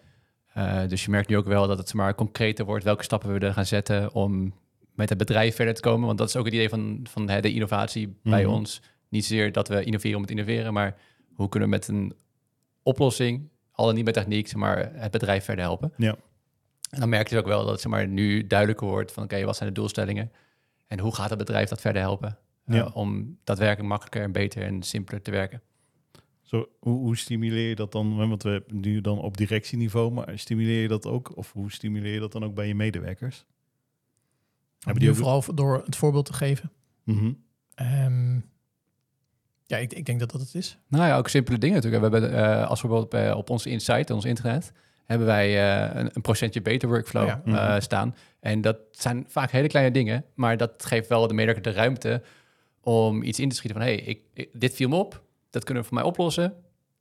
dus 0.86 1.04
je 1.04 1.10
merkt 1.10 1.28
nu 1.28 1.36
ook 1.36 1.46
wel 1.46 1.66
dat 1.66 1.78
het 1.78 1.94
maar 1.94 2.14
concreter 2.14 2.64
wordt 2.64 2.84
welke 2.84 3.02
stappen 3.04 3.32
we 3.32 3.38
er 3.46 3.52
gaan 3.52 3.66
zetten 3.66 4.14
om 4.14 4.54
met 4.98 5.08
het 5.08 5.18
bedrijf 5.18 5.54
verder 5.54 5.74
te 5.74 5.80
komen. 5.80 6.06
Want 6.06 6.18
dat 6.18 6.28
is 6.28 6.36
ook 6.36 6.44
het 6.44 6.54
idee 6.54 6.68
van, 6.68 7.00
van 7.10 7.28
hè, 7.28 7.40
de 7.40 7.52
innovatie 7.52 8.16
bij 8.22 8.42
Mhm. 8.44 8.52
ons. 8.52 8.82
Niet 9.08 9.24
zozeer 9.24 9.52
dat 9.52 9.68
we 9.68 9.84
innoveren 9.84 10.16
om 10.16 10.22
het 10.22 10.30
innoveren, 10.30 10.72
maar 10.72 10.96
hoe 11.34 11.48
kunnen 11.48 11.68
we 11.68 11.74
met 11.74 11.88
een 11.88 12.12
oplossing, 12.82 13.48
al 13.72 13.86
dan 13.86 13.94
niet 13.94 14.04
met 14.04 14.14
techniek, 14.14 14.54
maar, 14.54 14.90
het 14.94 15.10
bedrijf 15.10 15.44
verder 15.44 15.64
helpen. 15.64 15.92
Ja. 15.96 16.16
En 16.90 17.00
dan 17.00 17.08
merk 17.08 17.28
je 17.28 17.34
dus 17.34 17.42
ook 17.44 17.48
wel 17.50 17.60
dat 17.62 17.70
het 17.70 17.80
zeg 17.80 17.90
maar, 17.90 18.08
nu 18.08 18.46
duidelijker 18.46 18.86
wordt 18.86 19.12
van 19.12 19.22
oké, 19.22 19.44
wat 19.44 19.56
zijn 19.56 19.68
de 19.68 19.74
doelstellingen 19.74 20.32
en 20.86 20.98
hoe 20.98 21.14
gaat 21.14 21.30
het 21.30 21.38
bedrijf 21.38 21.68
dat 21.68 21.80
verder 21.80 22.02
helpen 22.02 22.38
eh, 22.64 22.74
Ja. 22.76 22.90
om 22.94 23.38
daadwerkelijk 23.44 23.88
makkelijker 23.88 24.22
en 24.22 24.32
beter 24.32 24.62
en 24.62 24.82
simpeler 24.82 25.22
te 25.22 25.30
werken. 25.30 25.62
Zo, 26.42 26.68
hoe, 26.78 26.98
hoe 26.98 27.16
stimuleer 27.16 27.68
je 27.68 27.74
dat 27.74 27.92
dan? 27.92 28.16
Want 28.28 28.42
we 28.42 28.48
hebben 28.50 28.80
nu 28.80 29.00
dan 29.00 29.18
op 29.18 29.36
directieniveau, 29.36 30.12
maar 30.12 30.38
stimuleer 30.38 30.82
je 30.82 30.88
dat 30.88 31.06
ook? 31.06 31.36
Of 31.36 31.52
hoe 31.52 31.72
stimuleer 31.72 32.12
je 32.12 32.20
dat 32.20 32.32
dan 32.32 32.44
ook 32.44 32.54
bij 32.54 32.66
je 32.66 32.74
medewerkers? 32.74 33.44
Hebben 34.78 35.02
die 35.02 35.14
vooral 35.14 35.44
door 35.54 35.82
het 35.84 35.96
voorbeeld 35.96 36.26
te 36.26 36.32
geven? 36.32 36.72
Mhm. 37.04 37.32
Ehm, 37.74 38.34
ja, 39.66 39.76
ik, 39.76 39.92
ik 39.92 40.06
denk 40.06 40.20
dat 40.20 40.30
dat 40.30 40.40
het 40.40 40.54
is. 40.54 40.78
Nou 40.88 41.06
ja, 41.06 41.16
ook 41.16 41.28
simpele 41.28 41.58
dingen 41.58 41.76
natuurlijk. 41.76 42.04
We 42.04 42.10
hebben 42.18 42.32
eh, 42.38 42.68
als 42.68 42.80
bijvoorbeeld 42.80 43.14
op, 43.14 43.20
eh, 43.20 43.36
op 43.36 43.50
onze 43.50 43.70
insight, 43.70 44.10
ons 44.10 44.24
internet, 44.24 44.72
hebben 45.06 45.26
wij 45.26 45.46
eh, 45.88 46.00
een, 46.00 46.10
een 46.12 46.22
procentje 46.22 46.62
beter 46.62 46.88
workflow 46.88 47.26
Ja. 47.26 47.42
eh, 47.44 47.52
Mhm. 47.52 47.80
staan. 47.80 48.14
En 48.40 48.60
dat 48.60 48.78
zijn 48.90 49.24
vaak 49.28 49.50
hele 49.50 49.68
kleine 49.68 49.92
dingen, 49.92 50.24
maar 50.34 50.56
dat 50.56 50.84
geeft 50.84 51.08
wel 51.08 51.26
de 51.26 51.34
medewerker 51.34 51.72
de 51.72 51.78
ruimte 51.78 52.22
om 52.80 53.22
iets 53.22 53.40
in 53.40 53.48
te 53.48 53.56
schieten 53.56 53.78
van, 53.80 53.88
hé, 53.88 53.94
hey, 53.94 54.04
ik, 54.04 54.20
ik- 54.34 54.50
dit 54.52 54.74
viel 54.74 54.88
me 54.88 54.96
op, 54.96 55.22
dat 55.50 55.64
kunnen 55.64 55.82
we 55.82 55.88
voor 55.88 55.98
mij 55.98 56.06
oplossen. 56.06 56.54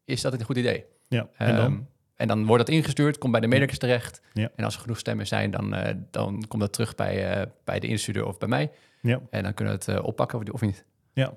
Is 0.06 0.22
dat 0.22 0.34
een 0.34 0.44
goed 0.44 0.58
idee? 0.58 0.86
Ja, 1.08 1.30
en 1.38 1.56
dan? 1.56 1.66
Ehm, 1.74 1.82
En 2.18 2.28
dan 2.28 2.46
wordt 2.46 2.66
dat 2.66 2.76
ingestuurd, 2.76 3.18
komt 3.18 3.32
bij 3.32 3.42
de 3.42 3.48
medewerkers 3.48 3.80
terecht. 3.80 4.22
Ja. 4.34 4.50
En 4.56 4.64
als 4.64 4.76
er 4.76 4.82
genoeg 4.82 5.00
stemmen 5.00 5.28
zijn, 5.28 5.52
dan, 5.52 5.74
eh, 5.74 5.96
dan 6.12 6.44
komt 6.48 6.62
dat 6.62 6.74
terug 6.74 6.96
bij, 6.96 7.32
eh, 7.32 7.46
bij 7.64 7.80
de 7.80 7.88
instuurder 7.88 8.26
of 8.26 8.38
bij 8.38 8.48
mij. 8.48 8.72
Ja. 9.02 9.22
En 9.30 9.44
dan 9.44 9.54
kunnen 9.54 9.74
we 9.74 9.80
het 9.80 9.98
eh, 10.00 10.06
oppakken 10.06 10.40
of- 10.40 10.50
of 10.50 10.62
niet. 10.62 10.86
Ja. 11.14 11.34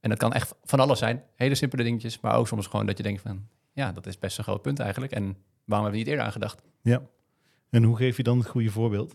En 0.00 0.08
dat 0.08 0.18
kan 0.18 0.32
echt 0.32 0.54
van 0.64 0.80
alles 0.80 0.98
zijn. 0.98 1.22
Hele 1.34 1.54
simpele 1.54 1.82
dingetjes, 1.82 2.20
maar 2.20 2.36
ook 2.36 2.48
soms 2.48 2.66
gewoon 2.66 2.86
dat 2.86 2.96
je 2.96 3.02
denkt 3.02 3.20
van... 3.22 3.46
ja, 3.72 3.92
dat 3.92 4.06
is 4.06 4.18
best 4.18 4.38
een 4.38 4.44
groot 4.44 4.62
punt 4.62 4.78
eigenlijk. 4.80 5.12
En 5.12 5.22
waarom 5.24 5.36
hebben 5.64 5.90
we 5.90 5.96
niet 5.96 6.06
eerder 6.06 6.24
aan 6.24 6.32
gedacht? 6.32 6.62
Ja. 6.82 7.02
En 7.70 7.82
hoe 7.82 7.96
geef 7.96 8.16
je 8.16 8.22
dan 8.22 8.38
het 8.38 8.46
goede 8.48 8.70
voorbeeld? 8.70 9.14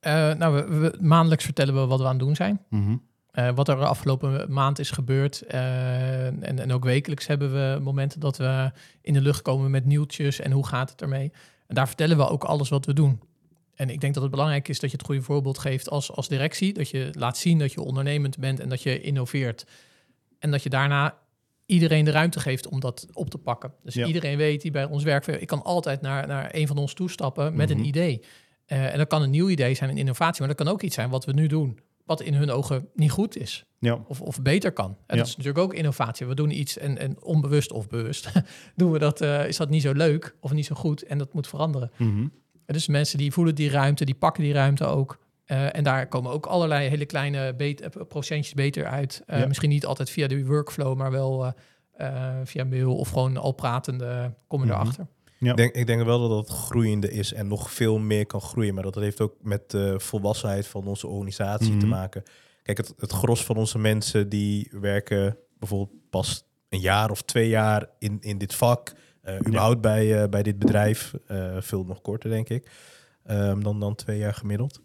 Eh, 0.00 0.34
nou, 0.34 0.54
we, 0.54 0.78
we- 0.78 0.96
maandelijks 1.00 1.44
vertellen 1.44 1.74
we 1.74 1.86
wat 1.86 1.98
we 1.98 2.04
aan 2.04 2.10
het 2.10 2.18
doen 2.20 2.36
zijn. 2.36 2.64
Mhm. 2.68 2.96
Eh, 3.32 3.50
wat 3.54 3.68
er 3.68 3.76
de 3.76 3.84
afgelopen 3.86 4.52
maand 4.52 4.78
is 4.78 4.90
gebeurd. 4.90 5.42
Eh, 5.42 6.26
en, 6.26 6.58
en 6.58 6.72
ook 6.72 6.84
wekelijks 6.84 7.26
hebben 7.26 7.52
we 7.52 7.80
momenten 7.80 8.20
dat 8.20 8.36
we 8.36 8.70
in 9.02 9.12
de 9.12 9.20
lucht 9.20 9.42
komen 9.42 9.70
met 9.70 9.84
nieuwtjes 9.84 10.40
en 10.40 10.52
hoe 10.52 10.66
gaat 10.66 10.90
het 10.90 11.02
ermee. 11.02 11.32
En 11.66 11.74
daar 11.74 11.86
vertellen 11.86 12.16
we 12.16 12.28
ook 12.28 12.44
alles 12.44 12.68
wat 12.68 12.86
we 12.86 12.92
doen. 12.92 13.20
En 13.74 13.90
ik 13.90 14.00
denk 14.00 14.14
dat 14.14 14.22
het 14.22 14.32
belangrijk 14.32 14.68
is 14.68 14.80
dat 14.80 14.90
je 14.90 14.96
het 14.96 15.06
goede 15.06 15.22
voorbeeld 15.22 15.58
geeft 15.58 15.90
als, 15.90 16.12
als 16.12 16.28
directie. 16.28 16.72
Dat 16.72 16.88
je 16.88 17.08
laat 17.12 17.36
zien 17.38 17.58
dat 17.58 17.72
je 17.72 17.80
ondernemend 17.80 18.38
bent 18.38 18.60
en 18.60 18.68
dat 18.68 18.82
je 18.82 19.00
innoveert. 19.00 19.64
En 20.38 20.50
dat 20.50 20.62
je 20.62 20.68
daarna 20.68 21.18
iedereen 21.66 22.04
de 22.04 22.10
ruimte 22.10 22.40
geeft 22.40 22.68
om 22.68 22.80
dat 22.80 23.06
op 23.12 23.30
te 23.30 23.38
pakken. 23.38 23.72
Dus 23.82 23.94
Ja. 23.94 24.06
iedereen 24.06 24.36
weet 24.36 24.62
die 24.62 24.70
bij 24.70 24.84
ons 24.84 25.02
werkt, 25.02 25.28
ik 25.28 25.46
kan 25.46 25.62
altijd 25.62 26.00
naar, 26.00 26.26
naar 26.26 26.48
een 26.54 26.66
van 26.66 26.76
ons 26.78 26.94
toestappen 26.94 27.56
met 27.56 27.68
Mhm. 27.68 27.78
een 27.78 27.84
idee. 27.84 28.22
Eh, 28.66 28.92
en 28.92 28.98
dat 28.98 29.08
kan 29.08 29.22
een 29.22 29.30
nieuw 29.30 29.48
idee 29.48 29.74
zijn, 29.74 29.90
een 29.90 29.98
innovatie, 29.98 30.38
maar 30.44 30.54
dat 30.54 30.64
kan 30.64 30.74
ook 30.74 30.82
iets 30.82 30.94
zijn 30.94 31.10
wat 31.10 31.24
we 31.24 31.32
nu 31.32 31.46
doen, 31.46 31.78
wat 32.10 32.20
in 32.20 32.34
hun 32.34 32.50
ogen 32.50 32.88
niet 32.94 33.10
goed 33.10 33.36
is 33.36 33.64
Ja. 33.78 33.98
of, 34.08 34.20
of 34.20 34.42
beter 34.42 34.72
kan. 34.72 34.96
En 35.06 35.16
dat 35.16 35.26
is 35.26 35.36
natuurlijk 35.36 35.64
ook 35.64 35.74
innovatie. 35.74 36.26
We 36.26 36.34
doen 36.34 36.50
iets 36.58 36.78
en, 36.78 36.98
en 36.98 37.22
onbewust 37.22 37.72
of 37.72 37.88
bewust 37.88 38.30
doen 38.76 38.90
we 38.92 38.98
dat, 38.98 39.20
eh, 39.20 39.46
is 39.48 39.56
dat 39.56 39.70
niet 39.70 39.82
zo 39.82 39.92
leuk 39.92 40.34
of 40.40 40.52
niet 40.52 40.66
zo 40.66 40.74
goed 40.74 41.02
en 41.02 41.18
dat 41.18 41.32
moet 41.34 41.46
veranderen. 41.48 41.90
Mhm. 41.96 42.20
En 42.66 42.76
dus 42.76 42.86
mensen 42.86 43.18
die 43.18 43.32
voelen 43.32 43.54
die 43.54 43.70
ruimte, 43.70 44.04
die 44.04 44.14
pakken 44.14 44.42
die 44.42 44.52
ruimte 44.52 44.84
ook. 44.84 45.18
Eh, 45.44 45.76
en 45.76 45.84
daar 45.84 46.08
komen 46.08 46.32
ook 46.32 46.46
allerlei 46.46 46.88
hele 46.88 47.06
kleine 47.06 47.54
bet- 47.54 47.80
eh, 47.80 48.02
procentjes 48.08 48.54
beter 48.54 48.86
uit. 48.86 49.22
Ja. 49.26 49.46
Misschien 49.46 49.68
niet 49.70 49.86
altijd 49.86 50.10
via 50.10 50.26
de 50.28 50.46
workflow, 50.46 50.96
maar 50.96 51.10
wel 51.10 51.52
via 52.44 52.64
mail 52.64 52.96
of 52.96 53.08
gewoon 53.08 53.36
al 53.36 53.52
pratende 53.52 54.34
kom 54.46 54.60
je 54.60 54.66
Mhm. 54.66 54.74
erachter. 54.80 55.06
Ja. 55.40 55.50
Ik, 55.50 55.56
denk, 55.56 55.74
ik 55.74 55.86
denk 55.86 56.02
wel 56.02 56.28
dat 56.28 56.48
het 56.48 56.56
groeiende 56.58 57.10
is 57.12 57.32
en 57.32 57.46
nog 57.48 57.72
veel 57.72 57.98
meer 57.98 58.26
kan 58.26 58.40
groeien. 58.40 58.74
Maar 58.74 58.82
dat 58.82 58.94
heeft 58.94 59.20
ook 59.20 59.34
met 59.42 59.70
de 59.70 59.94
volwassenheid 60.00 60.66
van 60.66 60.86
onze 60.86 61.06
organisatie 61.06 61.76
te 61.76 61.86
Mhm. 61.86 61.94
maken. 61.94 62.22
Kijk, 62.62 62.76
het, 62.78 62.94
het 62.98 63.12
gros 63.12 63.44
van 63.44 63.56
onze 63.56 63.78
mensen 63.78 64.28
die 64.28 64.68
werken 64.80 65.36
bijvoorbeeld 65.58 65.98
pas 66.10 66.44
een 66.68 66.80
jaar 66.80 67.10
of 67.10 67.22
twee 67.22 67.48
jaar 67.48 67.88
in, 67.98 68.18
in 68.20 68.38
dit 68.38 68.54
vak. 68.54 68.92
eh 69.22 69.36
überhaupt 69.46 69.80
bij, 69.80 70.22
eh, 70.22 70.28
bij 70.28 70.42
dit 70.42 70.58
bedrijf. 70.58 71.14
eh, 71.26 71.56
veel 71.60 71.84
nog 71.84 72.00
korter, 72.00 72.30
denk 72.30 72.48
ik. 72.48 72.70
ehm, 73.24 73.60
dan, 73.60 73.80
dan 73.80 73.94
twee 73.94 74.18
jaar 74.18 74.34
gemiddeld. 74.34 74.80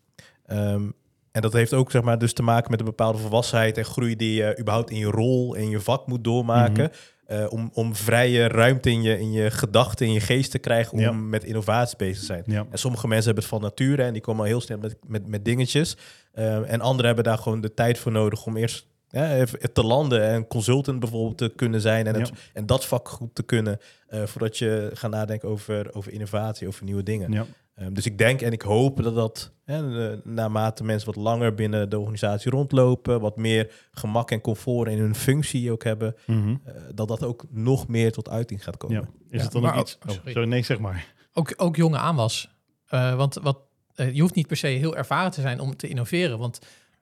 Ehm, 0.45 0.89
en 1.31 1.41
dat 1.41 1.53
heeft 1.53 1.73
ook 1.73 1.91
zeg 1.91 2.01
maar, 2.01 2.17
dus 2.17 2.33
te 2.33 2.41
maken 2.43 2.71
met 2.71 2.79
een 2.79 2.85
bepaalde 2.85 3.17
volwassenheid 3.17 3.77
en 3.77 3.85
groei 3.85 4.15
die 4.15 4.33
je 4.33 4.57
überhaupt 4.59 4.89
in 4.89 4.97
je 4.97 5.05
rol 5.05 5.55
en 5.55 5.69
je 5.69 5.79
vak 5.79 6.07
moet 6.07 6.23
doormaken. 6.23 6.91
Eh, 7.25 7.45
om, 7.49 7.69
om 7.73 7.95
vrije 7.95 8.47
ruimte 8.47 8.89
in 8.89 9.01
je, 9.01 9.19
in 9.19 9.31
je 9.31 9.51
gedachten, 9.51 10.05
in 10.05 10.13
je 10.13 10.19
geest 10.19 10.51
te 10.51 10.59
krijgen 10.59 10.93
om 10.93 10.99
Ja. 10.99 11.11
met 11.11 11.43
innovatie 11.43 11.97
bezig 11.97 12.19
te 12.19 12.25
zijn. 12.25 12.43
Ja. 12.45 12.65
En 12.71 12.77
sommige 12.79 13.07
mensen 13.07 13.25
hebben 13.25 13.43
het 13.43 13.53
van 13.53 13.61
nature 13.61 14.03
en 14.03 14.13
die 14.13 14.21
komen 14.21 14.41
al 14.41 14.47
heel 14.47 14.61
snel 14.61 14.77
met, 14.77 14.95
met, 15.07 15.27
met 15.27 15.45
dingetjes. 15.45 15.97
Eh, 16.31 16.71
en 16.71 16.81
anderen 16.81 17.05
hebben 17.05 17.23
daar 17.23 17.37
gewoon 17.37 17.61
de 17.61 17.73
tijd 17.73 17.97
voor 17.97 18.11
nodig 18.11 18.45
om 18.45 18.57
eerst 18.57 18.87
ja, 19.09 19.35
even 19.35 19.73
te 19.73 19.83
landen 19.83 20.21
en 20.21 20.47
consultant 20.47 20.99
bijvoorbeeld 20.99 21.37
te 21.37 21.53
kunnen 21.55 21.81
zijn 21.81 22.07
en, 22.07 22.15
het, 22.15 22.27
Ja. 22.27 22.33
en 22.53 22.65
dat 22.65 22.85
vak 22.85 23.09
goed 23.09 23.35
te 23.35 23.43
kunnen 23.43 23.79
eh, 24.07 24.23
voordat 24.23 24.57
je 24.57 24.89
gaat 24.93 25.11
nadenken 25.11 25.49
over, 25.49 25.93
over 25.95 26.11
innovatie, 26.11 26.67
over 26.67 26.83
nieuwe 26.83 27.03
dingen. 27.03 27.31
Ja. 27.31 27.45
Ehm, 27.75 27.93
dus 27.93 28.05
ik 28.05 28.17
denk 28.17 28.41
en 28.41 28.51
ik 28.51 28.61
hoop 28.61 29.03
dat 29.03 29.15
dat, 29.15 29.51
hè, 29.63 30.09
eh, 30.11 30.17
naarmate 30.23 30.83
mensen 30.83 31.05
wat 31.13 31.23
langer 31.23 31.53
binnen 31.53 31.89
de 31.89 31.99
organisatie 31.99 32.51
rondlopen, 32.51 33.19
wat 33.21 33.37
meer 33.37 33.73
gemak 33.91 34.31
en 34.31 34.41
comfort 34.41 34.89
in 34.89 34.97
hun 34.99 35.15
functie 35.15 35.71
ook 35.71 35.83
hebben, 35.83 36.15
Mhm. 36.25 36.55
eh, 36.63 36.73
dat 36.93 37.07
dat 37.07 37.23
ook 37.23 37.45
nog 37.49 37.87
meer 37.87 38.11
tot 38.11 38.29
uiting 38.29 38.63
gaat 38.63 38.77
komen. 38.77 38.95
ja. 38.97 39.01
Is 39.29 39.37
Ja, 39.37 39.43
het 39.43 39.51
dan 39.51 39.61
maar 39.61 39.73
ook 39.75 39.81
iets... 39.81 39.97
oh, 40.05 40.11
sorry. 40.13 40.31
sorry, 40.31 40.47
nee, 40.47 40.63
zeg 40.63 40.79
maar. 40.79 41.13
Ook, 41.33 41.53
ook 41.57 41.75
jonge 41.75 41.97
aanwas. 41.97 42.49
Eh, 42.87 43.15
want 43.15 43.33
wat, 43.41 43.57
je 43.95 44.21
hoeft 44.21 44.35
niet 44.35 44.47
per 44.47 44.57
se 44.57 44.67
heel 44.67 44.95
ervaren 44.95 45.31
te 45.31 45.41
zijn 45.41 45.59
om 45.59 45.75
te 45.75 45.87
innoveren. 45.87 46.37
Want 46.39 46.59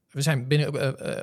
we 0.09 0.21
zijn 0.21 0.47
binnen 0.47 0.73
eh, 0.99 1.12
eh, 1.17 1.19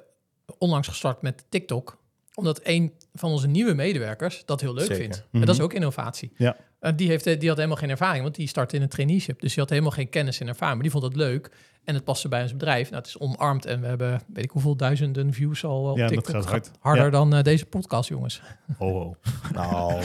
onlangs 0.59 0.89
gestart 0.89 1.23
met 1.23 1.45
TikTok. 1.49 1.99
Omdat 2.35 2.61
een 2.63 2.93
van 3.15 3.31
onze 3.31 3.47
nieuwe 3.49 3.75
medewerkers 3.75 4.43
dat 4.45 4.61
heel 4.61 4.75
leuk 4.75 4.85
Zeker. 4.87 5.03
vindt. 5.03 5.25
Mhm. 5.31 5.41
En 5.41 5.47
dat 5.47 5.55
is 5.57 5.61
ook 5.61 5.73
innovatie. 5.73 6.33
Ja. 6.37 6.57
Eh, 6.81 6.93
die, 6.97 7.09
heeft, 7.09 7.27
eh, 7.27 7.39
die 7.39 7.49
had 7.49 7.57
helemaal 7.57 7.79
geen 7.79 7.91
ervaring, 7.91 8.23
want 8.23 8.35
die 8.35 8.49
startte 8.49 8.77
in 8.77 8.83
een 8.83 8.89
traineeship. 8.89 9.41
Dus 9.41 9.51
die 9.51 9.61
had 9.63 9.71
helemaal 9.71 9.91
geen 9.91 10.09
kennis 10.09 10.41
en 10.41 10.49
ervaring. 10.49 10.75
Maar 10.75 10.83
die 10.83 10.93
vond 11.01 11.05
het 11.05 11.17
leuk. 11.17 11.51
En 11.85 11.95
het 11.95 12.05
paste 12.05 12.29
bij 12.29 12.43
ons 12.43 12.53
bedrijf. 12.53 12.91
Nou, 12.91 12.97
het 13.03 13.07
is 13.07 13.19
omarmd. 13.19 13.67
En 13.67 13.81
we 13.81 13.87
hebben, 13.87 14.23
weet 14.33 14.45
ik 14.45 14.51
hoeveel 14.51 14.77
duizenden 14.77 15.33
views 15.33 15.65
al 15.65 15.91
op 15.91 15.97
Ja, 15.97 16.03
dat 16.03 16.13
TikTok. 16.13 16.35
gaat 16.35 16.43
Het 16.45 16.51
hard. 16.51 16.71
Harder 16.81 17.05
Ja. 17.05 17.11
dan 17.11 17.35
eh, 17.35 17.43
deze 17.43 17.67
podcast, 17.67 18.09
jongens. 18.09 18.43
Ho, 18.79 18.93
ho. 18.93 19.17
Nou, 19.53 19.93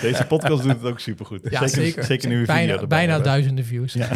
Deze 0.00 0.24
podcast 0.28 0.62
doet 0.62 0.72
het 0.72 0.84
ook 0.84 1.00
supergoed. 1.00 1.40
Ja, 1.50 1.66
zeker. 1.66 2.04
Zeker 2.04 2.28
nu 2.28 2.40
we 2.40 2.46
bijna, 2.46 2.72
video 2.72 2.86
bijna 2.86 3.12
hebben. 3.12 3.30
duizenden 3.30 3.64
views. 3.64 3.92
Ja. 3.92 4.08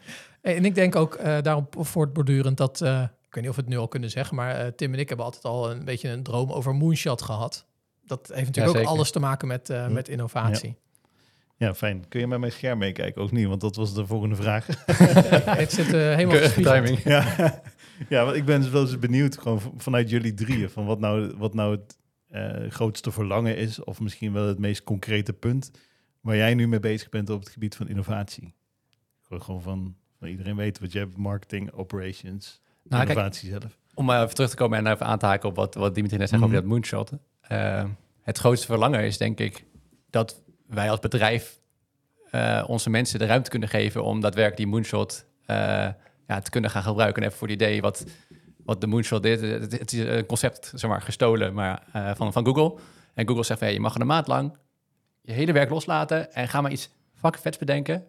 en 0.42 0.64
ik 0.64 0.74
denk 0.74 0.96
ook 0.96 1.18
uh, 1.20 1.36
daarop 1.42 1.76
voortbordurend 1.78 2.56
dat, 2.56 2.80
uh, 2.82 3.02
ik 3.02 3.34
weet 3.34 3.42
niet 3.42 3.48
of 3.48 3.56
we 3.56 3.62
het 3.62 3.70
nu 3.70 3.78
al 3.78 3.88
kunnen 3.88 4.10
zeggen, 4.10 4.36
maar 4.36 4.60
uh, 4.60 4.66
Tim 4.76 4.92
en 4.92 4.98
ik 4.98 5.08
hebben 5.08 5.26
altijd 5.26 5.44
al 5.44 5.70
een 5.70 5.84
beetje 5.84 6.08
een 6.08 6.22
droom 6.22 6.50
over 6.52 6.74
moonshot 6.74 7.22
gehad. 7.22 7.66
Dat 8.06 8.30
heeft 8.34 8.46
natuurlijk 8.46 8.76
Ja, 8.76 8.82
ook 8.82 8.86
alles 8.88 9.10
te 9.10 9.20
maken 9.20 9.48
met, 9.48 9.70
uh, 9.70 9.86
Hm. 9.86 9.92
met 9.92 10.08
innovatie. 10.08 10.76
Ja, 11.56 11.74
fijn. 11.74 12.08
Kun 12.08 12.20
je 12.20 12.26
met 12.26 12.38
mijn 12.40 12.52
scherm 12.52 12.78
meekijken? 12.78 13.22
Ook 13.22 13.30
niet, 13.30 13.46
want 13.46 13.60
dat 13.60 13.76
was 13.76 13.94
de 13.94 14.06
volgende 14.06 14.34
vraag. 14.36 14.66
het 15.62 15.72
zit 15.72 15.86
uh, 15.86 15.92
helemaal 15.92 16.50
timing. 16.50 17.02
ja. 17.04 17.24
ja, 18.08 18.24
want 18.24 18.36
ik 18.36 18.44
ben 18.44 18.72
wel 18.72 18.80
eens 18.82 18.98
benieuwd 18.98 19.38
gewoon 19.38 19.60
vanuit 19.76 20.10
jullie 20.10 20.34
drieën 20.34 20.70
van 20.70 20.84
wat 20.86 21.00
nou, 21.00 21.34
wat 21.36 21.54
nou 21.54 21.70
het 21.76 21.96
eh, 22.28 22.70
grootste 22.70 23.10
verlangen 23.12 23.56
is, 23.56 23.84
of 23.84 24.00
misschien 24.00 24.32
wel 24.32 24.46
het 24.46 24.58
meest 24.58 24.84
concrete 24.84 25.32
punt 25.32 25.70
waar 26.20 26.36
jij 26.36 26.54
nu 26.54 26.68
mee 26.68 26.80
bezig 26.80 27.08
bent 27.08 27.30
op 27.30 27.40
het 27.40 27.48
gebied 27.48 27.76
van 27.76 27.88
innovatie. 27.88 28.54
Gewoon, 29.22 29.62
van, 29.62 29.94
van 30.18 30.28
iedereen 30.28 30.56
weet 30.56 30.78
wat 30.80 30.92
je 30.92 30.98
hebt, 30.98 31.16
marketing, 31.16 31.72
operations, 31.72 32.60
Nou, 32.82 33.04
kijk, 33.04 33.08
innovatie 33.18 33.50
zelf. 33.50 33.78
Om 33.94 34.10
uh, 34.10 34.20
even 34.20 34.34
terug 34.34 34.50
te 34.50 34.56
komen 34.56 34.78
en 34.78 34.86
even 34.92 35.06
aan 35.06 35.18
te 35.18 35.26
haken 35.26 35.48
op 35.48 35.56
wat, 35.56 35.74
wat 35.74 35.94
Dimitri 35.94 36.16
net 36.18 36.28
zei 36.28 36.40
Mhm. 36.40 36.50
over 36.50 36.62
dat 36.62 36.70
moonshot. 36.72 37.10
Uh, 37.52 37.84
het 38.22 38.38
grootste 38.38 38.66
verlangen 38.66 39.04
is 39.04 39.18
denk 39.18 39.38
ik 39.38 39.64
dat 40.10 40.42
wij 40.66 40.90
als 40.90 41.00
bedrijf 41.00 41.58
uh, 42.32 42.64
onze 42.66 42.90
mensen 42.90 43.18
de 43.18 43.26
ruimte 43.26 43.50
kunnen 43.50 43.68
geven 43.68 44.04
om 44.04 44.20
daadwerkelijk 44.20 44.56
die 44.56 44.66
moonshot 44.66 45.24
uh, 45.46 45.56
ja, 46.26 46.40
te 46.42 46.50
kunnen 46.50 46.70
gaan 46.70 46.82
gebruiken. 46.82 47.22
En 47.22 47.28
even 47.28 47.38
voor 47.38 47.48
het 47.48 47.62
idee 47.62 47.80
wat, 47.80 48.04
wat 48.64 48.80
de 48.80 48.86
moonshot 48.86 49.22
deed. 49.22 49.40
Het, 49.40 49.78
het 49.78 49.92
is 49.92 49.98
een 49.98 50.26
concept 50.26 50.72
zeg 50.74 50.90
maar, 50.90 51.02
gestolen 51.02 51.54
maar, 51.54 51.82
van, 52.16 52.32
van 52.32 52.46
Google. 52.46 52.78
En 53.14 53.28
Google 53.28 53.44
zegt, 53.44 53.60
hey, 53.60 53.72
je 53.72 53.80
mag 53.80 53.94
een 53.94 54.06
maand 54.06 54.26
lang 54.26 54.56
je 55.24 55.32
hele 55.32 55.52
werk 55.52 55.70
loslaten 55.70 56.32
en 56.32 56.48
ga 56.48 56.60
maar 56.60 56.70
iets 56.70 56.90
fucking 57.14 57.42
vets 57.42 57.58
bedenken. 57.58 58.04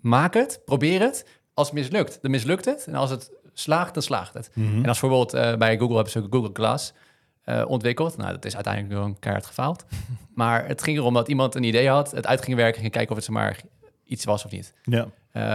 Maak 0.00 0.34
het, 0.34 0.60
probeer 0.64 1.00
het. 1.00 1.26
Als 1.54 1.66
het 1.70 1.76
mislukt, 1.78 2.18
dan 2.22 2.30
mislukt 2.30 2.64
het. 2.64 2.86
En 2.86 2.94
als 2.94 3.10
het 3.10 3.32
slaagt, 3.52 3.94
dan 3.94 4.02
slaagt 4.02 4.34
het. 4.34 4.50
Mhm. 4.54 4.66
En 4.66 4.88
als 4.88 5.00
bijvoorbeeld 5.00 5.34
uh, 5.34 5.56
bij 5.56 5.78
Google 5.78 5.94
hebben 5.94 6.12
ze 6.12 6.26
Google 6.30 6.50
Glass 6.52 6.92
uh, 7.50 7.64
ontwikkeld. 7.66 8.16
Nou, 8.16 8.30
dat 8.30 8.44
is 8.44 8.54
uiteindelijk 8.54 8.94
gewoon 8.94 9.18
keihard 9.18 9.46
gefaald. 9.46 9.84
maar 10.34 10.66
het 10.66 10.82
ging 10.82 10.98
erom 10.98 11.14
dat 11.14 11.28
iemand 11.28 11.54
een 11.54 11.64
idee 11.64 11.88
had, 11.88 12.10
het 12.10 12.26
uit 12.26 12.42
ging 12.42 12.56
werken, 12.56 12.80
ging 12.80 12.92
kijken 12.92 13.10
of 13.10 13.16
het 13.16 13.26
zomaar 13.26 13.60
iets 14.04 14.24
was 14.24 14.44
of 14.44 14.50
niet. 14.50 14.74
Ja. 14.82 15.06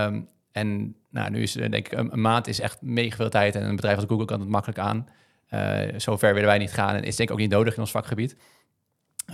Um, 0.05 0.27
en 0.51 0.95
nou, 1.09 1.29
nu 1.29 1.41
is 1.41 1.51
denk 1.51 1.73
ik 1.73 1.91
een, 1.91 2.13
een, 2.13 2.21
maand 2.21 2.47
is 2.47 2.59
echt 2.59 2.81
mega 2.81 3.15
veel 3.15 3.29
tijd 3.29 3.55
en 3.55 3.63
een 3.63 3.75
bedrijf 3.75 3.95
als 3.95 4.05
Google 4.07 4.25
kan 4.25 4.39
het 4.39 4.49
makkelijk 4.49 4.79
aan. 4.79 5.07
Uh, 5.49 5.79
zover 5.97 6.33
willen 6.33 6.49
wij 6.49 6.57
niet 6.57 6.73
gaan 6.73 6.95
en 6.95 7.03
is 7.03 7.15
denk 7.15 7.29
ik 7.29 7.35
ook 7.35 7.41
niet 7.41 7.51
nodig 7.51 7.73
in 7.73 7.79
ons 7.79 7.91
vakgebied. 7.91 8.35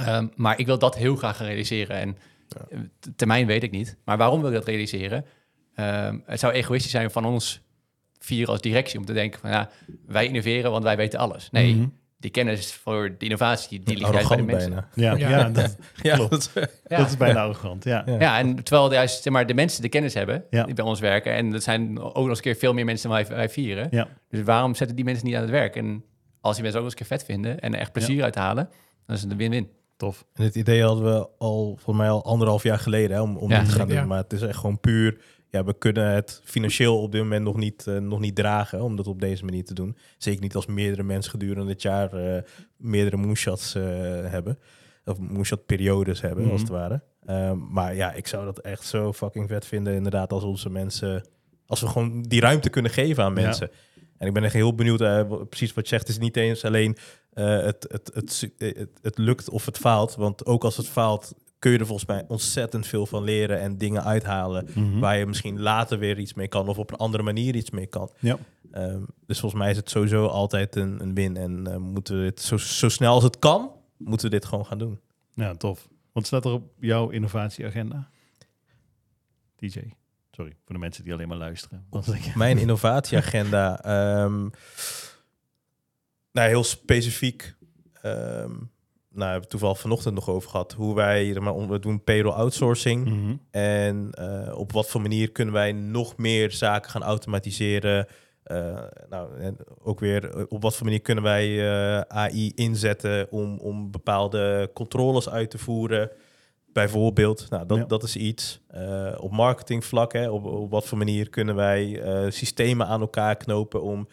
Um, 0.07 0.31
maar 0.35 0.59
ik 0.59 0.65
wil 0.65 0.79
dat 0.79 0.95
heel 0.95 1.15
graag 1.15 1.37
gaan 1.37 1.45
realiseren. 1.45 1.95
En 1.95 2.17
ja. 2.47 2.77
termijn 3.15 3.45
weet 3.45 3.63
ik 3.63 3.71
niet. 3.71 3.97
Maar 4.05 4.17
waarom 4.17 4.39
wil 4.39 4.49
ik 4.49 4.55
dat 4.55 4.67
realiseren? 4.67 5.25
Um, 5.75 6.23
het 6.25 6.39
zou 6.39 6.53
egoïstisch 6.53 6.91
zijn 6.91 7.11
van 7.11 7.25
ons 7.25 7.61
vier 8.19 8.47
als 8.47 8.61
directie 8.61 8.99
om 8.99 9.05
te 9.05 9.13
denken 9.13 9.39
van 9.39 9.49
ja, 9.49 9.69
wij 10.05 10.25
innoveren, 10.25 10.71
want 10.71 10.83
wij 10.83 10.97
weten 10.97 11.19
alles. 11.19 11.49
Nee, 11.51 11.73
mm 11.73 11.79
-hmm. 11.79 11.99
Die 12.21 12.31
kennis 12.31 12.73
voor 12.73 13.15
de 13.17 13.25
innovatie, 13.25 13.79
die 13.83 13.97
ligt 13.97 14.13
juist 14.13 14.27
bij 14.27 14.37
de 14.37 14.43
mensen. 14.43 14.69
Bijna. 14.69 14.87
Ja, 14.93 15.29
ja. 15.29 15.29
ja, 15.29 15.49
dat, 15.49 15.77
ja, 16.01 16.15
klopt. 16.15 16.53
Dat, 16.53 16.79
ja. 16.87 16.97
dat 16.97 17.07
is 17.07 17.17
bijna 17.17 17.41
arrogant, 17.41 17.83
ja. 17.83 18.03
Ja, 18.05 18.19
ja 18.19 18.39
en 18.39 18.63
terwijl 18.63 18.93
juist 18.93 19.23
zeg 19.23 19.33
maar, 19.33 19.47
de 19.47 19.53
mensen 19.53 19.81
de 19.81 19.89
kennis 19.89 20.13
hebben 20.13 20.43
die 20.49 20.73
bij 20.73 20.85
ons 20.85 20.99
werken, 20.99 21.33
en 21.33 21.51
dat 21.51 21.63
zijn 21.63 21.99
ook 21.99 22.15
nog 22.15 22.27
eens 22.27 22.37
een 22.37 22.43
keer 22.43 22.55
veel 22.55 22.73
meer 22.73 22.85
mensen 22.85 23.09
dan 23.09 23.17
wij, 23.17 23.35
wij 23.35 23.49
vieren. 23.49 23.87
Ja. 23.91 24.07
Dus 24.29 24.43
waarom 24.43 24.75
zetten 24.75 24.95
die 24.95 25.05
mensen 25.05 25.25
niet 25.25 25.35
aan 25.35 25.41
het 25.41 25.51
werk? 25.51 25.75
En 25.75 26.03
als 26.41 26.53
die 26.53 26.63
mensen 26.63 26.81
ook 26.81 26.85
eens 26.89 26.99
een 26.99 27.07
keer 27.07 27.17
vet 27.17 27.25
vinden 27.25 27.59
en 27.59 27.73
er 27.73 27.79
echt 27.79 27.91
plezier 27.91 28.23
uithalen, 28.23 28.69
dan 29.05 29.15
is 29.15 29.21
het 29.21 29.31
een 29.31 29.37
win-win. 29.37 29.69
Tof. 29.97 30.25
En 30.33 30.43
het 30.43 30.55
idee 30.55 30.83
hadden 30.83 31.03
we 31.03 31.27
al, 31.37 31.77
voor 31.81 31.95
mij 31.95 32.09
al 32.09 32.23
anderhalf 32.23 32.63
jaar 32.63 32.79
geleden, 32.79 33.15
hè, 33.15 33.21
om, 33.21 33.37
om 33.37 33.49
dit 33.49 33.65
te 33.65 33.71
gaan 33.71 33.87
doen. 33.87 34.07
Maar 34.07 34.17
het 34.17 34.33
is 34.33 34.41
echt 34.41 34.57
gewoon 34.57 34.79
puur 34.79 35.17
ja, 35.51 35.63
we 35.63 35.77
kunnen 35.77 36.13
het 36.13 36.41
financieel 36.43 37.01
op 37.01 37.11
dit 37.11 37.21
moment 37.21 37.43
nog 37.43 37.55
niet, 37.57 37.85
uh, 37.89 37.97
nog 37.97 38.19
niet 38.19 38.35
dragen 38.35 38.81
om 38.81 38.95
dat 38.95 39.07
op 39.07 39.19
deze 39.21 39.45
manier 39.45 39.63
te 39.65 39.73
doen. 39.73 39.97
Zeker 40.17 40.41
niet 40.41 40.55
als 40.55 40.65
meerdere 40.65 41.03
mensen 41.03 41.31
gedurende 41.31 41.71
het 41.71 41.81
jaar 41.81 42.35
uh, 42.35 42.41
meerdere 42.77 43.17
moonshots 43.17 43.75
uh, 43.75 43.83
hebben. 44.25 44.59
Of 45.05 45.17
moest 45.19 45.49
je 45.49 45.55
wat 45.55 45.65
periodes 45.65 46.21
hebben, 46.21 46.43
Mhm. 46.43 46.51
als 46.51 46.61
het 46.61 46.69
ware. 46.69 47.01
Ehm, 47.25 47.57
maar 47.71 47.95
ja, 47.95 48.13
ik 48.13 48.27
zou 48.27 48.45
dat 48.45 48.59
echt 48.59 48.83
zo 48.85 49.13
fucking 49.13 49.47
vet 49.49 49.65
vinden, 49.65 49.93
inderdaad, 49.93 50.31
als 50.33 50.43
onze 50.43 50.69
mensen... 50.69 51.27
Als 51.65 51.81
we 51.81 51.87
gewoon 51.87 52.21
die 52.21 52.41
ruimte 52.41 52.69
kunnen 52.69 52.91
geven 52.91 53.23
aan 53.23 53.35
Ja. 53.35 53.41
mensen. 53.41 53.69
En 54.17 54.27
ik 54.27 54.33
ben 54.33 54.43
echt 54.43 54.53
heel 54.53 54.75
benieuwd, 54.75 55.01
eh, 55.01 55.31
precies 55.49 55.73
wat 55.73 55.83
je 55.83 55.89
zegt, 55.89 56.07
het 56.07 56.15
is 56.17 56.21
niet 56.23 56.37
eens 56.37 56.65
alleen 56.65 56.97
eh, 57.33 57.61
het, 57.61 57.85
het, 57.89 58.11
het, 58.13 58.51
eh, 58.57 58.75
het, 58.77 58.89
het 59.01 59.17
lukt 59.17 59.49
of 59.49 59.65
het 59.65 59.77
faalt. 59.77 60.15
Want 60.15 60.45
ook 60.45 60.63
als 60.63 60.77
het 60.77 60.87
faalt, 60.87 61.33
kun 61.61 61.71
je 61.71 61.77
er 61.77 61.85
volgens 61.85 62.07
mij 62.07 62.25
ontzettend 62.27 62.87
veel 62.87 63.05
van 63.05 63.23
leren 63.23 63.59
en 63.59 63.77
dingen 63.77 64.03
uithalen. 64.03 64.67
Mhm. 64.73 64.99
Waar 64.99 65.17
je 65.17 65.25
misschien 65.25 65.59
later 65.59 65.99
weer 65.99 66.19
iets 66.19 66.33
mee 66.33 66.47
kan 66.47 66.67
of 66.67 66.77
op 66.77 66.91
een 66.91 66.97
andere 66.97 67.23
manier 67.23 67.55
iets 67.55 67.69
mee 67.69 67.87
kan. 67.87 68.11
Ja. 68.19 68.37
Ehm, 68.71 69.01
dus 69.25 69.39
volgens 69.39 69.61
mij 69.61 69.71
is 69.71 69.77
het 69.77 69.89
sowieso 69.89 70.25
altijd 70.27 70.75
een, 70.75 71.01
een 71.01 71.13
win. 71.13 71.37
En 71.37 71.67
eh, 71.67 71.77
moeten 71.77 72.17
we 72.17 72.23
dit 72.23 72.41
zo, 72.41 72.57
zo 72.57 72.89
snel 72.89 73.13
als 73.13 73.23
het 73.23 73.39
kan, 73.39 73.71
moeten 73.97 74.29
we 74.29 74.35
dit 74.35 74.45
gewoon 74.45 74.65
gaan 74.65 74.77
doen. 74.77 74.99
Ja, 75.33 75.55
tof. 75.55 75.87
Wat 76.11 76.25
staat 76.25 76.45
er 76.45 76.51
op 76.51 76.71
jouw 76.79 77.09
innovatieagenda? 77.09 78.09
DJ. 79.55 79.79
Sorry, 80.31 80.55
voor 80.65 80.73
de 80.75 80.81
mensen 80.81 81.03
die 81.03 81.13
alleen 81.13 81.27
maar 81.27 81.37
luisteren. 81.37 81.87
Mijn 82.35 82.57
innovatieagenda. 82.65 83.83
ehm 83.83 84.49
nou, 86.31 86.47
heel 86.47 86.63
specifiek. 86.63 87.55
ehm 88.01 88.51
nou, 89.13 89.23
hebben 89.31 89.41
we 89.41 89.47
toevallig 89.47 89.79
vanochtend 89.79 90.15
nog 90.15 90.29
over 90.29 90.49
gehad. 90.49 90.73
Hoe 90.73 90.95
wij, 90.95 91.33
we 91.67 91.79
doen 91.79 92.03
payroll 92.03 92.33
outsourcing. 92.33 93.05
Mhm. 93.05 93.35
En 93.51 94.11
eh, 94.11 94.57
op 94.57 94.71
wat 94.71 94.89
voor 94.89 95.01
manier 95.01 95.31
kunnen 95.31 95.53
wij 95.53 95.71
nog 95.71 96.17
meer 96.17 96.51
zaken 96.51 96.91
gaan 96.91 97.03
automatiseren? 97.03 98.07
Eh, 98.43 98.77
nou, 99.09 99.39
en 99.39 99.57
ook 99.83 99.99
weer 99.99 100.29
eh, 100.29 100.43
op 100.49 100.61
wat 100.61 100.75
voor 100.75 100.85
manier 100.85 101.01
kunnen 101.01 101.23
wij 101.23 101.69
AI 102.07 102.51
inzetten 102.55 103.31
om, 103.31 103.57
om 103.57 103.91
bepaalde 103.91 104.69
controles 104.73 105.29
uit 105.29 105.49
te 105.49 105.57
voeren? 105.57 106.11
Bijvoorbeeld, 106.73 107.49
nou, 107.49 107.65
dat, 107.65 107.77
Ja. 107.77 107.83
dat 107.83 108.03
is 108.03 108.15
iets. 108.15 108.61
Op 109.17 109.31
marketingvlak, 109.31 110.13
hè, 110.13 110.29
op, 110.29 110.45
op 110.45 110.71
wat 110.71 110.85
voor 110.85 110.97
manier 110.97 111.29
kunnen 111.29 111.55
wij 111.55 112.01
systemen 112.29 112.87
aan 112.87 113.01
elkaar 113.01 113.37
knopen 113.37 113.81
om 113.81 114.07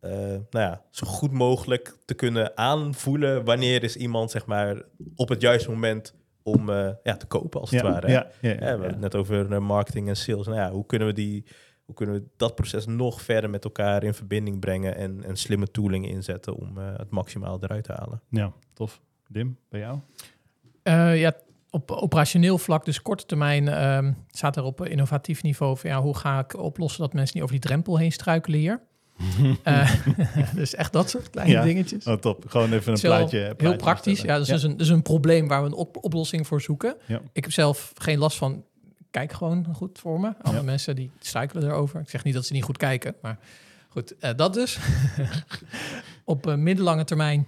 eh, 0.00 0.10
nou 0.20 0.40
ja, 0.50 0.82
zo 0.90 1.06
goed 1.06 1.32
mogelijk 1.32 1.96
te 2.04 2.14
kunnen 2.14 2.56
aanvoelen 2.56 3.44
wanneer 3.44 3.82
is 3.82 3.96
iemand 3.96 4.30
zeg 4.30 4.46
maar, 4.46 4.82
op 5.14 5.28
het 5.28 5.40
juiste 5.40 5.70
moment 5.70 6.14
om 6.42 6.70
eh, 6.70 6.90
ja, 7.02 7.16
te 7.16 7.26
kopen 7.26 7.60
als 7.60 7.70
het 7.70 7.80
Ja, 7.80 7.90
ware. 7.90 8.06
hè? 8.06 8.12
ja, 8.12 8.26
ja, 8.40 8.50
Ja, 8.50 8.56
we 8.58 8.64
hebben 8.64 8.88
het 8.88 9.00
net 9.00 9.14
over 9.14 9.52
eh, 9.52 9.58
marketing 9.58 10.08
en 10.08 10.16
sales. 10.16 10.46
Nou 10.46 10.58
ja, 10.58 10.70
hoe 10.70 10.86
kunnen 10.86 11.08
we 11.08 11.14
die, 11.14 11.44
hoe 11.84 11.94
kunnen 11.94 12.14
we 12.14 12.24
dat 12.36 12.54
proces 12.54 12.86
nog 12.86 13.22
verder 13.22 13.50
met 13.50 13.64
elkaar 13.64 14.02
in 14.02 14.14
verbinding 14.14 14.60
brengen 14.60 14.96
en, 14.96 15.24
en 15.24 15.36
slimme 15.36 15.70
tooling 15.70 16.08
inzetten 16.08 16.54
om 16.56 16.78
eh, 16.78 16.96
het 16.96 17.10
maximaal 17.10 17.58
eruit 17.62 17.84
te 17.84 17.92
halen? 17.92 18.22
ja, 18.30 18.52
tof. 18.74 19.00
Dim, 19.30 19.58
bij 19.68 19.80
jou? 19.80 19.98
Eh, 20.82 21.20
ja, 21.20 21.32
op 21.70 21.90
operationeel 21.90 22.58
vlak, 22.58 22.84
dus 22.84 23.02
korte 23.02 23.26
termijn, 23.26 23.68
ehm, 23.68 24.12
staat 24.28 24.56
er 24.56 24.62
op 24.62 24.86
innovatief 24.86 25.42
niveau 25.42 25.76
van 25.76 25.90
ja, 25.90 26.00
hoe 26.02 26.16
ga 26.16 26.38
ik 26.38 26.56
oplossen 26.56 27.00
dat 27.00 27.12
mensen 27.12 27.34
niet 27.34 27.42
over 27.44 27.58
die 27.60 27.68
drempel 27.68 27.98
heen 27.98 28.12
struikelen 28.12 28.58
hier. 28.58 28.80
Eh, 29.62 29.90
dus 30.54 30.74
echt 30.74 30.92
dat 30.92 31.10
soort 31.10 31.30
kleine 31.30 31.52
Ja. 31.52 31.62
dingetjes. 31.62 32.04
Oh, 32.04 32.14
top. 32.14 32.44
Gewoon 32.48 32.72
even 32.72 32.88
een 32.88 32.94
is 32.94 33.00
plaatje. 33.00 33.54
heel 33.56 33.76
praktisch. 33.76 34.20
Ja, 34.20 34.38
dus, 34.38 34.48
dus, 34.48 34.62
een, 34.62 34.76
dus 34.76 34.88
een 34.88 35.02
probleem 35.02 35.48
waar 35.48 35.60
we 35.62 35.66
een 35.66 35.74
op- 35.74 36.04
oplossing 36.04 36.46
voor 36.46 36.60
zoeken. 36.60 36.96
Ja. 37.06 37.20
Ik 37.32 37.42
heb 37.42 37.52
zelf 37.52 37.92
geen 37.94 38.18
last 38.18 38.36
van. 38.36 38.64
Kijk 39.10 39.32
gewoon 39.32 39.66
goed 39.74 39.98
voor 39.98 40.20
me. 40.20 40.26
Andere 40.42 40.56
Ja. 40.64 40.70
mensen 40.70 40.96
die 40.96 41.10
struikelen 41.20 41.64
erover. 41.64 42.00
Ik 42.00 42.08
zeg 42.08 42.24
niet 42.24 42.34
dat 42.34 42.46
ze 42.46 42.52
niet 42.52 42.62
goed 42.64 42.76
kijken, 42.76 43.14
maar 43.22 43.38
goed, 43.88 44.18
eh, 44.18 44.30
dat 44.36 44.54
dus. 44.54 44.78
op 46.24 46.46
eh, 46.46 46.54
middellange 46.54 47.04
termijn 47.04 47.46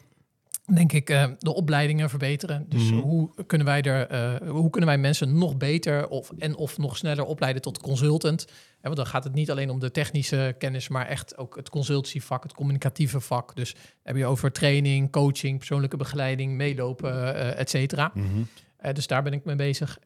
denk 0.74 0.92
ik 0.92 1.10
eh, 1.10 1.24
de 1.38 1.54
opleidingen 1.54 2.08
verbeteren. 2.10 2.66
Dus 2.68 2.90
Mhm. 2.90 3.00
hoe 3.00 3.30
kunnen 3.46 3.66
wij 3.66 3.82
er, 3.82 4.06
eh, 4.06 4.48
hoe 4.48 4.70
kunnen 4.70 4.88
wij 4.88 4.98
mensen 4.98 5.38
nog 5.38 5.56
beter 5.56 6.08
of 6.08 6.32
en 6.38 6.56
of 6.56 6.78
nog 6.78 6.96
sneller 6.96 7.24
opleiden 7.24 7.62
tot 7.62 7.80
consultant? 7.80 8.46
Want 8.80 8.96
dan 8.96 9.06
gaat 9.06 9.24
het 9.24 9.34
niet 9.34 9.50
alleen 9.50 9.70
om 9.70 9.78
de 9.78 9.90
technische 9.90 10.54
kennis, 10.58 10.88
maar 10.88 11.06
echt 11.06 11.36
ook 11.36 11.56
het 11.56 11.68
consultancyvak, 11.70 12.42
het 12.42 12.52
communicatieve 12.54 13.20
vak. 13.20 13.56
Dus 13.56 13.74
heb 14.02 14.16
je 14.16 14.26
over 14.26 14.52
training, 14.52 15.10
coaching, 15.12 15.58
persoonlijke 15.58 15.96
begeleiding, 15.96 16.52
meelopen, 16.56 17.34
eh 17.34 17.58
et 17.60 17.70
cetera. 17.70 18.10
Mhm. 18.14 18.26
Dus 18.92 19.06
daar 19.06 19.22
ben 19.22 19.32
ik 19.32 19.44
mee 19.44 19.56
bezig. 19.56 19.98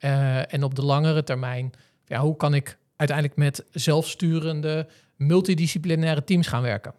En 0.48 0.62
op 0.62 0.74
de 0.74 0.84
langere 0.84 1.22
termijn, 1.24 1.70
ja, 2.04 2.20
hoe 2.20 2.36
kan 2.36 2.54
ik 2.54 2.78
uiteindelijk 2.96 3.38
met 3.38 3.64
zelfsturende, 3.70 4.86
multidisciplinaire 5.16 6.24
teams 6.24 6.46
gaan 6.46 6.62
werken? 6.62 6.94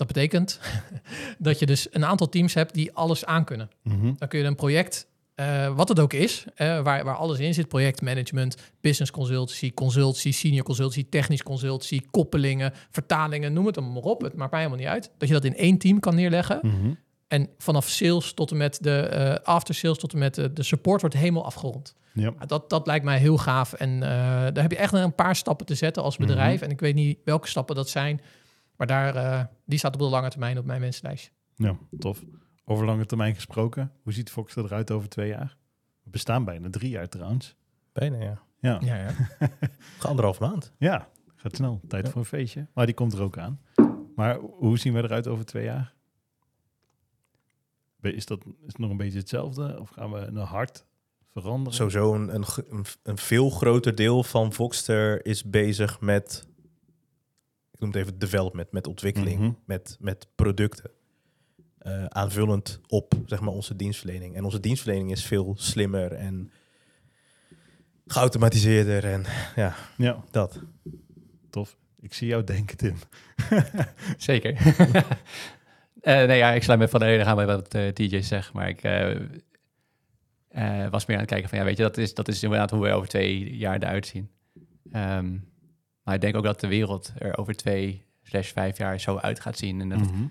Dat 0.00 0.08
betekent 0.08 0.60
dat 1.38 1.58
je 1.58 1.66
dus 1.66 1.86
een 1.90 2.04
aantal 2.04 2.28
teams 2.28 2.54
hebt 2.54 2.74
die 2.74 2.92
alles 2.92 3.24
aankunnen. 3.24 3.70
Mhm. 3.82 4.12
Dan 4.16 4.28
kun 4.28 4.38
je 4.38 4.44
een 4.44 4.54
project, 4.54 5.06
eh, 5.34 5.76
wat 5.76 5.88
het 5.88 6.00
ook 6.00 6.12
is, 6.12 6.44
eh, 6.54 6.82
waar, 6.82 7.04
waar 7.04 7.14
alles 7.14 7.38
in 7.38 7.54
zit, 7.54 7.68
projectmanagement, 7.68 8.56
business 8.80 9.10
consultancy, 9.10 9.74
consultancy, 9.74 10.32
senior 10.32 10.64
consultancy, 10.64 11.06
technisch 11.08 11.42
consultancy, 11.42 12.00
koppelingen, 12.10 12.72
vertalingen, 12.90 13.52
noem 13.52 13.66
het 13.66 13.74
dan 13.74 13.92
maar 13.92 14.02
op. 14.02 14.22
Het 14.22 14.34
maakt 14.34 14.50
mij 14.50 14.60
helemaal 14.60 14.82
niet 14.82 14.92
uit. 14.92 15.10
Dat 15.18 15.28
je 15.28 15.34
dat 15.34 15.44
in 15.44 15.56
één 15.56 15.78
team 15.78 16.00
kan 16.00 16.14
neerleggen. 16.14 16.58
Mhm. 16.62 16.94
En 17.28 17.48
vanaf 17.58 17.88
sales 17.88 18.32
tot 18.32 18.50
en 18.50 18.56
met 18.56 18.78
de 18.82 19.00
eh 19.00 19.34
after 19.46 19.74
sales 19.74 19.98
tot 19.98 20.12
en 20.12 20.18
met 20.18 20.34
de, 20.34 20.52
de 20.52 20.62
support 20.62 21.00
wordt 21.00 21.16
helemaal 21.16 21.44
afgerond. 21.44 21.94
Ja. 22.14 22.32
Dat, 22.46 22.70
dat 22.70 22.86
lijkt 22.86 23.04
mij 23.04 23.18
heel 23.18 23.38
gaaf. 23.38 23.72
En 23.72 24.00
daar 24.00 24.62
heb 24.62 24.70
je 24.70 24.76
echt 24.76 24.92
een 24.92 25.14
paar 25.14 25.36
stappen 25.36 25.66
te 25.66 25.74
zetten 25.74 26.02
als 26.02 26.16
bedrijf. 26.16 26.54
Mhm. 26.54 26.64
En 26.64 26.70
ik 26.70 26.80
weet 26.80 26.94
niet 26.94 27.18
welke 27.24 27.48
stappen 27.48 27.74
dat 27.76 27.88
zijn. 27.88 28.20
Maar 28.80 28.88
daar, 28.88 29.14
eh, 29.16 29.44
die 29.64 29.78
staat 29.78 29.94
op 29.94 30.00
de 30.00 30.06
lange 30.06 30.28
termijn 30.30 30.58
op 30.58 30.64
mijn 30.64 30.80
wensenlijstje. 30.80 31.30
ja, 31.54 31.76
tof. 31.98 32.24
Over 32.64 32.84
lange 32.86 33.06
termijn 33.06 33.34
gesproken. 33.34 33.92
Hoe 34.02 34.12
ziet 34.12 34.30
Fox 34.30 34.56
eruit 34.56 34.90
over 34.90 35.08
twee 35.08 35.28
jaar? 35.28 35.56
We 36.02 36.10
bestaan 36.10 36.44
bijna 36.44 36.70
drie 36.70 36.90
jaar 36.90 37.08
trouwens. 37.08 37.56
Bijna, 37.92 38.16
ja. 38.22 38.42
Ja, 38.58 38.78
Ja, 38.82 38.96
ja. 38.96 39.10
Anderhalf 40.08 40.40
maand. 40.40 40.72
ja 40.78 41.08
gaat 41.36 41.56
snel. 41.56 41.80
Tijd 41.88 42.04
Ja. 42.04 42.10
voor 42.12 42.20
een 42.20 42.26
feestje. 42.26 42.66
Maar 42.74 42.86
die 42.86 42.94
komt 42.94 43.12
er 43.12 43.22
ook 43.22 43.38
aan. 43.38 43.60
Maar 44.16 44.38
hoe 44.38 44.78
zien 44.78 44.92
we 44.92 45.02
eruit 45.02 45.26
over 45.26 45.44
twee 45.44 45.64
jaar? 45.64 45.94
Is, 48.00 48.26
dat, 48.26 48.44
is 48.44 48.52
het 48.66 48.78
nog 48.78 48.90
een 48.90 48.96
beetje 48.96 49.18
hetzelfde? 49.18 49.80
Of 49.80 49.90
gaan 49.90 50.12
we 50.12 50.30
naar 50.30 50.44
hard 50.46 50.84
veranderen? 51.32 51.74
Sowieso 51.74 52.14
een, 52.14 52.34
een, 52.34 52.84
een 53.02 53.18
veel 53.18 53.50
groter 53.50 53.94
deel 53.94 54.22
van 54.22 54.52
Voxter 54.52 55.26
is 55.26 55.44
bezig 55.44 56.00
met, 56.00 56.46
ik 57.80 57.86
noem 57.86 57.94
het 57.94 58.00
even 58.08 58.18
development, 58.18 58.72
met 58.72 58.86
ontwikkeling, 58.86 59.38
Mhm. 59.40 59.50
met, 59.64 59.96
met 60.00 60.26
producten. 60.34 60.90
Eh, 61.78 62.04
aanvullend 62.04 62.80
op 62.88 63.14
zeg 63.26 63.40
maar, 63.40 63.52
onze 63.52 63.76
dienstverlening. 63.76 64.34
En 64.36 64.44
onze 64.44 64.60
dienstverlening 64.60 65.10
is 65.10 65.24
veel 65.24 65.54
slimmer 65.58 66.12
en 66.12 66.50
geautomatiseerder 68.06 69.04
en 69.04 69.24
ja, 69.56 69.74
Ja, 69.96 70.24
dat. 70.30 70.60
tof. 71.50 71.76
Ik 72.00 72.14
zie 72.14 72.28
jou 72.28 72.44
denken, 72.44 72.76
Tim. 72.76 72.96
Zeker. 74.16 74.56
Eh, 76.00 76.26
nee, 76.26 76.36
ja, 76.38 76.50
ik 76.52 76.62
sluit 76.62 76.78
me 76.80 76.88
van 76.88 77.00
de 77.00 77.06
reden 77.06 77.26
aan 77.26 77.36
bij 77.36 77.46
wat 77.46 77.74
eh 77.74 77.92
DJ 77.92 78.20
zegt, 78.20 78.52
maar 78.52 78.68
ik 78.68 78.82
eh, 78.82 79.10
eh, 80.48 80.90
was 80.90 81.06
meer 81.06 81.16
aan 81.16 81.22
het 81.22 81.30
kijken 81.32 81.48
van, 81.48 81.58
ja, 81.58 81.64
weet 81.64 81.76
je, 81.76 81.82
dat 81.82 81.96
is, 81.96 82.14
dat 82.14 82.28
is 82.28 82.42
inderdaad 82.42 82.70
hoe 82.70 82.82
we 82.82 82.92
over 82.92 83.08
twee 83.08 83.56
jaar 83.56 83.76
eruit 83.76 84.06
zien. 84.06 84.30
Ehm, 84.92 85.36
maar 86.10 86.18
ik 86.18 86.24
denk 86.32 86.36
ook 86.44 86.44
dat 86.52 86.60
de 86.60 86.68
wereld 86.68 87.12
er 87.18 87.38
over 87.38 87.54
twee 87.54 88.02
slash 88.22 88.52
vijf 88.52 88.78
jaar 88.78 89.00
zo 89.00 89.16
uit 89.16 89.40
gaat 89.40 89.58
zien 89.58 89.80
en 89.80 89.88
dat 89.88 89.98
Mhm. 89.98 90.22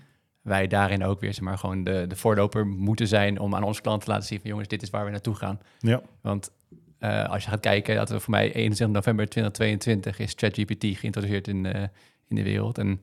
wij 0.42 0.66
daarin 0.66 1.04
ook 1.04 1.20
weer, 1.20 1.34
zeg 1.34 1.42
maar, 1.44 1.58
gewoon 1.58 1.84
de, 1.84 2.04
de 2.08 2.16
voorloper 2.16 2.66
moeten 2.66 3.08
zijn 3.08 3.38
om 3.38 3.54
aan 3.54 3.62
onze 3.62 3.80
klanten 3.80 4.04
te 4.04 4.10
laten 4.12 4.26
zien 4.28 4.40
van, 4.40 4.50
jongens, 4.50 4.68
dit 4.68 4.82
is 4.82 4.90
waar 4.90 5.04
we 5.04 5.10
naartoe 5.10 5.34
gaan. 5.34 5.60
Ja, 5.78 6.02
Want 6.20 6.50
eh, 6.98 7.28
als 7.28 7.44
je 7.44 7.50
gaat 7.50 7.60
kijken, 7.60 7.94
dat 7.96 8.08
we 8.10 8.20
voor 8.20 8.30
mij 8.30 8.52
21 8.52 8.96
november 8.96 9.28
2022 9.28 10.18
is 10.18 10.32
ChatGPT 10.36 10.98
geïntroduceerd 10.98 11.48
in, 11.48 11.66
eh, 11.66 11.82
in 12.28 12.36
de 12.36 12.42
wereld. 12.42 12.78
En 12.78 13.00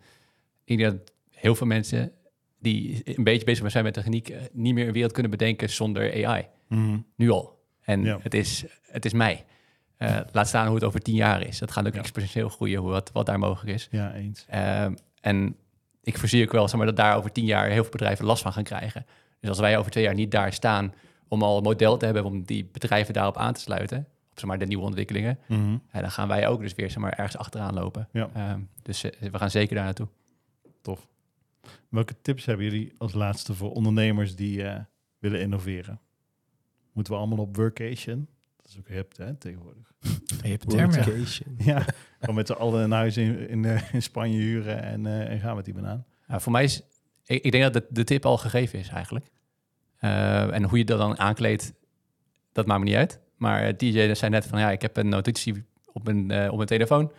ik 0.64 0.78
denk 0.78 0.92
dat 0.92 1.12
heel 1.32 1.56
veel 1.56 1.68
mensen 1.68 2.12
die 2.60 3.02
een 3.04 3.24
beetje 3.24 3.46
bezig 3.46 3.72
zijn 3.72 3.84
met 3.84 3.94
techniek, 3.94 4.30
eh, 4.30 4.42
niet 4.52 4.74
meer 4.74 4.88
een 4.88 4.94
wereld 4.94 5.12
kunnen 5.12 5.32
bedenken 5.32 5.70
zonder 5.70 6.26
AI. 6.26 6.46
Mhm. 6.68 6.98
Nu 7.16 7.30
al. 7.30 7.60
En 7.82 8.04
Ja. 8.04 8.20
het, 8.22 8.34
is, 8.34 8.66
het 8.82 9.06
is 9.06 9.14
mij. 9.14 9.46
Eh, 9.98 10.20
laat 10.32 10.48
staan 10.48 10.66
hoe 10.66 10.76
het 10.76 10.84
over 10.84 11.00
tien 11.00 11.16
jaar 11.16 11.42
is. 11.42 11.60
Dat 11.60 11.72
gaat 11.72 11.88
ook 11.88 11.94
Ja. 11.94 12.00
exponentieel 12.00 12.50
groeien, 12.50 12.80
hoe 12.80 12.90
wat, 12.90 13.12
wat 13.14 13.26
daar 13.26 13.40
mogelijk 13.40 13.76
is. 13.76 13.88
ja 13.92 14.14
eens. 14.14 14.46
Ehm, 14.48 14.94
en 15.22 15.56
ik 16.02 16.18
voorzie 16.18 16.44
ook 16.46 16.52
wel 16.52 16.68
zeg 16.68 16.78
maar, 16.78 16.86
dat 16.86 16.96
daar 16.96 17.18
over 17.18 17.32
tien 17.32 17.46
jaar 17.46 17.70
heel 17.70 17.82
veel 17.82 17.92
bedrijven 17.92 18.26
last 18.26 18.42
van 18.42 18.54
gaan 18.54 18.64
krijgen. 18.64 19.06
Dus 19.40 19.50
als 19.50 19.60
wij 19.60 19.78
over 19.78 19.92
twee 19.92 20.04
jaar 20.04 20.14
niet 20.14 20.32
daar 20.32 20.54
staan 20.54 20.94
om 21.28 21.44
al 21.44 21.58
een 21.58 21.64
model 21.64 21.98
te 21.98 22.06
hebben 22.06 22.24
om 22.26 22.44
die 22.44 22.66
bedrijven 22.72 23.14
daarop 23.14 23.38
aan 23.38 23.54
te 23.54 23.60
sluiten, 23.60 23.98
op 24.32 24.40
zeg 24.40 24.46
maar, 24.50 24.58
de 24.60 24.66
nieuwe 24.66 24.84
ontwikkelingen, 24.84 25.40
Mhm. 25.48 25.78
ja, 25.94 26.02
dan 26.02 26.12
gaan 26.12 26.28
wij 26.28 26.48
ook 26.48 26.60
dus 26.62 26.76
weer 26.76 26.90
zeg 26.92 27.02
maar, 27.02 27.12
ergens 27.14 27.38
achteraan 27.38 27.74
lopen. 27.74 28.08
Ja. 28.12 28.30
Ehm, 28.34 28.60
dus 28.82 29.04
eh, 29.04 29.32
we 29.32 29.38
gaan 29.38 29.50
zeker 29.52 29.76
daar 29.76 29.84
naartoe. 29.86 30.08
Tof. 30.82 31.08
Welke 31.90 32.16
tips 32.22 32.46
hebben 32.46 32.66
jullie 32.66 32.94
als 32.98 33.14
laatste 33.14 33.54
voor 33.54 33.72
ondernemers 33.72 34.36
die 34.36 34.64
eh, 34.64 34.80
willen 35.20 35.40
innoveren? 35.42 36.00
Moeten 36.94 37.14
we 37.14 37.20
allemaal 37.20 37.38
op 37.38 37.56
workation? 37.56 38.28
Dat 38.68 38.76
is 38.76 38.80
ook 38.80 38.88
hip, 38.88 39.18
hè, 39.18 39.36
tegenwoordig. 39.36 39.92
Je 40.44 40.50
hebt 40.50 40.70
termen. 40.70 41.26
Ja, 41.58 41.86
gewoon 42.20 42.36
met 42.36 42.48
z'n 42.48 42.54
allen 42.54 42.84
een 42.84 42.92
huis 42.92 43.18
in, 43.18 43.50
in, 43.50 43.66
eh, 43.66 43.94
in 43.94 44.02
Spanje 44.02 44.38
huren 44.38 44.84
en, 44.84 45.06
eh, 45.06 45.32
en 45.32 45.40
gaan 45.40 45.56
met 45.56 45.66
die 45.66 45.74
banaan. 45.74 46.06
Nou, 46.28 46.42
voor 46.42 46.52
mij 46.52 46.64
is, 46.64 46.82
ik, 47.26 47.44
ik 47.44 47.52
denk 47.52 47.64
dat 47.64 47.74
de, 47.74 47.86
de 47.90 48.04
tip 48.04 48.26
al 48.26 48.38
gegeven 48.38 48.80
is 48.80 48.88
eigenlijk. 48.88 49.32
Eh, 49.98 50.54
en 50.54 50.64
hoe 50.64 50.78
je 50.78 50.86
dat 50.86 50.98
dan 50.98 51.20
aankleedt, 51.20 51.74
dat 52.52 52.66
maakt 52.66 52.80
me 52.80 52.86
niet 52.86 52.96
uit. 52.96 53.20
Maar 53.38 53.78
DJ 53.78 54.14
zei 54.14 54.32
net 54.32 54.46
van, 54.46 54.60
ja, 54.60 54.72
ik 54.72 54.82
heb 54.82 54.98
een 54.98 55.10
notitie 55.10 55.66
op 55.94 56.04
mijn, 56.04 56.32
eh, 56.32 56.50
op 56.50 56.56
mijn 56.56 56.68
telefoon. 56.68 57.12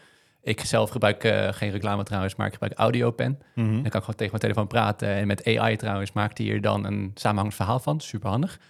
Ik 0.42 0.60
zelf 0.60 0.90
gebruik 0.90 1.24
eh, 1.24 1.52
geen 1.52 1.70
reclame 1.70 2.02
trouwens, 2.02 2.34
maar 2.34 2.46
ik 2.46 2.52
gebruik 2.52 2.72
AudioPen. 2.72 3.38
Mhm. 3.54 3.72
Dan 3.72 3.82
kan 3.82 3.84
ik 3.84 3.90
gewoon 3.90 4.14
tegen 4.14 4.30
mijn 4.30 4.40
telefoon 4.40 4.66
praten. 4.66 5.08
En 5.08 5.26
met 5.26 5.46
AI 5.46 5.76
trouwens 5.76 6.12
maakt 6.12 6.38
hij 6.38 6.46
hier 6.46 6.60
dan 6.60 6.84
een 6.84 7.10
samenhangend 7.14 7.54
verhaal 7.54 7.78
van. 7.78 8.00
Super 8.00 8.30
handig. 8.30 8.60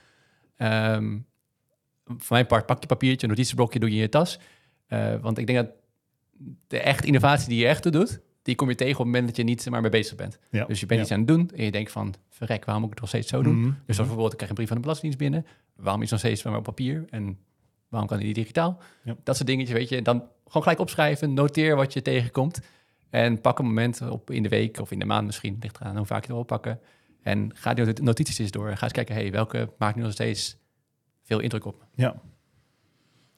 Ehm, 0.56 1.18
voor 2.08 2.36
mijn 2.36 2.46
part 2.46 2.66
pak 2.66 2.80
je 2.80 2.86
papiertje, 2.86 3.26
een 3.26 3.32
notitieblokje 3.32 3.78
doe 3.78 3.88
je 3.88 3.94
in 3.94 4.00
je 4.00 4.08
tas. 4.08 4.38
Eh, 4.86 5.14
want 5.20 5.38
ik 5.38 5.46
denk 5.46 5.58
dat 5.58 5.70
de 6.66 6.78
echte 6.80 7.06
innovatie 7.06 7.48
die 7.48 7.58
je 7.58 7.66
echt 7.66 7.92
doet, 7.92 8.20
die 8.42 8.54
kom 8.54 8.68
je 8.68 8.74
tegen 8.74 8.92
op 8.92 8.98
het 8.98 9.06
moment 9.06 9.26
dat 9.26 9.36
je 9.36 9.42
niet 9.42 9.70
maar 9.70 9.80
mee 9.80 9.90
bezig 9.90 10.16
bent. 10.16 10.38
Ja. 10.50 10.64
Dus 10.64 10.80
je 10.80 10.86
bent 10.86 10.98
Ja. 10.98 11.04
iets 11.04 11.14
aan 11.14 11.18
het 11.18 11.28
doen 11.28 11.50
en 11.56 11.64
je 11.64 11.70
denkt 11.70 11.92
van, 11.92 12.14
verrek, 12.28 12.64
waarom 12.64 12.82
moet 12.82 12.92
ik 12.92 12.98
het 13.00 13.00
nog 13.00 13.08
steeds 13.08 13.28
zo 13.28 13.42
doen? 13.42 13.60
Mhm. 13.60 13.66
Dus 13.68 13.76
als 13.86 13.96
bijvoorbeeld, 13.96 14.30
ik 14.30 14.36
krijg 14.36 14.50
een 14.50 14.56
brief 14.56 14.68
van 14.68 14.76
de 14.76 14.82
Belastingdienst 14.82 15.30
binnen. 15.30 15.46
Waarom 15.76 16.02
is 16.02 16.10
het 16.10 16.22
nog 16.22 16.30
steeds 16.30 16.42
maar 16.42 16.56
op 16.58 16.64
papier? 16.64 17.04
En 17.10 17.38
waarom 17.88 18.08
kan 18.08 18.18
die 18.18 18.26
niet 18.26 18.36
digitaal? 18.36 18.80
Ja. 19.04 19.16
Dat 19.24 19.36
soort 19.36 19.48
dingetjes, 19.48 19.76
weet 19.76 19.88
je. 19.88 20.02
Dan 20.02 20.22
gewoon 20.46 20.62
gelijk 20.62 20.80
opschrijven, 20.80 21.34
noteer 21.34 21.76
wat 21.76 21.92
je 21.92 22.02
tegenkomt. 22.02 22.60
En 23.10 23.40
pak 23.40 23.58
een 23.58 23.64
moment 23.64 24.00
op 24.10 24.30
in 24.30 24.42
de 24.42 24.48
week 24.48 24.80
of 24.80 24.90
in 24.90 24.98
de 24.98 25.04
maand 25.04 25.26
misschien, 25.26 25.56
ligt 25.60 25.80
eraan 25.80 25.96
hoe 25.96 26.06
vaak 26.06 26.20
je 26.20 26.26
het 26.26 26.34
wil 26.36 26.42
pakken. 26.44 26.80
En 27.22 27.50
ga 27.54 27.74
die 27.74 27.84
not- 27.84 28.00
notities 28.00 28.38
eens 28.38 28.50
door. 28.50 28.76
Ga 28.76 28.82
eens 28.82 28.92
kijken, 28.92 29.14
hey, 29.14 29.30
welke 29.30 29.70
maakt 29.78 29.96
nu 29.96 30.02
nog 30.02 30.12
steeds 30.12 30.56
veel 31.28 31.40
indruk 31.40 31.64
op 31.64 31.74
me? 31.78 32.02
Ja. 32.04 32.14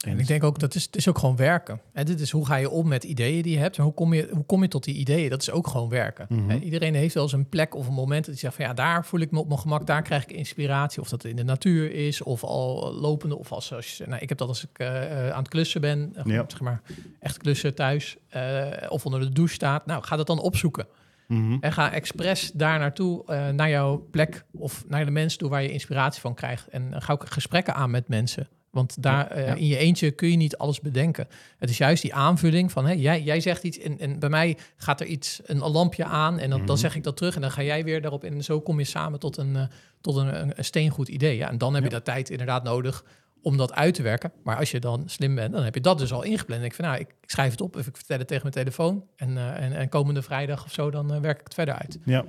En 0.06 0.18
ik 0.18 0.26
denk 0.26 0.44
ook 0.44 0.58
dat 0.58 0.74
is, 0.74 0.84
het 0.84 0.96
is 0.96 1.08
ook 1.08 1.18
gewoon 1.18 1.36
werken. 1.36 1.80
En 1.92 2.06
dit 2.06 2.20
is 2.20 2.30
hoe 2.30 2.46
ga 2.46 2.56
je 2.56 2.70
om 2.70 2.88
met 2.88 3.04
ideeën 3.04 3.42
die 3.42 3.52
je 3.52 3.58
hebt. 3.58 3.76
En 3.78 3.84
hoe 3.84 3.92
kom 3.94 4.14
je, 4.14 4.28
hoe 4.32 4.44
kom 4.44 4.62
je 4.62 4.68
tot 4.68 4.84
die 4.84 4.94
ideeën? 4.94 5.30
Dat 5.30 5.40
is 5.42 5.50
ook 5.50 5.66
gewoon 5.66 5.88
werken. 5.88 6.26
Mhm. 6.28 6.48
Hè, 6.48 6.56
Iedereen 6.58 6.94
heeft 6.94 7.14
wel 7.14 7.22
eens 7.22 7.32
een 7.32 7.48
plek 7.48 7.74
of 7.74 7.86
een 7.86 7.94
moment 7.94 8.20
dat 8.24 8.34
hij 8.34 8.42
zegt 8.42 8.54
van 8.54 8.64
ja, 8.64 8.72
daar 8.74 9.04
voel 9.06 9.20
ik 9.20 9.30
me 9.30 9.38
op 9.38 9.48
mijn 9.48 9.60
gemak, 9.60 9.86
daar 9.86 10.02
krijg 10.02 10.22
ik 10.22 10.32
inspiratie. 10.32 11.00
Of 11.00 11.08
dat 11.08 11.24
in 11.24 11.36
de 11.36 11.42
natuur 11.44 11.92
is, 11.92 12.22
of 12.22 12.44
al 12.44 12.92
lopende, 12.94 13.38
of 13.38 13.52
als, 13.52 13.72
als 13.74 13.96
je, 13.96 14.06
nou, 14.06 14.22
ik 14.22 14.28
heb 14.28 14.38
dat 14.38 14.48
als 14.48 14.64
ik 14.64 14.78
eh, 14.78 15.26
eh, 15.26 15.32
aan 15.32 15.38
het 15.38 15.48
klussen 15.48 15.80
ben, 15.80 16.10
eh, 16.14 16.24
Ja. 16.24 16.44
zeg 16.48 16.60
maar 16.60 16.82
echt 17.18 17.36
klussen 17.36 17.74
thuis, 17.74 18.16
eh, 18.28 18.66
of 18.88 19.04
onder 19.06 19.20
de 19.20 19.28
douche 19.32 19.54
staat. 19.54 19.86
Nou, 19.86 20.02
ga 20.04 20.16
dat 20.16 20.26
dan 20.26 20.40
opzoeken. 20.40 20.86
Mhm. 21.30 21.56
En 21.60 21.72
ga 21.72 21.92
expres 21.92 22.50
daar 22.54 22.78
naartoe, 22.78 23.22
eh, 23.26 23.48
naar 23.48 23.68
jouw 23.70 24.06
plek 24.10 24.44
of 24.52 24.84
naar 24.88 25.04
de 25.04 25.10
mensen 25.10 25.38
toe 25.38 25.48
waar 25.48 25.62
je 25.62 25.72
inspiratie 25.72 26.20
van 26.20 26.34
krijgt. 26.34 26.68
En 26.68 26.94
eh, 26.94 27.00
ga 27.00 27.12
ook 27.12 27.24
gesprekken 27.28 27.74
aan 27.74 27.90
met 27.90 28.08
mensen. 28.08 28.48
Want 28.70 29.02
daar 29.02 29.26
eh, 29.30 29.46
Ja. 29.46 29.54
in 29.54 29.66
je 29.66 29.76
eentje 29.76 30.10
kun 30.10 30.30
je 30.30 30.36
niet 30.36 30.56
alles 30.56 30.80
bedenken. 30.80 31.28
Het 31.58 31.70
is 31.70 31.78
juist 31.78 32.02
die 32.02 32.14
aanvulling 32.14 32.72
van, 32.72 32.86
hè, 32.86 32.92
jij, 32.92 33.22
jij 33.22 33.40
zegt 33.40 33.62
iets 33.64 33.78
en, 33.78 33.98
en 33.98 34.18
bij 34.18 34.28
mij 34.28 34.56
gaat 34.76 35.00
er 35.00 35.06
iets, 35.06 35.40
een 35.44 35.58
lampje 35.58 36.04
aan 36.04 36.38
en 36.38 36.50
dan, 36.50 36.58
dan 36.58 36.68
Mhm. 36.68 36.76
zeg 36.76 36.94
ik 36.96 37.02
dat 37.02 37.16
terug 37.16 37.34
en 37.34 37.40
dan 37.40 37.50
ga 37.50 37.62
jij 37.62 37.84
weer 37.84 38.00
daarop 38.02 38.24
in. 38.24 38.32
En 38.32 38.44
zo 38.44 38.60
kom 38.60 38.78
je 38.78 38.84
samen 38.84 39.18
tot 39.20 39.36
een, 39.36 39.68
tot 40.00 40.16
een, 40.16 40.40
een, 40.40 40.52
een 40.56 40.64
steengoed 40.64 41.08
idee. 41.08 41.36
Ja, 41.36 41.48
en 41.50 41.58
dan 41.58 41.74
heb 41.74 41.82
je 41.82 41.88
dat 41.90 42.04
tijd 42.04 42.30
inderdaad 42.30 42.62
nodig 42.64 43.04
om 43.42 43.56
dat 43.56 43.72
uit 43.72 43.94
te 43.94 44.02
werken. 44.02 44.32
Maar 44.42 44.56
als 44.56 44.70
je 44.70 44.80
dan 44.80 45.08
slim 45.08 45.34
bent, 45.34 45.52
dan 45.52 45.62
heb 45.62 45.74
je 45.74 45.80
dat 45.80 45.98
dus 45.98 46.12
al 46.12 46.22
ingepland. 46.22 46.64
Ik 46.64 46.74
van, 46.74 46.84
nou, 46.84 46.98
ik, 46.98 47.08
ik 47.20 47.30
schrijf 47.30 47.50
het 47.50 47.60
op 47.60 47.76
of 47.76 47.86
ik 47.86 47.96
vertel 47.96 48.18
het 48.18 48.26
tegen 48.26 48.42
mijn 48.42 48.54
telefoon. 48.54 49.04
En, 49.16 49.36
eh, 49.36 49.62
en, 49.64 49.72
en 49.72 49.88
komende 49.88 50.22
vrijdag 50.22 50.64
of 50.64 50.72
zo, 50.72 50.90
dan 50.90 51.12
eh, 51.12 51.20
werk 51.20 51.38
ik 51.38 51.44
het 51.44 51.54
verder 51.54 51.74
uit. 51.74 51.98
Ja. 52.04 52.24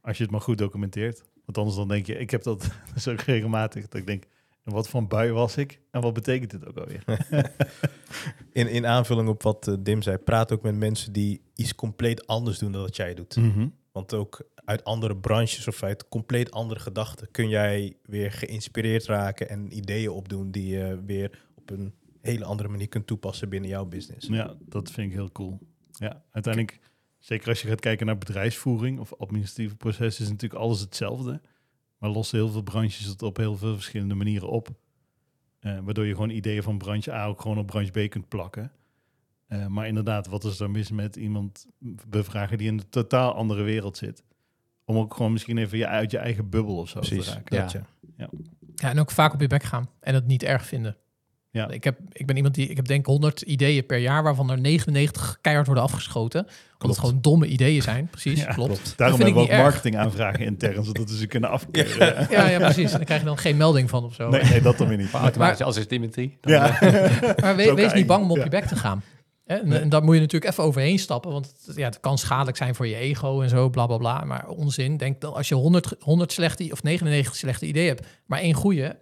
Als 0.00 0.16
je 0.16 0.22
het 0.22 0.32
maar 0.32 0.40
goed 0.40 0.58
documenteert. 0.58 1.22
Want 1.44 1.58
anders 1.58 1.76
dan 1.76 1.88
denk 1.88 2.06
je, 2.06 2.18
ik 2.18 2.30
heb 2.30 2.42
dat 2.42 2.70
dus 2.94 3.08
ook 3.08 3.20
regelmatig. 3.20 3.88
Dat 3.88 4.00
ik 4.00 4.06
denk, 4.06 4.24
en 4.64 4.72
wat 4.72 4.88
voor 4.88 5.00
een 5.00 5.08
bui 5.08 5.32
was 5.32 5.56
ik? 5.56 5.80
En 5.90 6.00
wat 6.00 6.14
betekent 6.14 6.50
dit 6.50 6.66
ook 6.66 6.78
alweer? 6.78 7.04
In, 8.52 8.68
in 8.68 8.86
aanvulling 8.86 9.28
op 9.28 9.42
wat 9.42 9.68
eh, 9.68 9.74
Dim 9.78 10.02
zei, 10.02 10.16
praat 10.16 10.52
ook 10.52 10.62
met 10.62 10.76
mensen 10.76 11.12
die 11.12 11.42
iets 11.54 11.74
compleet 11.74 12.26
anders 12.26 12.58
doen 12.58 12.72
dan 12.72 12.80
wat 12.82 12.96
jij 12.96 13.14
doet. 13.14 13.36
Mhm. 13.36 13.68
Want 13.92 14.14
ook 14.14 14.42
uit 14.54 14.84
andere 14.84 15.16
branches 15.16 15.68
of 15.68 15.82
uit 15.82 16.08
compleet 16.08 16.50
andere 16.50 16.80
gedachten 16.80 17.30
kun 17.30 17.48
jij 17.48 17.96
weer 18.02 18.32
geïnspireerd 18.32 19.04
raken 19.04 19.48
en 19.48 19.76
ideeën 19.76 20.10
opdoen 20.10 20.50
die 20.50 20.66
je 20.66 21.02
weer 21.04 21.44
op 21.54 21.70
een 21.70 21.94
hele 22.20 22.44
andere 22.44 22.68
manier 22.68 22.88
kunt 22.88 23.06
toepassen 23.06 23.48
binnen 23.48 23.70
jouw 23.70 23.84
business. 23.84 24.26
Ja, 24.26 24.56
dat 24.60 24.90
vind 24.90 25.10
ik 25.10 25.16
heel 25.16 25.32
cool. 25.32 25.58
Ja, 25.92 26.22
uiteindelijk, 26.30 26.80
zeker 27.18 27.48
als 27.48 27.62
je 27.62 27.68
gaat 27.68 27.80
kijken 27.80 28.06
naar 28.06 28.18
bedrijfsvoering 28.18 28.98
of 28.98 29.14
administratieve 29.14 29.76
processen, 29.76 30.24
is 30.24 30.30
natuurlijk 30.30 30.60
alles 30.60 30.80
hetzelfde. 30.80 31.40
Maar 31.98 32.10
lossen 32.10 32.38
heel 32.38 32.48
veel 32.48 32.62
branches 32.62 33.04
het 33.04 33.22
op 33.22 33.36
heel 33.36 33.56
veel 33.56 33.74
verschillende 33.74 34.14
manieren 34.14 34.48
op. 34.48 34.68
Eh, 35.58 35.78
waardoor 35.84 36.06
je 36.06 36.14
gewoon 36.14 36.30
ideeën 36.30 36.62
van 36.62 36.78
branche 36.78 37.12
A 37.12 37.26
ook 37.26 37.40
gewoon 37.40 37.58
op 37.58 37.66
branche 37.66 38.06
B 38.06 38.10
kunt 38.10 38.28
plakken. 38.28 38.72
Eh, 39.52 39.66
maar 39.66 39.86
inderdaad, 39.86 40.26
wat 40.26 40.44
is 40.44 40.60
er 40.60 40.70
mis 40.70 40.90
met 40.90 41.16
iemand 41.16 41.66
bevragen 42.08 42.58
die 42.58 42.66
in 42.68 42.78
een 42.78 42.88
totaal 42.90 43.34
andere 43.34 43.62
wereld 43.62 43.96
zit? 43.96 44.22
Om 44.84 44.96
ook 44.96 45.14
gewoon 45.14 45.32
misschien 45.32 45.58
even 45.58 45.78
je, 45.78 45.86
uit 45.86 46.10
je 46.10 46.18
eigen 46.18 46.48
bubbel 46.48 46.76
of 46.76 46.88
zo 46.88 46.98
Precies, 47.00 47.24
te 47.24 47.32
raken. 47.32 47.56
dat 47.60 47.72
Ja. 47.72 47.80
ja. 48.16 48.28
Ja, 48.74 48.90
en 48.90 48.98
ook 49.00 49.10
vaak 49.10 49.32
op 49.34 49.40
je 49.40 49.46
bek 49.46 49.62
gaan 49.62 49.88
en 50.00 50.14
het 50.14 50.26
niet 50.26 50.42
erg 50.42 50.66
vinden. 50.66 50.96
Ja. 51.50 51.68
Ik, 51.70 51.84
heb, 51.84 51.98
ik 52.12 52.26
ben 52.26 52.36
iemand 52.36 52.54
die, 52.54 52.68
ik 52.68 52.76
heb 52.76 52.86
denk 52.86 53.06
100 53.06 53.40
ideeën 53.42 53.86
per 53.86 53.98
jaar, 53.98 54.22
waarvan 54.22 54.50
er 54.50 54.60
99 54.60 55.38
keihard 55.40 55.66
worden 55.66 55.84
afgeschoten. 55.84 56.40
Omdat 56.40 56.54
Klopt. 56.78 56.96
het 56.96 57.04
gewoon 57.06 57.20
domme 57.22 57.46
ideeën 57.46 57.82
zijn. 57.82 58.06
Precies, 58.10 58.40
Ja, 58.40 58.52
klopt. 58.52 58.68
klopt. 58.72 58.96
Daarom 58.98 59.16
vind 59.16 59.28
ik 59.28 59.34
hebben 59.34 59.52
we 59.54 59.58
ook 59.62 59.64
marketingaanvragen 59.70 60.40
intern, 60.44 60.84
zodat 60.84 61.10
we 61.10 61.16
ze 61.16 61.26
kunnen 61.26 61.50
afkeuren. 61.58 62.26
Ja, 62.30 62.48
ja, 62.48 62.58
precies. 62.58 62.90
En 62.90 62.96
dan 62.96 63.04
krijg 63.04 63.20
je 63.20 63.26
dan 63.26 63.38
geen 63.38 63.56
melding 63.56 63.90
van 63.90 64.04
of 64.04 64.14
zo. 64.14 64.28
Nee, 64.28 64.42
nee, 64.42 64.60
dat 64.62 64.78
dan 64.78 64.88
weer 64.88 64.96
niet. 64.96 65.12
Maar 65.12 65.22
automatisch, 65.22 65.62
als 65.62 65.76
is 65.76 65.88
Dimitri. 65.88 66.36
dan, 66.40 66.52
Ja. 66.52 66.76
Maar 67.40 67.56
we- 67.56 67.74
wees 67.74 67.92
niet 67.92 68.06
bang 68.06 68.24
om 68.24 68.30
op 68.30 68.36
je 68.36 68.48
bek 68.48 68.64
te 68.64 68.76
gaan. 68.76 69.02
En, 69.44 69.72
en 69.72 69.88
daar 69.88 70.02
moet 70.02 70.14
je 70.14 70.20
natuurlijk 70.20 70.52
even 70.52 70.64
overheen 70.64 70.98
stappen, 70.98 71.32
want 71.32 71.54
het, 71.66 71.76
ja, 71.76 71.84
het 71.84 72.00
kan 72.00 72.18
schadelijk 72.18 72.56
zijn 72.56 72.74
voor 72.74 72.86
je 72.86 72.96
ego 72.96 73.40
en 73.40 73.48
zo, 73.48 73.70
bla 73.70 73.86
bla 73.86 73.96
bla. 73.96 74.24
Maar 74.24 74.48
onzin, 74.48 74.96
denk 74.96 75.20
dat 75.20 75.34
als 75.34 75.48
je 75.48 75.54
100, 75.54 75.94
100 75.98 76.32
slechte 76.32 76.68
of 76.72 76.82
99 76.82 77.36
slechte 77.36 77.66
ideeën 77.66 77.88
hebt, 77.88 78.06
maar 78.26 78.38
één 78.38 78.54
goede, 78.54 78.98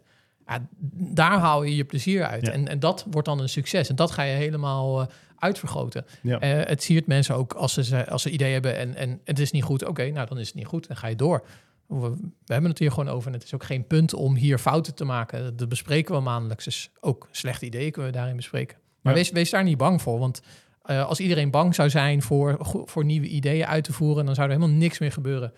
ja, 0.47 0.69
daar 1.13 1.39
haal 1.39 1.63
je 1.63 1.77
je 1.77 1.85
plezier 1.85 2.25
uit. 2.25 2.47
Ja. 2.47 2.53
En, 2.53 2.69
en 2.69 2.79
dat 2.79 3.07
wordt 3.11 3.29
dan 3.29 3.41
een 3.41 3.49
succes. 3.49 3.89
En 3.89 3.97
dat 3.97 4.11
ga 4.11 4.23
je 4.23 4.35
helemaal 4.35 5.01
eh, 5.01 5.07
uitvergroten. 5.39 6.05
Ja. 6.23 6.41
Eh, 6.41 6.69
het 6.69 6.83
siert 6.83 7.07
mensen 7.07 7.35
ook 7.35 7.53
als 7.53 7.75
ze, 7.75 8.11
als 8.11 8.23
ze 8.23 8.31
ideeën 8.31 8.53
hebben 8.53 8.77
en, 8.77 8.95
en 8.95 9.21
het 9.25 9.39
is 9.39 9.51
niet 9.51 9.65
goed. 9.65 9.85
Oké, 9.85 10.11
nou 10.11 10.29
dan 10.29 10.39
is 10.39 10.47
het 10.47 10.57
niet 10.57 10.67
goed. 10.67 10.87
Dan 10.87 10.97
ga 10.97 11.07
je 11.07 11.17
door. 11.17 11.47
We, 11.87 12.11
we 12.45 12.53
hebben 12.53 12.71
het 12.71 12.79
hier 12.79 12.91
gewoon 12.91 13.09
over. 13.09 13.27
En 13.27 13.33
het 13.33 13.45
is 13.45 13.55
ook 13.55 13.65
geen 13.65 13.87
punt 13.87 14.15
om 14.15 14.35
hier 14.35 14.59
fouten 14.59 14.95
te 14.95 15.05
maken. 15.05 15.57
Dat 15.57 15.69
bespreken 15.69 16.15
we 16.15 16.21
maandelijks. 16.21 16.65
Dus 16.65 16.91
ook 17.01 17.29
slechte 17.31 17.67
ideeën 17.67 17.93
kunnen 17.93 18.11
we 18.11 18.17
daarin 18.17 18.37
bespreken. 18.37 18.77
Maar 19.01 19.13
Ja. 19.13 19.19
wees, 19.19 19.31
wees 19.31 19.51
daar 19.51 19.63
niet 19.65 19.77
bang 19.79 20.03
voor. 20.03 20.19
Want 20.19 20.43
eh, 20.83 21.07
als 21.07 21.21
iedereen 21.21 21.51
bang 21.51 21.75
zou 21.75 21.91
zijn 21.91 22.23
voor, 22.23 22.57
voor 22.61 23.05
nieuwe 23.05 23.27
ideeën 23.27 23.67
uit 23.67 23.85
te 23.85 23.93
voeren, 23.93 24.25
dan 24.27 24.35
zou 24.35 24.49
er 24.51 24.55
helemaal 24.57 24.77
niks 24.77 24.99
meer 24.99 25.13
gebeuren. 25.13 25.53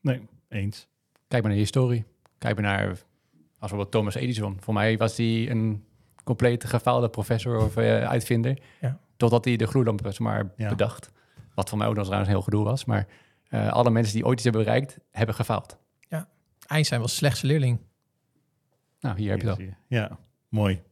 Nee, 0.00 0.20
eens. 0.48 0.86
Kijk 1.28 1.30
maar 1.42 1.50
naar 1.50 1.52
je 1.52 1.58
historie. 1.66 2.04
Kijk 2.38 2.54
maar 2.54 2.64
naar, 2.64 2.88
als 2.88 2.98
bijvoorbeeld 3.58 3.90
Thomas 3.90 4.14
Edison. 4.14 4.56
Voor 4.60 4.74
mij 4.74 4.96
was 4.96 5.16
hij 5.16 5.50
een 5.50 5.84
compleet 6.24 6.64
gefaalde 6.64 7.08
professor 7.08 7.64
of 7.64 7.76
eh, 7.76 8.04
uitvinder. 8.08 8.58
Ja. 8.80 8.98
Totdat 9.16 9.44
hij 9.44 9.56
de 9.56 9.66
gloeilamp 9.66 10.00
zeg 10.02 10.18
maar 10.18 10.52
Ja. 10.56 10.68
bedacht. 10.68 11.10
Wat 11.54 11.68
voor 11.68 11.78
mij 11.78 11.86
ook 11.86 11.94
nog 11.94 12.06
eens 12.08 12.16
een 12.16 12.26
heel 12.26 12.42
gedoe 12.42 12.64
was. 12.64 12.84
Maar 12.84 13.06
eh, 13.48 13.68
alle 13.72 13.90
mensen 13.90 14.14
die 14.14 14.24
ooit 14.24 14.34
iets 14.34 14.44
hebben 14.44 14.64
bereikt, 14.64 14.98
hebben 15.10 15.34
gefaald. 15.34 15.78
Einstein 16.66 17.00
was 17.00 17.10
de 17.10 17.16
slechtste 17.16 17.46
leerling. 17.46 17.78
Nou, 19.00 19.16
hier 19.18 19.30
heb 19.30 19.40
je 19.40 19.46
dat. 19.46 19.60
Ja, 19.88 20.18
mooi. 20.48 20.82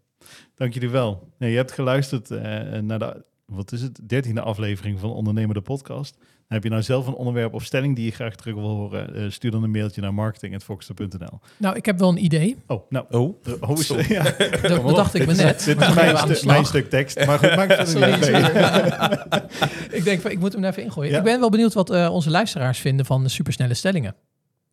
Dank 0.55 0.75
jullie 0.75 0.91
wel. 0.91 1.29
Nee, 1.39 1.51
je 1.51 1.57
hebt 1.57 1.73
geluisterd 1.73 2.31
eh, 2.31 2.41
naar 2.81 2.99
de, 2.99 3.25
wat 3.47 3.73
is 3.73 3.83
het, 3.83 4.01
dertiende 4.09 4.41
aflevering 4.41 5.01
van 5.01 5.11
Ondernemer 5.11 5.55
de 5.55 5.61
Podcast. 5.61 6.17
heb 6.49 6.63
je 6.63 6.69
nou 6.71 6.83
zelf 6.83 7.07
een 7.07 7.15
onderwerp 7.15 7.55
of 7.55 7.65
stelling 7.65 7.97
die 7.97 8.05
je 8.05 8.11
graag 8.11 8.35
terug 8.37 8.55
wil 8.55 8.69
horen? 8.69 9.15
eh, 9.15 9.31
stuur 9.31 9.51
dan 9.51 9.63
een 9.63 9.71
mailtje 9.71 10.01
naar 10.01 10.15
marketing.foxter.nl. 10.15 11.41
Nou, 11.57 11.77
ik 11.77 11.87
heb 11.87 11.99
wel 11.99 12.09
een 12.09 12.25
idee. 12.25 12.57
Oh, 12.67 12.91
nou. 12.91 13.07
Oh, 13.11 13.37
oh, 13.61 13.79
is- 13.79 13.87
Sorry. 13.87 14.13
ja, 14.13 14.23
Dat 14.69 14.85
bedacht 14.87 15.15
ik 15.15 15.27
me 15.27 15.35
net. 15.35 15.65
Dit 15.65 15.81
is 15.81 15.95
mijn, 15.95 16.17
stu- 16.37 16.47
mijn 16.47 16.65
stuk 16.65 16.91
tekst. 16.91 17.27
Maar 17.27 17.39
goed, 17.39 17.57
maak 17.57 17.69
het 17.77 17.89
Sorry, 17.89 18.15
niet 18.15 18.25
sorry. 18.25 18.43
ik 19.99 20.05
denk, 20.05 20.23
ik 20.23 20.39
moet 20.39 20.53
hem 20.53 20.65
even 20.65 20.83
ingooien. 20.83 21.11
Ja. 21.13 21.19
Ik 21.19 21.25
ben 21.25 21.41
wel 21.41 21.51
benieuwd 21.51 21.73
wat 21.73 21.91
eh, 21.91 22.09
onze 22.13 22.31
luisteraars 22.31 22.79
vinden 22.79 23.07
van 23.07 23.23
de 23.23 23.29
supersnelle 23.29 23.75
stellingen. 23.75 24.15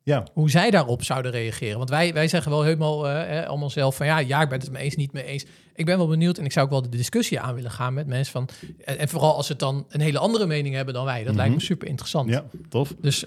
Ja, 0.09 0.23
Hoe 0.33 0.49
zij 0.49 0.71
daarop 0.71 1.03
zouden 1.03 1.31
reageren. 1.31 1.77
Want 1.77 1.89
wij, 1.89 2.13
wij 2.13 2.27
zeggen 2.27 2.51
wel 2.51 2.63
helemaal 2.63 3.07
eh, 3.07 3.39
eh, 3.39 3.47
allemaal 3.47 3.69
zelf 3.69 3.95
van 3.95 4.05
ja, 4.05 4.17
ja, 4.19 4.41
ik 4.41 4.49
ben 4.49 4.59
het 4.59 4.71
mee 4.71 4.83
eens, 4.83 4.95
niet 4.95 5.11
mee 5.13 5.23
eens. 5.23 5.45
Ik 5.75 5.85
ben 5.85 5.97
wel 5.97 6.07
benieuwd 6.07 6.37
en 6.37 6.45
ik 6.45 6.51
zou 6.51 6.65
ook 6.65 6.71
wel 6.71 6.81
de 6.81 6.89
discussie 6.89 7.39
aan 7.39 7.55
willen 7.55 7.71
gaan 7.71 7.93
met 7.93 8.07
mensen 8.07 8.31
van. 8.31 8.49
En, 8.85 8.97
en 8.97 9.09
vooral 9.09 9.35
als 9.35 9.47
ze 9.47 9.55
dan 9.55 9.85
een 9.89 10.01
hele 10.01 10.19
andere 10.19 10.45
mening 10.45 10.75
hebben 10.75 10.93
dan 10.93 11.05
wij. 11.05 11.23
Dat 11.23 11.35
lijkt 11.35 11.49
me 11.51 11.55
Mhm. 11.55 11.65
super 11.65 11.87
interessant. 11.87 12.29
ja, 12.29 12.43
tof. 12.69 12.93
Dus 13.01 13.25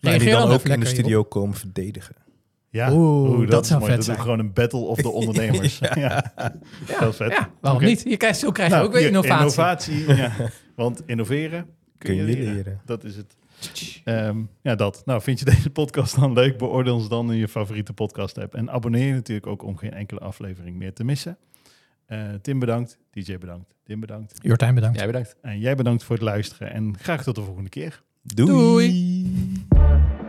reageer 0.00 0.20
die 0.20 0.30
dan, 0.30 0.40
dan 0.40 0.50
even 0.52 0.68
ook 0.70 0.74
in 0.74 0.80
de 0.80 0.86
studio 0.86 1.22
komen 1.24 1.56
verdedigen. 1.56 2.14
Ja, 2.70 2.92
Oeh, 2.92 3.50
dat 3.50 3.62
is 3.62 3.68
zou 3.68 3.80
mooi. 3.80 3.92
vet 3.92 4.00
Dat 4.00 4.00
is 4.00 4.04
zijn. 4.04 4.18
gewoon 4.18 4.38
een 4.38 4.52
battle 4.52 4.80
of 4.80 4.98
de 4.98 5.10
ondernemers. 5.20 5.78
ja. 5.78 6.32
heel 6.86 7.12
vet. 7.12 7.32
Ja, 7.32 7.50
waarom 7.60 7.82
niet? 7.84 8.02
Je 8.04 8.16
krijgt, 8.16 8.38
zo 8.38 8.50
krijg 8.50 8.68
je 8.68 8.74
Nou, 8.74 8.86
ook 8.86 8.92
weer 8.94 9.06
innovatie. 9.06 9.92
innovatie, 9.94 10.14
ja. 10.16 10.32
Want 10.76 11.02
innoveren 11.06 11.62
kun, 11.62 11.70
Kun 11.98 12.14
je 12.14 12.20
je 12.20 12.26
leren. 12.36 12.54
leren. 12.54 12.80
Dat 12.84 13.04
is 13.04 13.16
het. 13.16 13.36
Ehm, 14.04 14.42
ja, 14.62 14.74
dat. 14.74 15.02
Nou, 15.04 15.22
vind 15.22 15.38
je 15.38 15.44
deze 15.44 15.70
podcast 15.70 16.20
dan 16.20 16.32
leuk? 16.32 16.58
Beoordeel 16.58 16.94
ons 16.94 17.08
dan 17.08 17.32
in 17.32 17.38
je 17.38 17.48
favoriete 17.48 17.92
podcast 17.92 18.38
app. 18.38 18.54
En 18.54 18.70
abonneer 18.70 19.06
je 19.06 19.12
natuurlijk 19.12 19.46
ook 19.46 19.62
om 19.62 19.76
geen 19.76 19.92
enkele 19.92 20.20
aflevering 20.20 20.76
meer 20.76 20.92
te 20.92 21.04
missen. 21.04 21.38
Eh, 22.06 22.34
Tim 22.42 22.58
bedankt, 22.58 22.98
DJ 23.10 23.38
bedankt, 23.38 23.74
Tim 23.84 24.00
bedankt. 24.00 24.38
Jortijn, 24.42 24.74
bedankt. 24.74 24.96
Jij 24.96 25.06
bedankt. 25.06 25.36
En 25.42 25.58
jij 25.58 25.74
bedankt 25.74 26.02
voor 26.02 26.14
het 26.14 26.24
luisteren 26.24 26.72
en 26.72 26.98
graag 26.98 27.22
tot 27.22 27.34
de 27.34 27.42
volgende 27.42 27.70
keer. 27.70 28.02
Doei. 28.22 28.50
Doei. 28.50 30.27